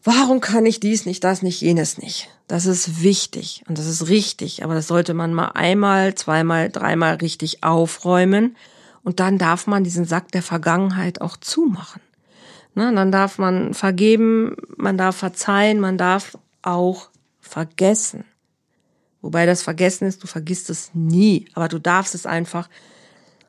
Warum 0.05 0.41
kann 0.41 0.67
ich 0.67 0.81
dies 0.81 1.07
nicht, 1.07 1.25
das 1.25 1.43
nicht, 1.43 1.61
jenes 1.61 1.99
nicht? 1.99 2.29
Das 2.47 2.67
ist 2.67 3.03
wichtig 3.03 3.65
und 3.69 3.79
das 3.79 3.87
ist 3.87 4.09
richtig, 4.09 4.65
aber 4.65 4.75
das 4.75 4.87
sollte 4.87 5.15
man 5.15 5.35
mal 5.35 5.53
einmal, 5.55 6.15
zweimal, 6.15 6.71
dreimal 6.71 7.17
richtig 7.17 7.65
aufräumen 7.65 8.57
und 9.03 9.21
dann 9.21 9.39
darf 9.39 9.67
man 9.67 9.85
diesen 9.85 10.05
Sack 10.05 10.31
der 10.33 10.43
Vergangenheit 10.43 11.21
auch 11.21 11.37
zumachen. 11.37 12.01
Na, 12.75 12.91
dann 12.93 13.13
darf 13.13 13.39
man 13.39 13.75
vergeben, 13.75 14.57
man 14.77 14.97
darf 14.97 15.17
verzeihen, 15.17 15.81
man 15.81 15.99
darf 15.99 16.39
auch 16.63 17.09
vergessen. 17.53 18.25
Wobei 19.21 19.47
das 19.47 19.63
Vergessen 19.63 20.07
ist, 20.07 20.23
du 20.23 20.27
vergisst 20.27 20.71
es 20.71 20.91
nie, 20.95 21.47
aber 21.55 21.69
du 21.69 21.79
darfst 21.79 22.15
es 22.15 22.27
einfach, 22.27 22.69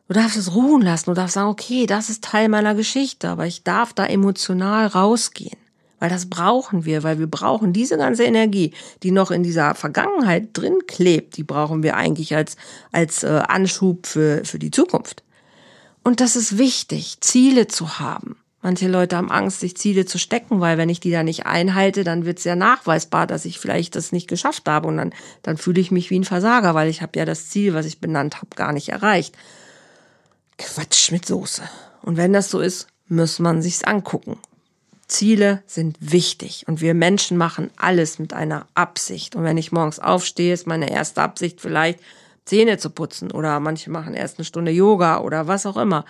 du 0.07 0.13
darfst 0.13 0.37
es 0.37 0.53
ruhen 0.53 0.81
lassen, 0.81 1.09
du 1.09 1.13
darfst 1.13 1.35
sagen, 1.35 1.49
okay, 1.49 1.85
das 1.85 2.09
ist 2.09 2.23
Teil 2.23 2.49
meiner 2.49 2.75
Geschichte, 2.75 3.29
aber 3.29 3.47
ich 3.47 3.63
darf 3.63 3.93
da 3.93 4.05
emotional 4.05 4.87
rausgehen. 4.87 5.57
Weil 5.99 6.09
das 6.09 6.29
brauchen 6.29 6.83
wir, 6.83 7.03
weil 7.03 7.17
wir 7.17 7.27
brauchen 7.27 7.71
diese 7.71 7.97
ganze 7.97 8.25
Energie, 8.25 8.73
die 9.03 9.11
noch 9.11 9.31
in 9.31 9.41
dieser 9.41 9.73
Vergangenheit 9.73 10.49
drin 10.51 10.79
klebt, 10.85 11.37
die 11.37 11.43
brauchen 11.43 11.81
wir 11.81 11.95
eigentlich 11.95 12.35
als, 12.35 12.57
als 12.91 13.23
äh, 13.23 13.41
Anschub 13.47 14.05
für, 14.05 14.43
für 14.43 14.59
die 14.59 14.71
Zukunft. 14.71 15.23
Und 16.03 16.19
das 16.19 16.35
ist 16.35 16.57
wichtig, 16.57 17.21
Ziele 17.21 17.67
zu 17.67 17.99
haben. 17.99 18.35
Manche 18.63 18.87
Leute 18.87 19.17
haben 19.17 19.29
Angst, 19.29 19.59
sich 19.59 19.75
Ziele 19.75 20.05
zu 20.05 20.17
stecken, 20.17 20.61
weil 20.61 20.77
wenn 20.77 20.87
ich 20.87 21.01
die 21.01 21.11
da 21.11 21.21
nicht 21.21 21.45
einhalte, 21.45 22.05
dann 22.05 22.25
wird 22.25 22.37
es 22.37 22.45
ja 22.45 22.55
nachweisbar, 22.55 23.27
dass 23.27 23.43
ich 23.43 23.59
vielleicht 23.59 23.97
das 23.97 24.13
nicht 24.13 24.29
geschafft 24.29 24.69
habe 24.69 24.87
und 24.87 24.95
dann, 24.95 25.13
dann 25.41 25.57
fühle 25.57 25.81
ich 25.81 25.91
mich 25.91 26.09
wie 26.09 26.17
ein 26.17 26.23
Versager, 26.23 26.73
weil 26.73 26.87
ich 26.87 27.01
habe 27.01 27.19
ja 27.19 27.25
das 27.25 27.49
Ziel, 27.49 27.73
was 27.73 27.85
ich 27.85 27.99
benannt 27.99 28.37
habe, 28.37 28.55
gar 28.55 28.71
nicht 28.71 28.87
erreicht. 28.87 29.35
Quatsch 30.57 31.11
mit 31.11 31.25
Soße. 31.25 31.61
Und 32.03 32.15
wenn 32.15 32.31
das 32.31 32.49
so 32.49 32.61
ist, 32.61 32.87
muss 33.09 33.37
man 33.39 33.61
sich's 33.61 33.83
angucken. 33.83 34.39
Ziele 35.07 35.61
sind 35.67 35.97
wichtig 35.99 36.63
und 36.65 36.79
wir 36.79 36.93
Menschen 36.93 37.35
machen 37.35 37.69
alles 37.75 38.17
mit 38.17 38.31
einer 38.31 38.67
Absicht. 38.75 39.35
Und 39.35 39.43
wenn 39.43 39.57
ich 39.57 39.73
morgens 39.73 39.99
aufstehe, 39.99 40.53
ist 40.53 40.67
meine 40.67 40.89
erste 40.89 41.21
Absicht 41.21 41.59
vielleicht 41.59 41.99
Zähne 42.45 42.77
zu 42.77 42.89
putzen 42.89 43.29
oder 43.29 43.59
manche 43.59 43.91
machen 43.91 44.13
erst 44.13 44.39
eine 44.39 44.45
Stunde 44.45 44.71
Yoga 44.71 45.19
oder 45.19 45.47
was 45.47 45.65
auch 45.65 45.75
immer. 45.75 46.05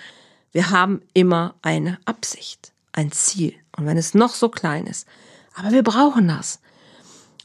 Wir 0.54 0.70
haben 0.70 1.02
immer 1.14 1.56
eine 1.62 2.00
Absicht, 2.06 2.72
ein 2.94 3.12
Ziel. 3.12 3.54
Und 3.76 3.86
wenn 3.86 3.98
es 3.98 4.14
noch 4.14 4.34
so 4.34 4.48
klein 4.48 4.88
ist. 4.88 5.06
Aber 5.56 5.72
wir 5.72 5.84
brauchen 5.84 6.30
das. 6.30 6.60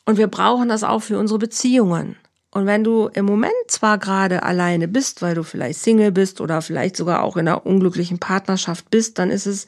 Und 0.05 0.17
wir 0.17 0.29
brauchen 0.29 0.69
das 0.69 0.85
auch 0.85 1.01
für 1.01 1.19
unsere 1.19 1.41
Beziehungen. 1.41 2.17
Und 2.53 2.67
wenn 2.67 2.85
du 2.85 3.09
im 3.09 3.25
Moment 3.25 3.53
zwar 3.67 3.99
gerade 3.99 4.45
alleine 4.45 4.87
bist, 4.87 5.21
weil 5.21 5.35
du 5.35 5.43
vielleicht 5.43 5.81
Single 5.81 6.13
bist 6.13 6.41
oder 6.41 6.63
vielleicht 6.63 6.97
sogar 6.97 7.25
auch 7.25 7.37
in 7.37 7.49
einer 7.49 7.67
unglücklichen 7.67 8.21
Partnerschaft 8.21 8.89
bist, 8.91 9.19
dann 9.19 9.31
ist 9.31 9.47
es 9.47 9.67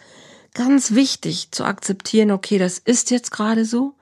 Ganz 0.54 0.94
wichtig 0.94 1.52
zu 1.52 1.64
akzeptieren, 1.64 2.30
okay, 2.30 2.58
das 2.58 2.78
ist 2.78 3.10
jetzt 3.10 3.30
gerade 3.30 3.64
so. 3.64 3.94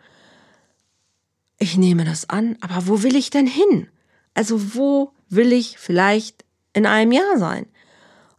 Ich 1.58 1.76
nehme 1.76 2.04
das 2.04 2.30
an, 2.30 2.56
aber 2.60 2.86
wo 2.86 3.02
will 3.02 3.16
ich 3.16 3.30
denn 3.30 3.46
hin? 3.46 3.88
Also 4.34 4.74
wo 4.74 5.12
will 5.28 5.52
ich 5.52 5.78
vielleicht 5.78 6.44
in 6.72 6.86
einem 6.86 7.12
Jahr 7.12 7.38
sein? 7.38 7.66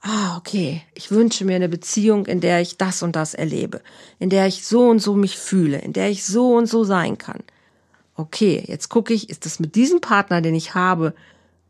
Ah, 0.01 0.37
okay, 0.37 0.81
ich 0.95 1.11
wünsche 1.11 1.43
mir 1.43 1.55
eine 1.55 1.67
Beziehung, 1.67 2.25
in 2.25 2.39
der 2.39 2.61
ich 2.61 2.77
das 2.77 3.03
und 3.03 3.15
das 3.15 3.33
erlebe, 3.33 3.81
in 4.17 4.29
der 4.29 4.47
ich 4.47 4.65
so 4.65 4.87
und 4.87 4.99
so 4.99 5.13
mich 5.13 5.37
fühle, 5.37 5.79
in 5.79 5.91
der 5.91 6.09
ich 6.09 6.25
so 6.25 6.55
und 6.55 6.67
so 6.67 6.85
sein 6.85 7.17
kann. 7.17 7.43
Okay, 8.15 8.63
jetzt 8.67 8.89
gucke 8.89 9.13
ich, 9.13 9.29
ist 9.29 9.45
das 9.45 9.59
mit 9.59 9.75
diesem 9.75 9.99
Partner, 9.99 10.41
den 10.41 10.55
ich 10.55 10.73
habe, 10.73 11.13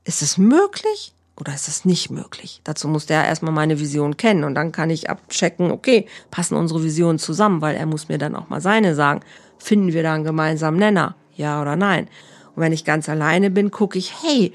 ist 0.03 0.21
es 0.21 0.37
möglich 0.37 1.13
oder 1.37 1.55
ist 1.55 1.67
es 1.67 1.85
nicht 1.85 2.11
möglich? 2.11 2.61
Dazu 2.63 2.87
muss 2.87 3.07
der 3.07 3.25
erstmal 3.25 3.51
meine 3.51 3.79
Vision 3.79 4.15
kennen 4.15 4.43
und 4.43 4.53
dann 4.53 4.71
kann 4.71 4.91
ich 4.91 5.09
abchecken, 5.09 5.71
okay, 5.71 6.05
passen 6.29 6.55
unsere 6.55 6.83
Visionen 6.83 7.17
zusammen, 7.17 7.61
weil 7.61 7.75
er 7.75 7.87
muss 7.87 8.09
mir 8.09 8.19
dann 8.19 8.35
auch 8.35 8.49
mal 8.49 8.61
seine 8.61 8.93
sagen. 8.93 9.21
Finden 9.57 9.91
wir 9.93 10.03
da 10.03 10.13
einen 10.13 10.23
gemeinsamen 10.23 10.77
Nenner? 10.77 11.15
Ja 11.35 11.61
oder 11.61 11.75
nein? 11.75 12.07
Und 12.55 12.61
wenn 12.61 12.73
ich 12.73 12.85
ganz 12.85 13.09
alleine 13.09 13.49
bin, 13.49 13.71
gucke 13.71 13.97
ich, 13.97 14.21
hey, 14.21 14.53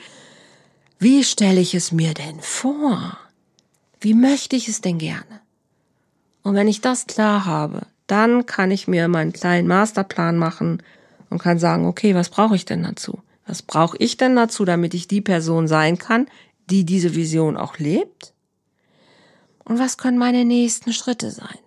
wie 0.99 1.25
stelle 1.25 1.61
ich 1.61 1.75
es 1.75 1.91
mir 1.91 2.15
denn 2.15 2.41
vor? 2.41 3.19
Wie 4.05 4.13
möchte 4.13 4.55
ich 4.55 4.69
es 4.69 4.83
denn 4.83 4.99
gerne? 4.99 5.41
Und 6.43 6.55
wenn 6.55 6.69
ich 6.69 6.83
das 6.83 7.07
klar 7.07 7.47
habe, 7.47 7.87
dann 8.07 8.45
kann 8.45 8.71
ich 8.71 8.87
mir 8.87 9.09
meinen 9.09 9.33
kleinen 9.33 9.67
Masterplan 9.67 10.37
machen 10.37 10.83
und 11.31 11.39
kann 11.39 11.59
sagen, 11.59 11.87
okay, 11.87 12.15
was 12.15 12.29
brauche 12.29 12.55
ich 12.55 12.67
denn 12.67 12.83
dazu? 12.83 13.21
Was 13.47 13.63
brauche 13.63 13.97
ich 13.97 14.19
denn 14.19 14.37
dazu, 14.37 14.67
damit 14.67 14.93
ich 14.93 15.09
die 15.09 15.23
Person 15.23 15.69
sein 15.69 15.97
kann, 15.97 16.27
die 16.69 16.85
diese 16.85 17.15
Vision 17.15 17.57
auch 17.57 17.79
lebt? 17.79 18.35
Und 19.65 19.79
was 19.79 19.97
können 19.97 20.19
meine 20.19 20.45
nächsten 20.45 20.93
Schritte 20.93 21.31
sein? 21.31 21.59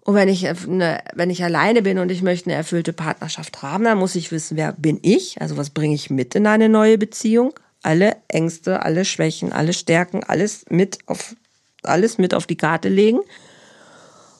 Und 0.00 0.16
wenn 0.16 0.28
ich, 0.28 0.48
eine, 0.48 1.00
wenn 1.14 1.30
ich 1.30 1.44
alleine 1.44 1.82
bin 1.82 2.00
und 2.00 2.10
ich 2.10 2.22
möchte 2.22 2.50
eine 2.50 2.56
erfüllte 2.56 2.92
Partnerschaft 2.92 3.62
haben, 3.62 3.84
dann 3.84 3.98
muss 3.98 4.16
ich 4.16 4.32
wissen, 4.32 4.56
wer 4.56 4.72
bin 4.72 4.98
ich? 5.02 5.40
Also 5.40 5.56
was 5.56 5.70
bringe 5.70 5.94
ich 5.94 6.10
mit 6.10 6.34
in 6.34 6.48
eine 6.48 6.68
neue 6.68 6.98
Beziehung? 6.98 7.54
Alle 7.84 8.16
Ängste, 8.28 8.82
alle 8.82 9.04
Schwächen, 9.04 9.52
alle 9.52 9.72
Stärken, 9.72 10.24
alles 10.24 10.64
mit 10.70 10.98
auf, 11.06 11.36
alles 11.82 12.18
mit 12.18 12.34
auf 12.34 12.46
die 12.46 12.56
Karte 12.56 12.88
legen. 12.88 13.20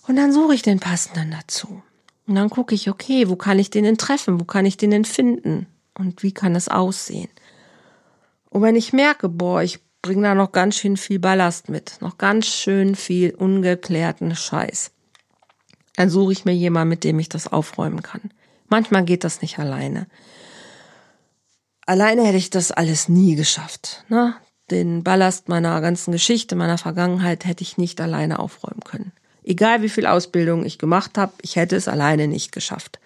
Und 0.06 0.16
dann 0.16 0.32
suche 0.32 0.54
ich 0.54 0.62
den 0.62 0.80
passenden 0.80 1.30
dazu. 1.30 1.82
Und 2.26 2.34
dann 2.36 2.50
gucke 2.50 2.74
ich, 2.74 2.88
okay, 2.88 3.28
wo 3.28 3.36
kann 3.36 3.58
ich 3.58 3.70
den 3.70 3.84
denn 3.84 3.98
treffen? 3.98 4.40
Wo 4.40 4.44
kann 4.44 4.66
ich 4.66 4.76
den 4.76 4.90
denn 4.90 5.04
finden? 5.04 5.66
Und 5.96 6.22
wie 6.22 6.32
kann 6.32 6.56
es 6.56 6.68
aussehen? 6.68 7.28
Und 8.48 8.62
wenn 8.62 8.76
ich 8.76 8.92
merke, 8.92 9.28
boah, 9.28 9.62
ich 9.62 9.80
bringe 10.00 10.22
da 10.22 10.34
noch 10.34 10.52
ganz 10.52 10.76
schön 10.76 10.96
viel 10.96 11.18
Ballast 11.18 11.68
mit, 11.68 11.98
noch 12.00 12.18
ganz 12.18 12.46
schön 12.46 12.94
viel 12.94 13.34
ungeklärten 13.34 14.34
Scheiß, 14.34 14.90
dann 15.96 16.10
suche 16.10 16.32
ich 16.32 16.44
mir 16.44 16.54
jemanden, 16.54 16.90
mit 16.90 17.04
dem 17.04 17.18
ich 17.18 17.28
das 17.28 17.46
aufräumen 17.46 18.02
kann. 18.02 18.30
Manchmal 18.68 19.04
geht 19.04 19.24
das 19.24 19.42
nicht 19.42 19.58
alleine. 19.58 20.06
Alleine 21.86 22.24
hätte 22.24 22.38
ich 22.38 22.50
das 22.50 22.72
alles 22.72 23.08
nie 23.08 23.34
geschafft. 23.34 24.04
Ne? 24.08 24.34
Den 24.70 25.04
Ballast 25.04 25.48
meiner 25.48 25.80
ganzen 25.80 26.12
Geschichte, 26.12 26.56
meiner 26.56 26.78
Vergangenheit 26.78 27.44
hätte 27.44 27.62
ich 27.62 27.76
nicht 27.76 28.00
alleine 28.00 28.38
aufräumen 28.38 28.80
können. 28.84 29.12
Egal 29.42 29.82
wie 29.82 29.90
viel 29.90 30.06
Ausbildung 30.06 30.64
ich 30.64 30.78
gemacht 30.78 31.18
habe, 31.18 31.34
ich 31.42 31.56
hätte 31.56 31.76
es 31.76 31.86
alleine 31.86 32.28
nicht 32.28 32.52
geschafft. 32.52 32.98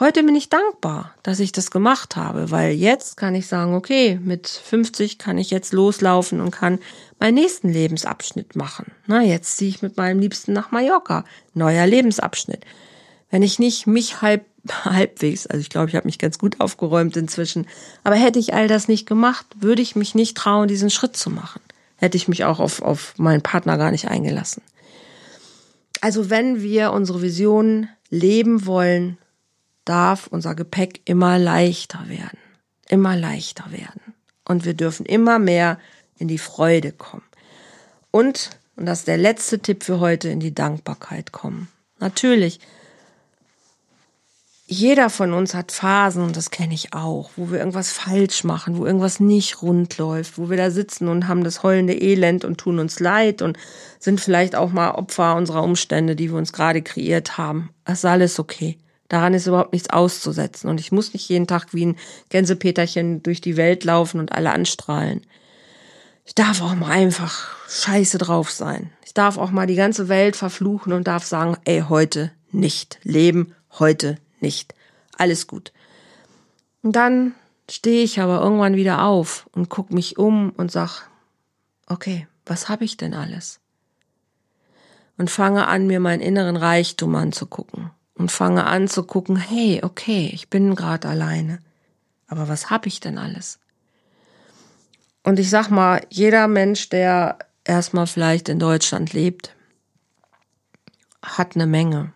Heute 0.00 0.22
bin 0.22 0.36
ich 0.36 0.48
dankbar, 0.48 1.12
dass 1.24 1.40
ich 1.40 1.50
das 1.50 1.72
gemacht 1.72 2.14
habe, 2.14 2.52
weil 2.52 2.70
jetzt 2.70 3.16
kann 3.16 3.34
ich 3.34 3.48
sagen, 3.48 3.74
okay, 3.74 4.18
mit 4.22 4.46
50 4.46 5.18
kann 5.18 5.38
ich 5.38 5.50
jetzt 5.50 5.72
loslaufen 5.72 6.40
und 6.40 6.52
kann 6.52 6.78
meinen 7.18 7.34
nächsten 7.34 7.68
Lebensabschnitt 7.68 8.54
machen. 8.54 8.92
Na, 9.06 9.22
jetzt 9.22 9.56
ziehe 9.56 9.70
ich 9.70 9.82
mit 9.82 9.96
meinem 9.96 10.20
Liebsten 10.20 10.52
nach 10.52 10.70
Mallorca. 10.70 11.24
Neuer 11.52 11.84
Lebensabschnitt. 11.84 12.64
Wenn 13.28 13.42
ich 13.42 13.58
nicht 13.58 13.88
mich 13.88 14.22
halb 14.22 14.46
halbwegs. 14.84 15.46
Also 15.46 15.60
ich 15.60 15.70
glaube, 15.70 15.88
ich 15.88 15.96
habe 15.96 16.06
mich 16.06 16.18
ganz 16.18 16.38
gut 16.38 16.60
aufgeräumt 16.60 17.16
inzwischen. 17.16 17.66
Aber 18.04 18.16
hätte 18.16 18.38
ich 18.38 18.54
all 18.54 18.68
das 18.68 18.88
nicht 18.88 19.06
gemacht, 19.06 19.46
würde 19.58 19.82
ich 19.82 19.96
mich 19.96 20.14
nicht 20.14 20.36
trauen, 20.36 20.68
diesen 20.68 20.90
Schritt 20.90 21.16
zu 21.16 21.30
machen. 21.30 21.60
Hätte 21.96 22.16
ich 22.16 22.28
mich 22.28 22.44
auch 22.44 22.60
auf, 22.60 22.82
auf 22.82 23.14
meinen 23.18 23.42
Partner 23.42 23.76
gar 23.76 23.90
nicht 23.90 24.08
eingelassen. 24.08 24.62
Also 26.00 26.30
wenn 26.30 26.62
wir 26.62 26.92
unsere 26.92 27.22
Vision 27.22 27.88
leben 28.10 28.66
wollen, 28.66 29.18
darf 29.84 30.26
unser 30.28 30.54
Gepäck 30.54 31.00
immer 31.06 31.38
leichter 31.38 32.08
werden. 32.08 32.38
Immer 32.88 33.16
leichter 33.16 33.70
werden. 33.70 34.14
Und 34.46 34.64
wir 34.64 34.74
dürfen 34.74 35.06
immer 35.06 35.38
mehr 35.38 35.78
in 36.16 36.28
die 36.28 36.38
Freude 36.38 36.92
kommen. 36.92 37.24
Und, 38.10 38.50
und 38.76 38.86
das 38.86 39.00
ist 39.00 39.08
der 39.08 39.18
letzte 39.18 39.58
Tipp 39.58 39.82
für 39.82 40.00
heute, 40.00 40.28
in 40.28 40.40
die 40.40 40.54
Dankbarkeit 40.54 41.32
kommen. 41.32 41.68
Natürlich, 41.98 42.60
jeder 44.70 45.08
von 45.08 45.32
uns 45.32 45.54
hat 45.54 45.72
Phasen, 45.72 46.22
und 46.22 46.36
das 46.36 46.50
kenne 46.50 46.74
ich 46.74 46.92
auch, 46.92 47.30
wo 47.36 47.50
wir 47.50 47.58
irgendwas 47.58 47.90
falsch 47.90 48.44
machen, 48.44 48.76
wo 48.76 48.84
irgendwas 48.84 49.18
nicht 49.18 49.62
rund 49.62 49.96
läuft, 49.96 50.36
wo 50.36 50.50
wir 50.50 50.58
da 50.58 50.70
sitzen 50.70 51.08
und 51.08 51.26
haben 51.26 51.42
das 51.42 51.62
heulende 51.62 51.94
Elend 51.94 52.44
und 52.44 52.58
tun 52.58 52.78
uns 52.78 53.00
leid 53.00 53.40
und 53.40 53.56
sind 53.98 54.20
vielleicht 54.20 54.54
auch 54.54 54.70
mal 54.70 54.90
Opfer 54.90 55.36
unserer 55.36 55.62
Umstände, 55.62 56.16
die 56.16 56.30
wir 56.30 56.36
uns 56.36 56.52
gerade 56.52 56.82
kreiert 56.82 57.38
haben. 57.38 57.70
Das 57.86 58.00
ist 58.00 58.04
alles 58.04 58.38
okay. 58.38 58.76
Daran 59.08 59.32
ist 59.32 59.46
überhaupt 59.46 59.72
nichts 59.72 59.88
auszusetzen. 59.88 60.68
Und 60.68 60.80
ich 60.80 60.92
muss 60.92 61.14
nicht 61.14 61.26
jeden 61.30 61.46
Tag 61.46 61.72
wie 61.72 61.86
ein 61.86 61.96
Gänsepeterchen 62.28 63.22
durch 63.22 63.40
die 63.40 63.56
Welt 63.56 63.84
laufen 63.84 64.20
und 64.20 64.32
alle 64.32 64.52
anstrahlen. 64.52 65.22
Ich 66.26 66.34
darf 66.34 66.60
auch 66.60 66.74
mal 66.74 66.90
einfach 66.90 67.56
scheiße 67.70 68.18
drauf 68.18 68.50
sein. 68.50 68.90
Ich 69.06 69.14
darf 69.14 69.38
auch 69.38 69.50
mal 69.50 69.66
die 69.66 69.76
ganze 69.76 70.10
Welt 70.10 70.36
verfluchen 70.36 70.92
und 70.92 71.08
darf 71.08 71.24
sagen, 71.24 71.56
ey, 71.64 71.84
heute 71.88 72.32
nicht. 72.52 72.98
Leben 73.02 73.54
heute 73.78 74.18
nicht. 74.42 74.74
Alles 75.16 75.46
gut. 75.46 75.72
Und 76.82 76.92
dann 76.92 77.34
stehe 77.70 78.02
ich 78.02 78.20
aber 78.20 78.40
irgendwann 78.40 78.76
wieder 78.76 79.02
auf 79.02 79.48
und 79.52 79.68
gucke 79.68 79.94
mich 79.94 80.18
um 80.18 80.50
und 80.50 80.70
sag, 80.70 81.08
okay, 81.86 82.26
was 82.46 82.68
habe 82.68 82.84
ich 82.84 82.96
denn 82.96 83.14
alles? 83.14 83.60
Und 85.16 85.30
fange 85.30 85.66
an, 85.66 85.86
mir 85.86 86.00
meinen 86.00 86.20
inneren 86.20 86.56
Reichtum 86.56 87.14
anzugucken. 87.16 87.90
Und 88.14 88.32
fange 88.32 88.64
an 88.64 88.88
zu 88.88 89.04
gucken, 89.04 89.36
hey, 89.36 89.80
okay, 89.84 90.30
ich 90.32 90.48
bin 90.48 90.74
gerade 90.74 91.08
alleine. 91.08 91.60
Aber 92.26 92.48
was 92.48 92.70
habe 92.70 92.88
ich 92.88 93.00
denn 93.00 93.18
alles? 93.18 93.58
Und 95.22 95.38
ich 95.38 95.50
sag 95.50 95.70
mal, 95.70 96.04
jeder 96.10 96.48
Mensch, 96.48 96.88
der 96.88 97.38
erstmal 97.64 98.06
vielleicht 98.06 98.48
in 98.48 98.58
Deutschland 98.58 99.12
lebt, 99.12 99.54
hat 101.22 101.54
eine 101.54 101.66
Menge 101.66 102.12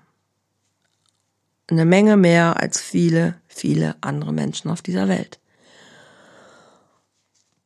eine 1.68 1.84
Menge 1.84 2.16
mehr 2.16 2.60
als 2.60 2.80
viele, 2.80 3.36
viele 3.46 3.96
andere 4.00 4.32
Menschen 4.32 4.70
auf 4.70 4.82
dieser 4.82 5.08
Welt. 5.08 5.38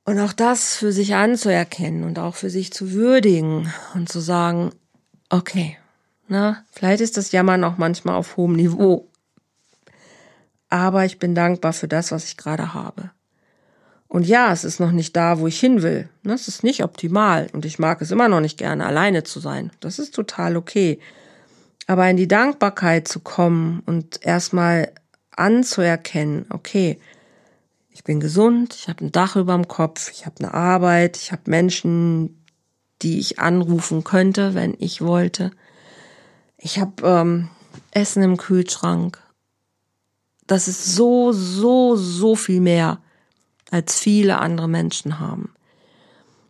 Und 0.05 0.21
auch 0.21 0.33
das 0.33 0.77
für 0.77 0.93
sich 0.93 1.15
anzuerkennen 1.15 2.05
und 2.05 2.19
auch 2.19 2.37
für 2.37 2.51
sich 2.51 2.73
zu 2.73 2.93
würdigen 2.93 3.73
und 3.95 4.09
zu 4.09 4.21
sagen, 4.21 4.71
okay, 5.31 5.77
na, 6.29 6.65
vielleicht 6.71 7.01
ist 7.01 7.17
das 7.17 7.33
Jammern 7.33 7.65
auch 7.65 7.77
manchmal 7.77 8.15
auf 8.15 8.37
hohem 8.37 8.55
Niveau. 8.55 9.09
Aber 10.69 11.05
ich 11.05 11.19
bin 11.19 11.35
dankbar 11.35 11.73
für 11.73 11.89
das, 11.89 12.13
was 12.13 12.25
ich 12.25 12.37
gerade 12.37 12.73
habe. 12.75 13.11
Und 14.09 14.27
ja, 14.27 14.53
es 14.53 14.65
ist 14.65 14.79
noch 14.79 14.93
nicht 14.93 15.17
da, 15.17 15.41
wo 15.41 15.47
ich 15.47 15.59
hin 15.59 15.83
will. 15.83 16.09
Es 16.25 16.47
ist 16.47 16.63
nicht 16.63 16.85
optimal 16.85 17.49
und 17.53 17.65
ich 17.65 17.79
mag 17.79 18.01
es 18.01 18.13
immer 18.13 18.29
noch 18.29 18.41
nicht 18.41 18.59
gerne, 18.59 18.87
alleine 18.87 19.25
zu 19.25 19.41
sein. 19.41 19.73
Das 19.81 19.99
ist 19.99 20.15
total 20.15 20.57
okay. 20.57 21.01
Aber 21.87 22.09
in 22.11 22.17
die 22.17 22.29
Dankbarkeit 22.29 23.07
zu 23.07 23.21
kommen 23.21 23.83
und 23.87 24.25
erstmal 24.25 24.93
anzuerkennen, 25.31 26.47
okay, 26.51 26.99
ich 27.91 28.05
bin 28.05 28.21
gesund, 28.21 28.75
ich 28.75 28.89
habe 28.89 29.05
ein 29.05 29.13
Dach 29.13 29.37
über 29.37 29.55
dem 29.55 29.69
Kopf, 29.69 30.11
ich 30.11 30.27
habe 30.27 30.37
eine 30.41 30.53
Arbeit, 30.53 31.17
ich 31.17 31.33
habe 31.33 31.43
Menschen, 31.47 32.45
die 33.03 33.19
ich 33.19 33.39
anrufen 33.39 34.05
könnte, 34.05 34.55
wenn 34.55 34.75
ich 34.79 35.01
wollte. 35.01 35.51
Ich 36.59 36.79
habe 36.79 37.07
ähm, 37.07 37.49
Essen 37.93 38.23
im 38.23 38.37
Kühlschrank. 38.37 39.23
Das 40.47 40.69
ist 40.69 40.95
so, 40.95 41.33
so, 41.33 41.97
so 41.97 42.37
viel 42.37 42.61
mehr, 42.61 43.01
als 43.71 43.99
viele 43.99 44.39
andere 44.39 44.69
Menschen 44.69 45.19
haben. 45.19 45.56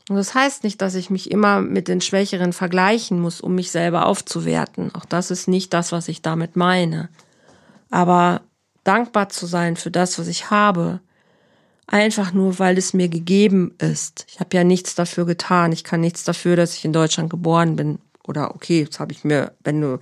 Und 0.09 0.16
das 0.16 0.34
heißt 0.34 0.62
nicht, 0.62 0.80
dass 0.82 0.94
ich 0.94 1.11
mich 1.11 1.30
immer 1.30 1.61
mit 1.61 1.88
den 1.88 2.00
Schwächeren 2.00 2.52
vergleichen 2.52 3.20
muss, 3.20 3.40
um 3.40 3.54
mich 3.57 3.70
selber 3.72 4.07
aufzuwerten. 4.07 4.94
Auch 4.94 5.04
das 5.04 5.30
ist 5.30 5.48
nicht 5.48 5.74
das, 5.74 5.90
was 5.90 6.09
ich 6.09 6.22
damit 6.22 6.54
meine. 6.54 7.09
Aber 7.90 8.42
dankbar 8.84 9.28
zu 9.30 9.46
sein 9.46 9.76
für 9.76 9.90
das, 9.90 10.18
was 10.18 10.28
ich 10.28 10.50
habe, 10.50 11.00
einfach 11.88 12.32
nur, 12.32 12.59
weil 12.59 12.78
es 12.78 12.94
mir 12.94 13.09
gegeben 13.09 13.74
ist. 13.78 14.26
Ich 14.28 14.38
habe 14.38 14.57
ja 14.57 14.64
nichts 14.64 14.94
dafür 14.94 15.26
getan. 15.26 15.72
Ich 15.72 15.82
kann 15.82 16.00
nichts 16.00 16.22
dafür, 16.22 16.57
dass 16.57 16.74
ich 16.76 16.84
in 16.84 16.92
Deutschland 16.92 17.30
geboren 17.30 17.74
bin. 17.74 17.98
Oder 18.26 18.54
okay, 18.54 18.80
jetzt 18.80 19.00
habe 19.00 19.12
ich 19.12 19.24
mir, 19.24 19.52
wenn 19.64 19.80
du 19.80 19.98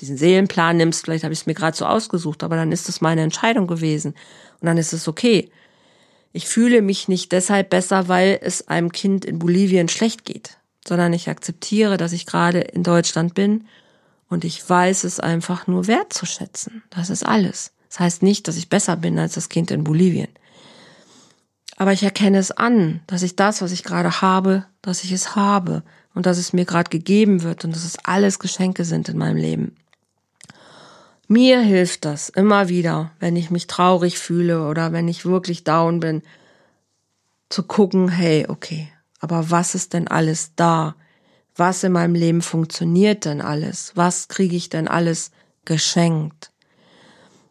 diesen 0.00 0.16
Seelenplan 0.16 0.76
nimmst, 0.76 1.04
vielleicht 1.04 1.24
habe 1.24 1.34
ich 1.34 1.40
es 1.40 1.46
mir 1.46 1.54
gerade 1.54 1.76
so 1.76 1.84
ausgesucht, 1.84 2.42
aber 2.42 2.56
dann 2.56 2.72
ist 2.72 2.88
es 2.88 3.00
meine 3.00 3.22
Entscheidung 3.22 3.66
gewesen. 3.66 4.14
Und 4.60 4.66
dann 4.66 4.78
ist 4.78 4.92
es 4.92 5.08
okay. 5.08 5.50
Ich 6.32 6.48
fühle 6.48 6.82
mich 6.82 7.08
nicht 7.08 7.32
deshalb 7.32 7.70
besser, 7.70 8.08
weil 8.08 8.38
es 8.40 8.68
einem 8.68 8.92
Kind 8.92 9.24
in 9.24 9.38
Bolivien 9.38 9.88
schlecht 9.88 10.24
geht. 10.24 10.58
sondern 10.86 11.12
ich 11.12 11.28
akzeptiere, 11.28 11.96
dass 11.96 12.12
ich 12.12 12.26
gerade 12.26 12.60
in 12.60 12.82
Deutschland 12.82 13.34
bin 13.34 13.66
und 14.28 14.44
ich 14.44 14.68
weiß 14.68 15.04
es 15.04 15.20
einfach 15.20 15.66
nur 15.66 15.86
wertzuschätzen. 15.86 16.82
Das 16.90 17.10
ist 17.10 17.24
alles. 17.24 17.72
Das 17.88 18.00
heißt 18.00 18.22
nicht, 18.22 18.48
dass 18.48 18.56
ich 18.56 18.68
besser 18.68 18.96
bin 18.96 19.18
als 19.18 19.34
das 19.34 19.48
Kind 19.48 19.70
in 19.70 19.84
Bolivien. 19.84 20.28
Aber 21.76 21.92
ich 21.92 22.02
erkenne 22.02 22.38
es 22.38 22.50
an, 22.50 23.00
dass 23.06 23.22
ich 23.22 23.36
das, 23.36 23.62
was 23.62 23.72
ich 23.72 23.84
gerade 23.84 24.20
habe, 24.22 24.66
dass 24.82 25.04
ich 25.04 25.12
es 25.12 25.36
habe 25.36 25.82
und 26.14 26.26
dass 26.26 26.38
es 26.38 26.52
mir 26.52 26.64
gerade 26.64 26.90
gegeben 26.90 27.42
wird 27.42 27.64
und 27.64 27.74
dass 27.74 27.84
es 27.84 27.98
alles 28.04 28.38
Geschenke 28.38 28.84
sind 28.84 29.08
in 29.08 29.18
meinem 29.18 29.36
Leben. 29.36 29.76
Mir 31.32 31.62
hilft 31.62 32.04
das 32.04 32.28
immer 32.28 32.68
wieder, 32.68 33.12
wenn 33.18 33.36
ich 33.36 33.50
mich 33.50 33.66
traurig 33.66 34.18
fühle 34.18 34.68
oder 34.68 34.92
wenn 34.92 35.08
ich 35.08 35.24
wirklich 35.24 35.64
down 35.64 35.98
bin, 35.98 36.20
zu 37.48 37.62
gucken, 37.62 38.10
hey, 38.10 38.44
okay, 38.50 38.92
aber 39.18 39.50
was 39.50 39.74
ist 39.74 39.94
denn 39.94 40.08
alles 40.08 40.54
da? 40.56 40.94
Was 41.56 41.84
in 41.84 41.92
meinem 41.92 42.14
Leben 42.14 42.42
funktioniert 42.42 43.24
denn 43.24 43.40
alles? 43.40 43.92
Was 43.94 44.28
kriege 44.28 44.54
ich 44.54 44.68
denn 44.68 44.88
alles 44.88 45.30
geschenkt? 45.64 46.50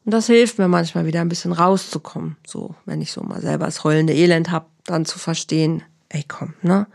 Und 0.06 0.14
das 0.14 0.28
hilft 0.28 0.60
mir 0.60 0.68
manchmal 0.68 1.08
wieder 1.08 1.22
ein 1.22 1.30
bisschen 1.30 1.52
rauszukommen. 1.52 2.38
So, 2.46 2.76
wenn 2.86 3.02
ich 3.02 3.12
so 3.12 3.24
mal 3.24 3.42
selber 3.42 3.66
das 3.66 3.84
heulende 3.84 4.14
Elend 4.14 4.52
hab, 4.52 4.70
dann 4.84 5.06
zu 5.06 5.18
verstehen, 5.18 5.82
ey 6.10 6.24
komm, 6.28 6.54
ne? 6.62 6.86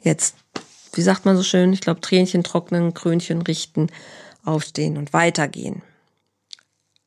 Jetzt, 0.00 0.36
wie 0.94 1.02
sagt 1.02 1.26
man 1.26 1.36
so 1.36 1.42
schön, 1.42 1.74
ich 1.74 1.82
glaube, 1.82 2.00
Tränchen 2.00 2.44
trocknen, 2.44 2.94
Krönchen 2.94 3.42
richten, 3.42 3.88
aufstehen 4.44 4.96
und 4.96 5.12
weitergehen. 5.12 5.82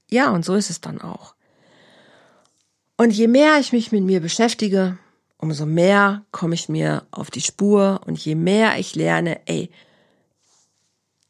Ja, 0.10 0.30
und 0.30 0.46
so 0.46 0.56
ist 0.56 0.70
es 0.70 0.82
dann 0.82 1.02
auch. 1.02 1.36
Und 2.98 3.12
je 3.12 3.28
mehr 3.28 3.60
ich 3.60 3.74
mich 3.74 3.92
mit 3.92 4.04
mir 4.04 4.22
beschäftige, 4.22 4.98
umso 5.38 5.66
mehr 5.66 6.24
komme 6.32 6.56
ich 6.56 6.70
mir 6.70 7.06
auf 7.12 7.32
die 7.32 7.42
Spur 7.42 8.02
und 8.06 8.18
je 8.20 8.36
mehr 8.36 8.78
ich 8.78 8.96
lerne, 8.96 9.42
ey, 9.48 9.70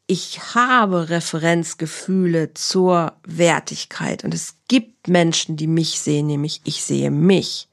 ich 0.06 0.54
habe 0.54 1.08
Referenzgefühle 1.08 2.52
zur 2.52 3.14
Wertigkeit 3.26 4.22
und 4.22 4.34
es 4.34 4.56
gibt 4.68 5.08
Menschen, 5.08 5.56
die 5.56 5.66
mich 5.66 6.00
sehen, 6.00 6.26
nämlich 6.26 6.60
ich 6.64 6.84
sehe 6.84 7.10
mich. 7.10 7.68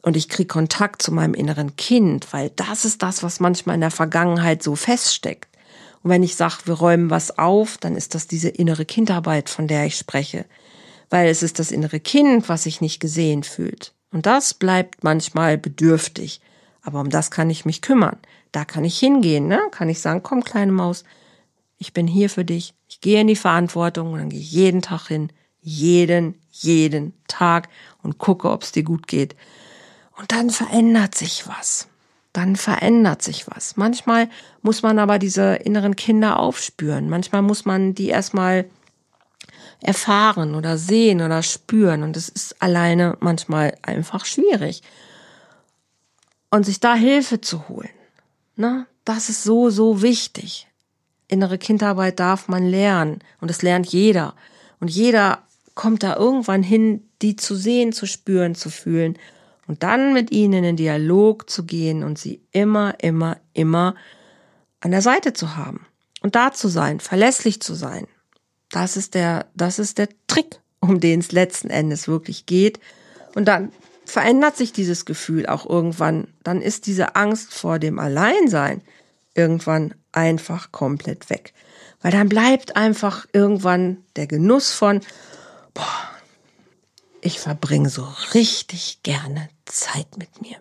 Und 0.00 0.16
ich 0.16 0.28
kriege 0.28 0.48
Kontakt 0.48 1.02
zu 1.02 1.12
meinem 1.12 1.34
inneren 1.34 1.76
Kind, 1.76 2.32
weil 2.32 2.50
das 2.50 2.84
ist 2.84 3.02
das, 3.02 3.22
was 3.22 3.38
manchmal 3.38 3.76
in 3.76 3.82
der 3.82 3.92
Vergangenheit 3.92 4.62
so 4.62 4.74
feststeckt. 4.74 5.51
Und 6.02 6.10
wenn 6.10 6.22
ich 6.22 6.36
sage, 6.36 6.62
wir 6.64 6.74
räumen 6.74 7.10
was 7.10 7.38
auf, 7.38 7.78
dann 7.78 7.96
ist 7.96 8.14
das 8.14 8.26
diese 8.26 8.48
innere 8.48 8.84
Kindarbeit, 8.84 9.48
von 9.48 9.68
der 9.68 9.86
ich 9.86 9.96
spreche. 9.96 10.44
Weil 11.10 11.28
es 11.28 11.42
ist 11.42 11.58
das 11.58 11.70
innere 11.70 12.00
Kind, 12.00 12.48
was 12.48 12.64
sich 12.64 12.80
nicht 12.80 13.00
gesehen 13.00 13.42
fühlt. 13.42 13.92
Und 14.10 14.26
das 14.26 14.54
bleibt 14.54 15.04
manchmal 15.04 15.58
bedürftig. 15.58 16.40
Aber 16.82 17.00
um 17.00 17.10
das 17.10 17.30
kann 17.30 17.50
ich 17.50 17.64
mich 17.64 17.82
kümmern. 17.82 18.18
Da 18.50 18.64
kann 18.64 18.84
ich 18.84 18.98
hingehen, 18.98 19.46
ne? 19.46 19.60
Kann 19.70 19.88
ich 19.88 20.00
sagen, 20.00 20.22
komm, 20.22 20.42
kleine 20.44 20.72
Maus, 20.72 21.04
ich 21.78 21.92
bin 21.92 22.06
hier 22.06 22.28
für 22.28 22.44
dich. 22.44 22.74
Ich 22.88 23.00
gehe 23.00 23.20
in 23.20 23.26
die 23.26 23.36
Verantwortung 23.36 24.12
und 24.12 24.18
dann 24.18 24.30
gehe 24.30 24.40
ich 24.40 24.52
jeden 24.52 24.82
Tag 24.82 25.08
hin. 25.08 25.30
Jeden, 25.60 26.34
jeden 26.50 27.14
Tag 27.28 27.68
und 28.02 28.18
gucke, 28.18 28.50
ob 28.50 28.64
es 28.64 28.72
dir 28.72 28.82
gut 28.82 29.06
geht. 29.06 29.36
Und 30.18 30.32
dann 30.32 30.50
verändert 30.50 31.14
sich 31.14 31.46
was 31.46 31.88
dann 32.32 32.56
verändert 32.56 33.22
sich 33.22 33.46
was. 33.48 33.76
Manchmal 33.76 34.28
muss 34.62 34.82
man 34.82 34.98
aber 34.98 35.18
diese 35.18 35.56
inneren 35.56 35.96
Kinder 35.96 36.38
aufspüren. 36.38 37.10
Manchmal 37.10 37.42
muss 37.42 37.64
man 37.64 37.94
die 37.94 38.08
erstmal 38.08 38.64
erfahren 39.80 40.54
oder 40.54 40.78
sehen 40.78 41.20
oder 41.20 41.42
spüren. 41.42 42.02
Und 42.02 42.16
es 42.16 42.28
ist 42.28 42.62
alleine 42.62 43.16
manchmal 43.20 43.76
einfach 43.82 44.24
schwierig. 44.24 44.82
Und 46.50 46.64
sich 46.64 46.80
da 46.80 46.94
Hilfe 46.94 47.40
zu 47.40 47.68
holen, 47.68 47.90
ne, 48.56 48.86
das 49.04 49.28
ist 49.28 49.42
so, 49.42 49.70
so 49.70 50.00
wichtig. 50.00 50.68
Innere 51.28 51.58
Kindarbeit 51.58 52.18
darf 52.18 52.48
man 52.48 52.64
lernen. 52.66 53.18
Und 53.40 53.50
es 53.50 53.62
lernt 53.62 53.88
jeder. 53.88 54.34
Und 54.80 54.88
jeder 54.88 55.42
kommt 55.74 56.02
da 56.02 56.16
irgendwann 56.16 56.62
hin, 56.62 57.08
die 57.20 57.36
zu 57.36 57.54
sehen, 57.54 57.92
zu 57.92 58.06
spüren, 58.06 58.54
zu 58.54 58.70
fühlen 58.70 59.18
und 59.66 59.82
dann 59.82 60.12
mit 60.12 60.30
ihnen 60.32 60.64
in 60.64 60.76
Dialog 60.76 61.48
zu 61.48 61.64
gehen 61.64 62.02
und 62.02 62.18
sie 62.18 62.42
immer, 62.50 62.94
immer, 63.00 63.38
immer 63.52 63.94
an 64.80 64.90
der 64.90 65.02
Seite 65.02 65.32
zu 65.32 65.56
haben 65.56 65.86
und 66.22 66.34
da 66.34 66.52
zu 66.52 66.68
sein, 66.68 67.00
verlässlich 67.00 67.60
zu 67.60 67.74
sein. 67.74 68.06
Das 68.70 68.96
ist 68.96 69.14
der, 69.14 69.46
das 69.54 69.78
ist 69.78 69.98
der 69.98 70.08
Trick, 70.26 70.60
um 70.80 70.98
den 71.00 71.20
es 71.20 71.32
letzten 71.32 71.70
Endes 71.70 72.08
wirklich 72.08 72.46
geht. 72.46 72.80
Und 73.34 73.46
dann 73.46 73.72
verändert 74.04 74.56
sich 74.56 74.72
dieses 74.72 75.04
Gefühl 75.04 75.46
auch 75.46 75.68
irgendwann. 75.68 76.28
Dann 76.42 76.60
ist 76.60 76.86
diese 76.86 77.14
Angst 77.16 77.54
vor 77.54 77.78
dem 77.78 77.98
Alleinsein 77.98 78.82
irgendwann 79.34 79.94
einfach 80.10 80.72
komplett 80.72 81.30
weg. 81.30 81.52
Weil 82.00 82.12
dann 82.12 82.28
bleibt 82.28 82.76
einfach 82.76 83.26
irgendwann 83.32 83.98
der 84.16 84.26
Genuss 84.26 84.72
von, 84.72 85.00
boah, 85.74 86.11
ich 87.22 87.40
verbringe 87.40 87.88
so 87.88 88.06
richtig 88.34 89.02
gerne 89.02 89.48
Zeit 89.64 90.18
mit 90.18 90.42
mir. 90.42 90.56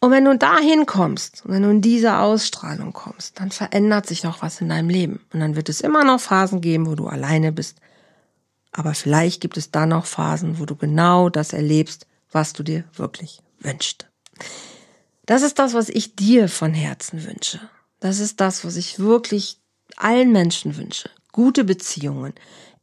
Und 0.00 0.10
wenn 0.10 0.24
du 0.24 0.36
dahin 0.36 0.86
kommst, 0.86 1.42
wenn 1.44 1.62
du 1.62 1.70
in 1.70 1.80
diese 1.80 2.18
Ausstrahlung 2.18 2.92
kommst, 2.92 3.38
dann 3.38 3.50
verändert 3.50 4.06
sich 4.06 4.24
noch 4.24 4.42
was 4.42 4.60
in 4.60 4.68
deinem 4.68 4.88
Leben. 4.88 5.20
Und 5.32 5.40
dann 5.40 5.54
wird 5.54 5.68
es 5.68 5.80
immer 5.80 6.02
noch 6.02 6.20
Phasen 6.20 6.60
geben, 6.60 6.86
wo 6.86 6.94
du 6.94 7.06
alleine 7.06 7.52
bist. 7.52 7.78
Aber 8.72 8.94
vielleicht 8.94 9.40
gibt 9.40 9.56
es 9.56 9.70
dann 9.70 9.90
noch 9.90 10.06
Phasen, 10.06 10.58
wo 10.58 10.66
du 10.66 10.74
genau 10.74 11.28
das 11.28 11.52
erlebst, 11.52 12.06
was 12.32 12.52
du 12.52 12.62
dir 12.62 12.84
wirklich 12.94 13.42
wünschst. 13.60 14.08
Das 15.26 15.42
ist 15.42 15.58
das, 15.58 15.74
was 15.74 15.88
ich 15.88 16.16
dir 16.16 16.48
von 16.48 16.74
Herzen 16.74 17.24
wünsche. 17.24 17.60
Das 18.00 18.18
ist 18.18 18.40
das, 18.40 18.64
was 18.64 18.76
ich 18.76 18.98
wirklich 18.98 19.58
allen 19.96 20.32
Menschen 20.32 20.76
wünsche. 20.76 21.10
Gute 21.30 21.62
Beziehungen, 21.64 22.34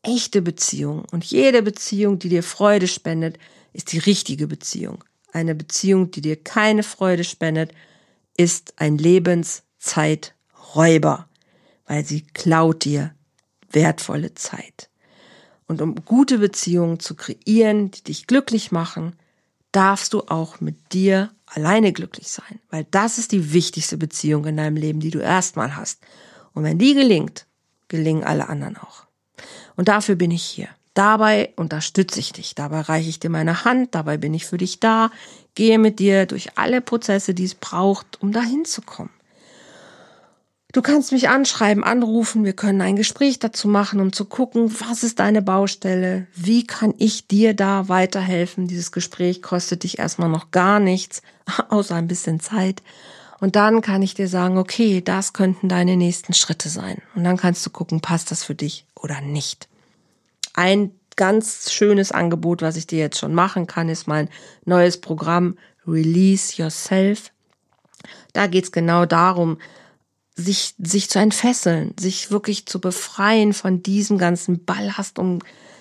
echte 0.04 0.41
Beziehung. 0.41 1.06
Und 1.12 1.26
jede 1.26 1.62
Beziehung, 1.62 2.18
die 2.20 2.30
dir 2.30 2.43
Freude 2.43 2.88
spendet, 2.88 3.38
ist 3.74 3.91
die 3.91 4.00
richtige 4.00 4.47
Beziehung. 4.47 5.04
Eine 5.32 5.54
Beziehung, 5.56 6.12
die 6.12 6.22
dir 6.22 6.41
keine 6.41 6.84
Freude 6.84 7.24
spendet, 7.24 7.72
ist 8.38 8.74
ein 8.78 8.97
Lebenszeit-Räuber, 8.97 11.28
weil 11.86 12.06
sie 12.06 12.22
klaut 12.22 12.86
dir 12.86 13.14
wertvolle 13.72 14.34
Zeit. 14.34 14.89
Und 15.68 15.82
um 15.82 15.95
gute 16.04 16.39
Beziehungen 16.39 17.00
zu 17.00 17.16
kreieren, 17.16 17.91
die 17.91 18.04
dich 18.04 18.26
glücklich 18.26 18.72
machen, 18.72 19.16
darfst 19.72 20.14
du 20.14 20.22
auch 20.22 20.62
mit 20.62 20.93
dir 20.93 21.32
alleine 21.45 21.93
glücklich 21.93 22.30
sein, 22.30 22.60
weil 22.72 22.88
das 22.89 23.20
ist 23.20 23.32
die 23.32 23.54
wichtigste 23.54 23.97
Beziehung 23.97 24.45
in 24.45 24.58
deinem 24.58 24.78
Leben, 24.78 25.00
die 25.00 25.12
du 25.12 25.20
erstmal 25.20 25.76
hast. 25.76 26.02
Und 26.54 26.64
wenn 26.64 26.80
die 26.80 26.95
gelingt, 26.95 27.45
gelingen 27.88 28.24
alle 28.24 28.50
anderen 28.50 28.78
auch. 28.78 29.09
Und 29.80 29.88
dafür 29.88 30.16
bin 30.16 30.30
ich 30.30 30.44
hier. 30.44 30.68
Dabei 30.94 31.54
unterstütze 31.56 32.20
ich 32.20 32.34
dich, 32.34 32.54
dabei 32.54 32.82
reiche 32.82 33.08
ich 33.08 33.22
dir 33.22 33.30
meine 33.30 33.64
Hand, 33.64 33.96
dabei 33.96 34.18
bin 34.18 34.34
ich 34.34 34.46
für 34.46 34.58
dich 34.58 34.82
da, 34.82 35.10
gehe 35.56 35.80
mit 35.80 36.00
dir 36.00 36.26
durch 36.26 36.58
alle 36.58 36.82
Prozesse, 36.82 37.34
die 37.34 37.46
es 37.46 37.56
braucht, 37.56 38.22
um 38.22 38.34
dahin 38.34 38.66
zu 38.66 38.82
kommen. 38.82 39.12
Du 40.74 40.82
kannst 40.82 41.14
mich 41.14 41.30
anschreiben, 41.30 41.86
anrufen, 41.86 42.44
wir 42.44 42.52
können 42.52 42.82
ein 42.82 42.98
Gespräch 42.98 43.40
dazu 43.40 43.70
machen, 43.70 44.02
um 44.02 44.12
zu 44.12 44.26
gucken, 44.26 44.70
was 44.82 45.04
ist 45.04 45.20
deine 45.20 45.42
Baustelle, 45.42 46.28
wie 46.36 46.68
kann 46.68 46.94
ich 46.98 47.30
dir 47.30 47.54
da 47.54 47.88
weiterhelfen. 47.88 48.68
Dieses 48.68 48.92
Gespräch 48.92 49.42
kostet 49.42 49.84
dich 49.84 49.98
erstmal 49.98 50.28
noch 50.28 50.52
gar 50.52 50.82
nichts, 50.82 51.22
außer 51.70 51.96
ein 51.96 52.10
bisschen 52.10 52.42
Zeit. 52.42 52.84
Und 53.40 53.56
dann 53.56 53.82
kann 53.82 54.02
ich 54.02 54.14
dir 54.14 54.28
sagen, 54.28 54.58
okay, 54.58 55.02
das 55.02 55.34
könnten 55.34 55.70
deine 55.70 55.96
nächsten 55.96 56.34
Schritte 56.34 56.70
sein. 56.70 57.02
Und 57.16 57.24
dann 57.24 57.38
kannst 57.38 57.66
du 57.66 57.70
gucken, 57.70 58.02
passt 58.02 58.32
das 58.32 58.44
für 58.44 58.56
dich 58.56 58.86
oder 58.96 59.22
nicht. 59.22 59.70
Ein 60.54 60.92
ganz 61.16 61.72
schönes 61.72 62.12
Angebot, 62.12 62.62
was 62.62 62.76
ich 62.76 62.88
dir 62.88 63.00
jetzt 63.00 63.20
schon 63.20 63.34
machen 63.34 63.68
kann, 63.68 63.90
ist 63.90 64.08
mein 64.08 64.30
neues 64.66 65.00
Programm 65.00 65.58
Release 65.88 66.62
Yourself. 66.62 67.32
Da 68.34 68.48
geht's 68.48 68.72
genau 68.72 69.06
darum, 69.06 69.58
sich, 70.36 70.76
sich 70.78 71.10
zu 71.10 71.20
entfesseln, 71.20 71.94
sich 72.00 72.32
wirklich 72.32 72.66
zu 72.66 72.80
befreien 72.80 73.54
von 73.54 73.84
diesem 73.84 74.18
ganzen 74.18 74.64
Ballast, 74.66 75.20
um, 75.20 75.40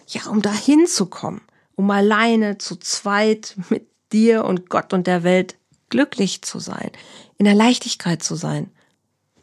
ja, 0.08 0.26
um 0.28 0.42
dahin 0.42 0.86
zu 0.86 1.06
kommen, 1.06 1.40
um 1.76 1.90
alleine 1.90 2.58
zu 2.58 2.76
zweit 2.76 3.56
mit 3.68 3.86
dir 4.12 4.44
und 4.44 4.68
Gott 4.68 4.92
und 4.92 5.06
der 5.06 5.22
Welt 5.22 5.56
glücklich 5.88 6.42
zu 6.42 6.58
sein, 6.58 6.90
in 7.36 7.44
der 7.44 7.54
Leichtigkeit 7.54 8.22
zu 8.22 8.34
sein, 8.36 8.70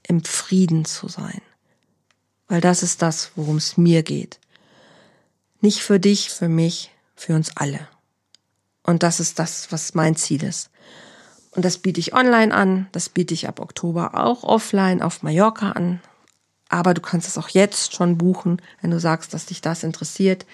im 0.04 0.24
Frieden 0.24 0.86
zu 0.86 1.08
sein. 1.08 1.42
Weil 2.48 2.62
das 2.62 2.84
ist 2.84 3.02
das, 3.02 3.32
worum 3.36 3.58
es 3.58 3.78
mir 3.78 4.04
geht. 4.04 4.40
Nicht 5.62 5.82
für 5.82 6.00
dich, 6.00 6.30
für 6.30 6.50
mich, 6.50 6.92
für 7.16 7.36
uns 7.36 7.58
alle. 7.58 7.88
Und 8.84 9.02
das 9.02 9.20
ist 9.20 9.40
das, 9.40 9.72
was 9.72 9.96
mein 9.96 10.16
Ziel 10.16 10.44
ist. 10.44 10.70
Und 11.52 11.66
das 11.66 11.78
biete 11.78 12.00
ich 12.00 12.14
online 12.14 12.54
an, 12.54 12.88
das 12.92 13.10
biete 13.10 13.34
ich 13.34 13.48
ab 13.48 13.60
Oktober 13.60 14.14
auch 14.14 14.44
offline 14.44 15.02
auf 15.02 15.24
Mallorca 15.24 15.72
an. 15.72 16.02
Aber 16.70 16.94
du 16.94 17.02
kannst 17.02 17.28
es 17.28 17.38
auch 17.38 17.50
jetzt 17.50 17.96
schon 17.96 18.18
buchen, 18.18 18.62
wenn 18.82 18.92
du 18.92 19.00
sagst, 19.00 19.34
dass 19.34 19.46
dich 19.46 19.62
das 19.62 19.84
interessiert. 19.84 20.46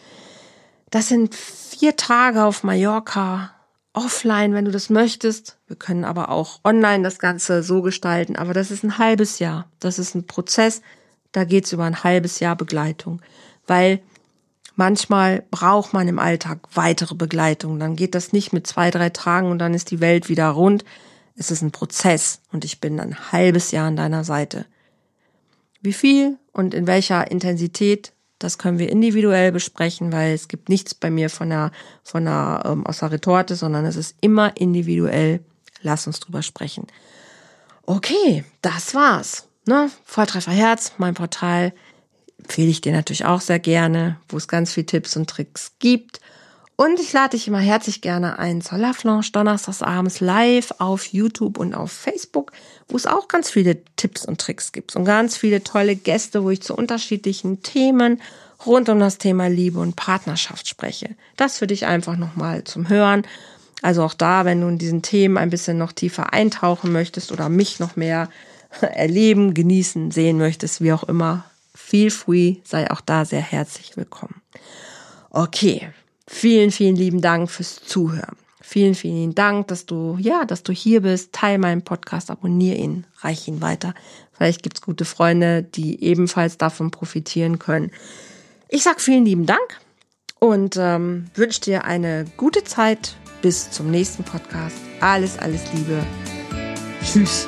Das 0.92 1.08
sind 1.08 1.34
vier 1.36 1.96
Tage 1.96 2.44
auf 2.44 2.64
Mallorca 2.64 3.54
offline, 3.94 4.54
wenn 4.54 4.66
du 4.66 4.72
das 4.72 4.90
möchtest. 4.90 5.58
Wir 5.68 5.76
können 5.76 6.06
aber 6.06 6.30
auch 6.30 6.60
online 6.64 7.04
das 7.04 7.20
Ganze 7.20 7.64
so 7.64 7.82
gestalten. 7.82 8.36
Aber 8.36 8.54
das 8.54 8.72
ist 8.72 8.84
ein 8.84 8.98
halbes 8.98 9.40
Jahr. 9.40 9.70
Das 9.80 10.00
ist 10.00 10.16
ein 10.16 10.28
Prozess. 10.28 10.82
Da 11.32 11.44
geht's 11.44 11.72
über 11.72 11.84
ein 11.84 12.04
halbes 12.04 12.40
Jahr 12.40 12.56
Begleitung. 12.56 13.22
Weil 13.68 14.02
manchmal 14.76 15.44
braucht 15.52 15.94
man 15.94 16.08
im 16.08 16.20
Alltag 16.20 16.60
weitere 16.74 17.16
Begleitung. 17.16 17.80
Dann 17.80 17.96
geht 17.96 18.16
das 18.16 18.34
nicht 18.34 18.54
mit 18.54 18.68
zwei, 18.68 18.92
drei 18.92 19.10
Tagen 19.10 19.52
und 19.52 19.60
dann 19.60 19.74
ist 19.74 19.92
die 19.92 20.00
Welt 20.00 20.30
wieder 20.30 20.50
rund. 20.50 20.86
Es 21.36 21.52
ist 21.52 21.62
ein 21.62 21.72
Prozess 21.72 22.42
und 22.52 22.66
ich 22.66 22.80
bin 22.80 23.00
ein 23.00 23.32
halbes 23.32 23.72
Jahr 23.72 23.88
an 23.88 23.96
deiner 23.96 24.24
Seite. 24.24 24.66
Wie 25.82 25.94
viel 25.94 26.38
und 26.52 26.74
in 26.74 26.88
welcher 26.88 27.32
Intensität 27.32 28.14
das 28.44 28.58
können 28.58 28.80
wir 28.80 28.90
individuell 28.90 29.52
besprechen, 29.52 30.12
weil 30.12 30.34
es 30.34 30.48
gibt 30.48 30.70
nichts 30.70 30.96
bei 30.96 31.10
mir 31.10 31.30
von 31.30 31.50
der, 31.50 31.72
von 32.04 32.26
der, 32.26 32.64
ähm, 32.66 32.86
aus 32.86 33.00
der 33.00 33.12
Retorte, 33.12 33.56
sondern 33.56 33.86
es 33.86 33.96
ist 33.96 34.16
immer 34.22 34.58
individuell. 34.58 35.42
Lass 35.82 36.08
uns 36.08 36.20
drüber 36.20 36.42
sprechen. 36.42 36.88
Okay, 37.86 38.44
das 38.62 38.94
war's. 38.96 39.48
Ne? 39.66 39.90
Volltreffer 40.06 40.52
Herz, 40.52 40.94
mein 40.98 41.14
Portal, 41.14 41.74
empfehle 42.40 42.70
ich 42.70 42.82
dir 42.82 42.92
natürlich 42.92 43.26
auch 43.26 43.42
sehr 43.42 43.60
gerne, 43.60 44.18
wo 44.30 44.38
es 44.38 44.48
ganz 44.48 44.74
viel 44.74 44.86
Tipps 44.86 45.16
und 45.16 45.30
Tricks 45.30 45.74
gibt. 45.80 46.20
Und 46.82 47.00
ich 47.00 47.14
lade 47.14 47.38
dich 47.38 47.48
immer 47.48 47.60
herzlich 47.60 48.02
gerne 48.02 48.40
ein 48.40 48.60
zur 48.60 48.80
Love 48.80 48.98
Lounge 49.04 49.28
donnerstags 49.32 49.84
abends 49.84 50.20
live 50.20 50.74
auf 50.80 51.06
YouTube 51.06 51.60
und 51.60 51.76
auf 51.76 51.92
Facebook, 51.92 52.54
wo 52.88 52.98
es 52.98 53.06
auch 53.06 53.28
ganz 53.28 53.52
viele 53.52 53.86
Tipps 53.98 54.26
und 54.26 54.42
Tricks 54.42 54.72
gibt 54.72 54.96
und 54.96 55.06
ganz 55.06 55.38
viele 55.38 55.64
tolle 55.64 55.96
Gäste, 55.96 56.44
wo 56.44 56.50
ich 56.50 56.64
zu 56.64 56.76
unterschiedlichen 56.76 57.62
Themen 57.62 58.20
rund 58.66 58.90
um 58.90 59.00
das 59.00 59.20
Thema 59.20 59.46
Liebe 59.46 59.78
und 59.78 59.96
Partnerschaft 59.96 60.68
spreche. 60.68 61.16
Das 61.38 61.60
für 61.60 61.68
dich 61.68 61.86
einfach 61.86 62.18
nochmal 62.18 62.64
zum 62.64 62.90
Hören. 62.90 63.28
Also 63.84 64.02
auch 64.02 64.16
da, 64.16 64.46
wenn 64.46 64.62
du 64.62 64.68
in 64.68 64.80
diesen 64.80 65.04
Themen 65.04 65.38
ein 65.38 65.52
bisschen 65.52 65.78
noch 65.78 65.92
tiefer 65.92 66.34
eintauchen 66.34 66.92
möchtest 66.92 67.32
oder 67.32 67.48
mich 67.48 67.80
noch 67.80 67.96
mehr 67.96 68.28
erleben, 68.82 69.54
genießen, 69.54 70.10
sehen 70.10 70.40
möchtest, 70.40 70.82
wie 70.82 70.94
auch 70.94 71.04
immer, 71.04 71.46
feel 71.76 72.10
free, 72.10 72.56
sei 72.64 72.90
auch 72.90 73.02
da 73.02 73.24
sehr 73.24 73.40
herzlich 73.40 73.98
willkommen. 73.98 74.42
Okay, 75.30 75.88
Vielen, 76.34 76.72
vielen 76.72 76.96
lieben 76.96 77.20
Dank 77.20 77.52
fürs 77.52 77.76
Zuhören. 77.76 78.38
Vielen, 78.62 78.96
vielen 78.96 79.36
Dank, 79.36 79.68
dass 79.68 79.86
du, 79.86 80.18
ja, 80.18 80.46
dass 80.46 80.64
du 80.64 80.72
hier 80.72 81.02
bist. 81.02 81.34
Teil 81.34 81.58
meinen 81.58 81.84
Podcast, 81.84 82.32
abonniere 82.32 82.78
ihn, 82.78 83.06
reich 83.20 83.50
ihn 83.50 83.62
weiter. 83.62 83.94
Vielleicht 84.32 84.64
gibt's 84.64 84.82
gute 84.82 85.04
Freunde, 85.04 85.62
die 85.62 86.02
ebenfalls 86.02 86.58
davon 86.58 86.90
profitieren 86.90 87.60
können. 87.60 87.92
Ich 88.70 88.82
sag 88.84 89.02
vielen 89.02 89.26
lieben 89.26 89.46
Dank 89.46 89.82
und 90.40 90.78
ähm, 90.80 91.26
wünsche 91.36 91.60
dir 91.62 91.84
eine 91.84 92.26
gute 92.38 92.64
Zeit. 92.64 93.18
Bis 93.42 93.70
zum 93.70 93.92
nächsten 93.92 94.24
Podcast. 94.24 94.78
Alles, 95.02 95.38
alles 95.38 95.62
Liebe. 95.74 96.02
Tschüss. 97.04 97.48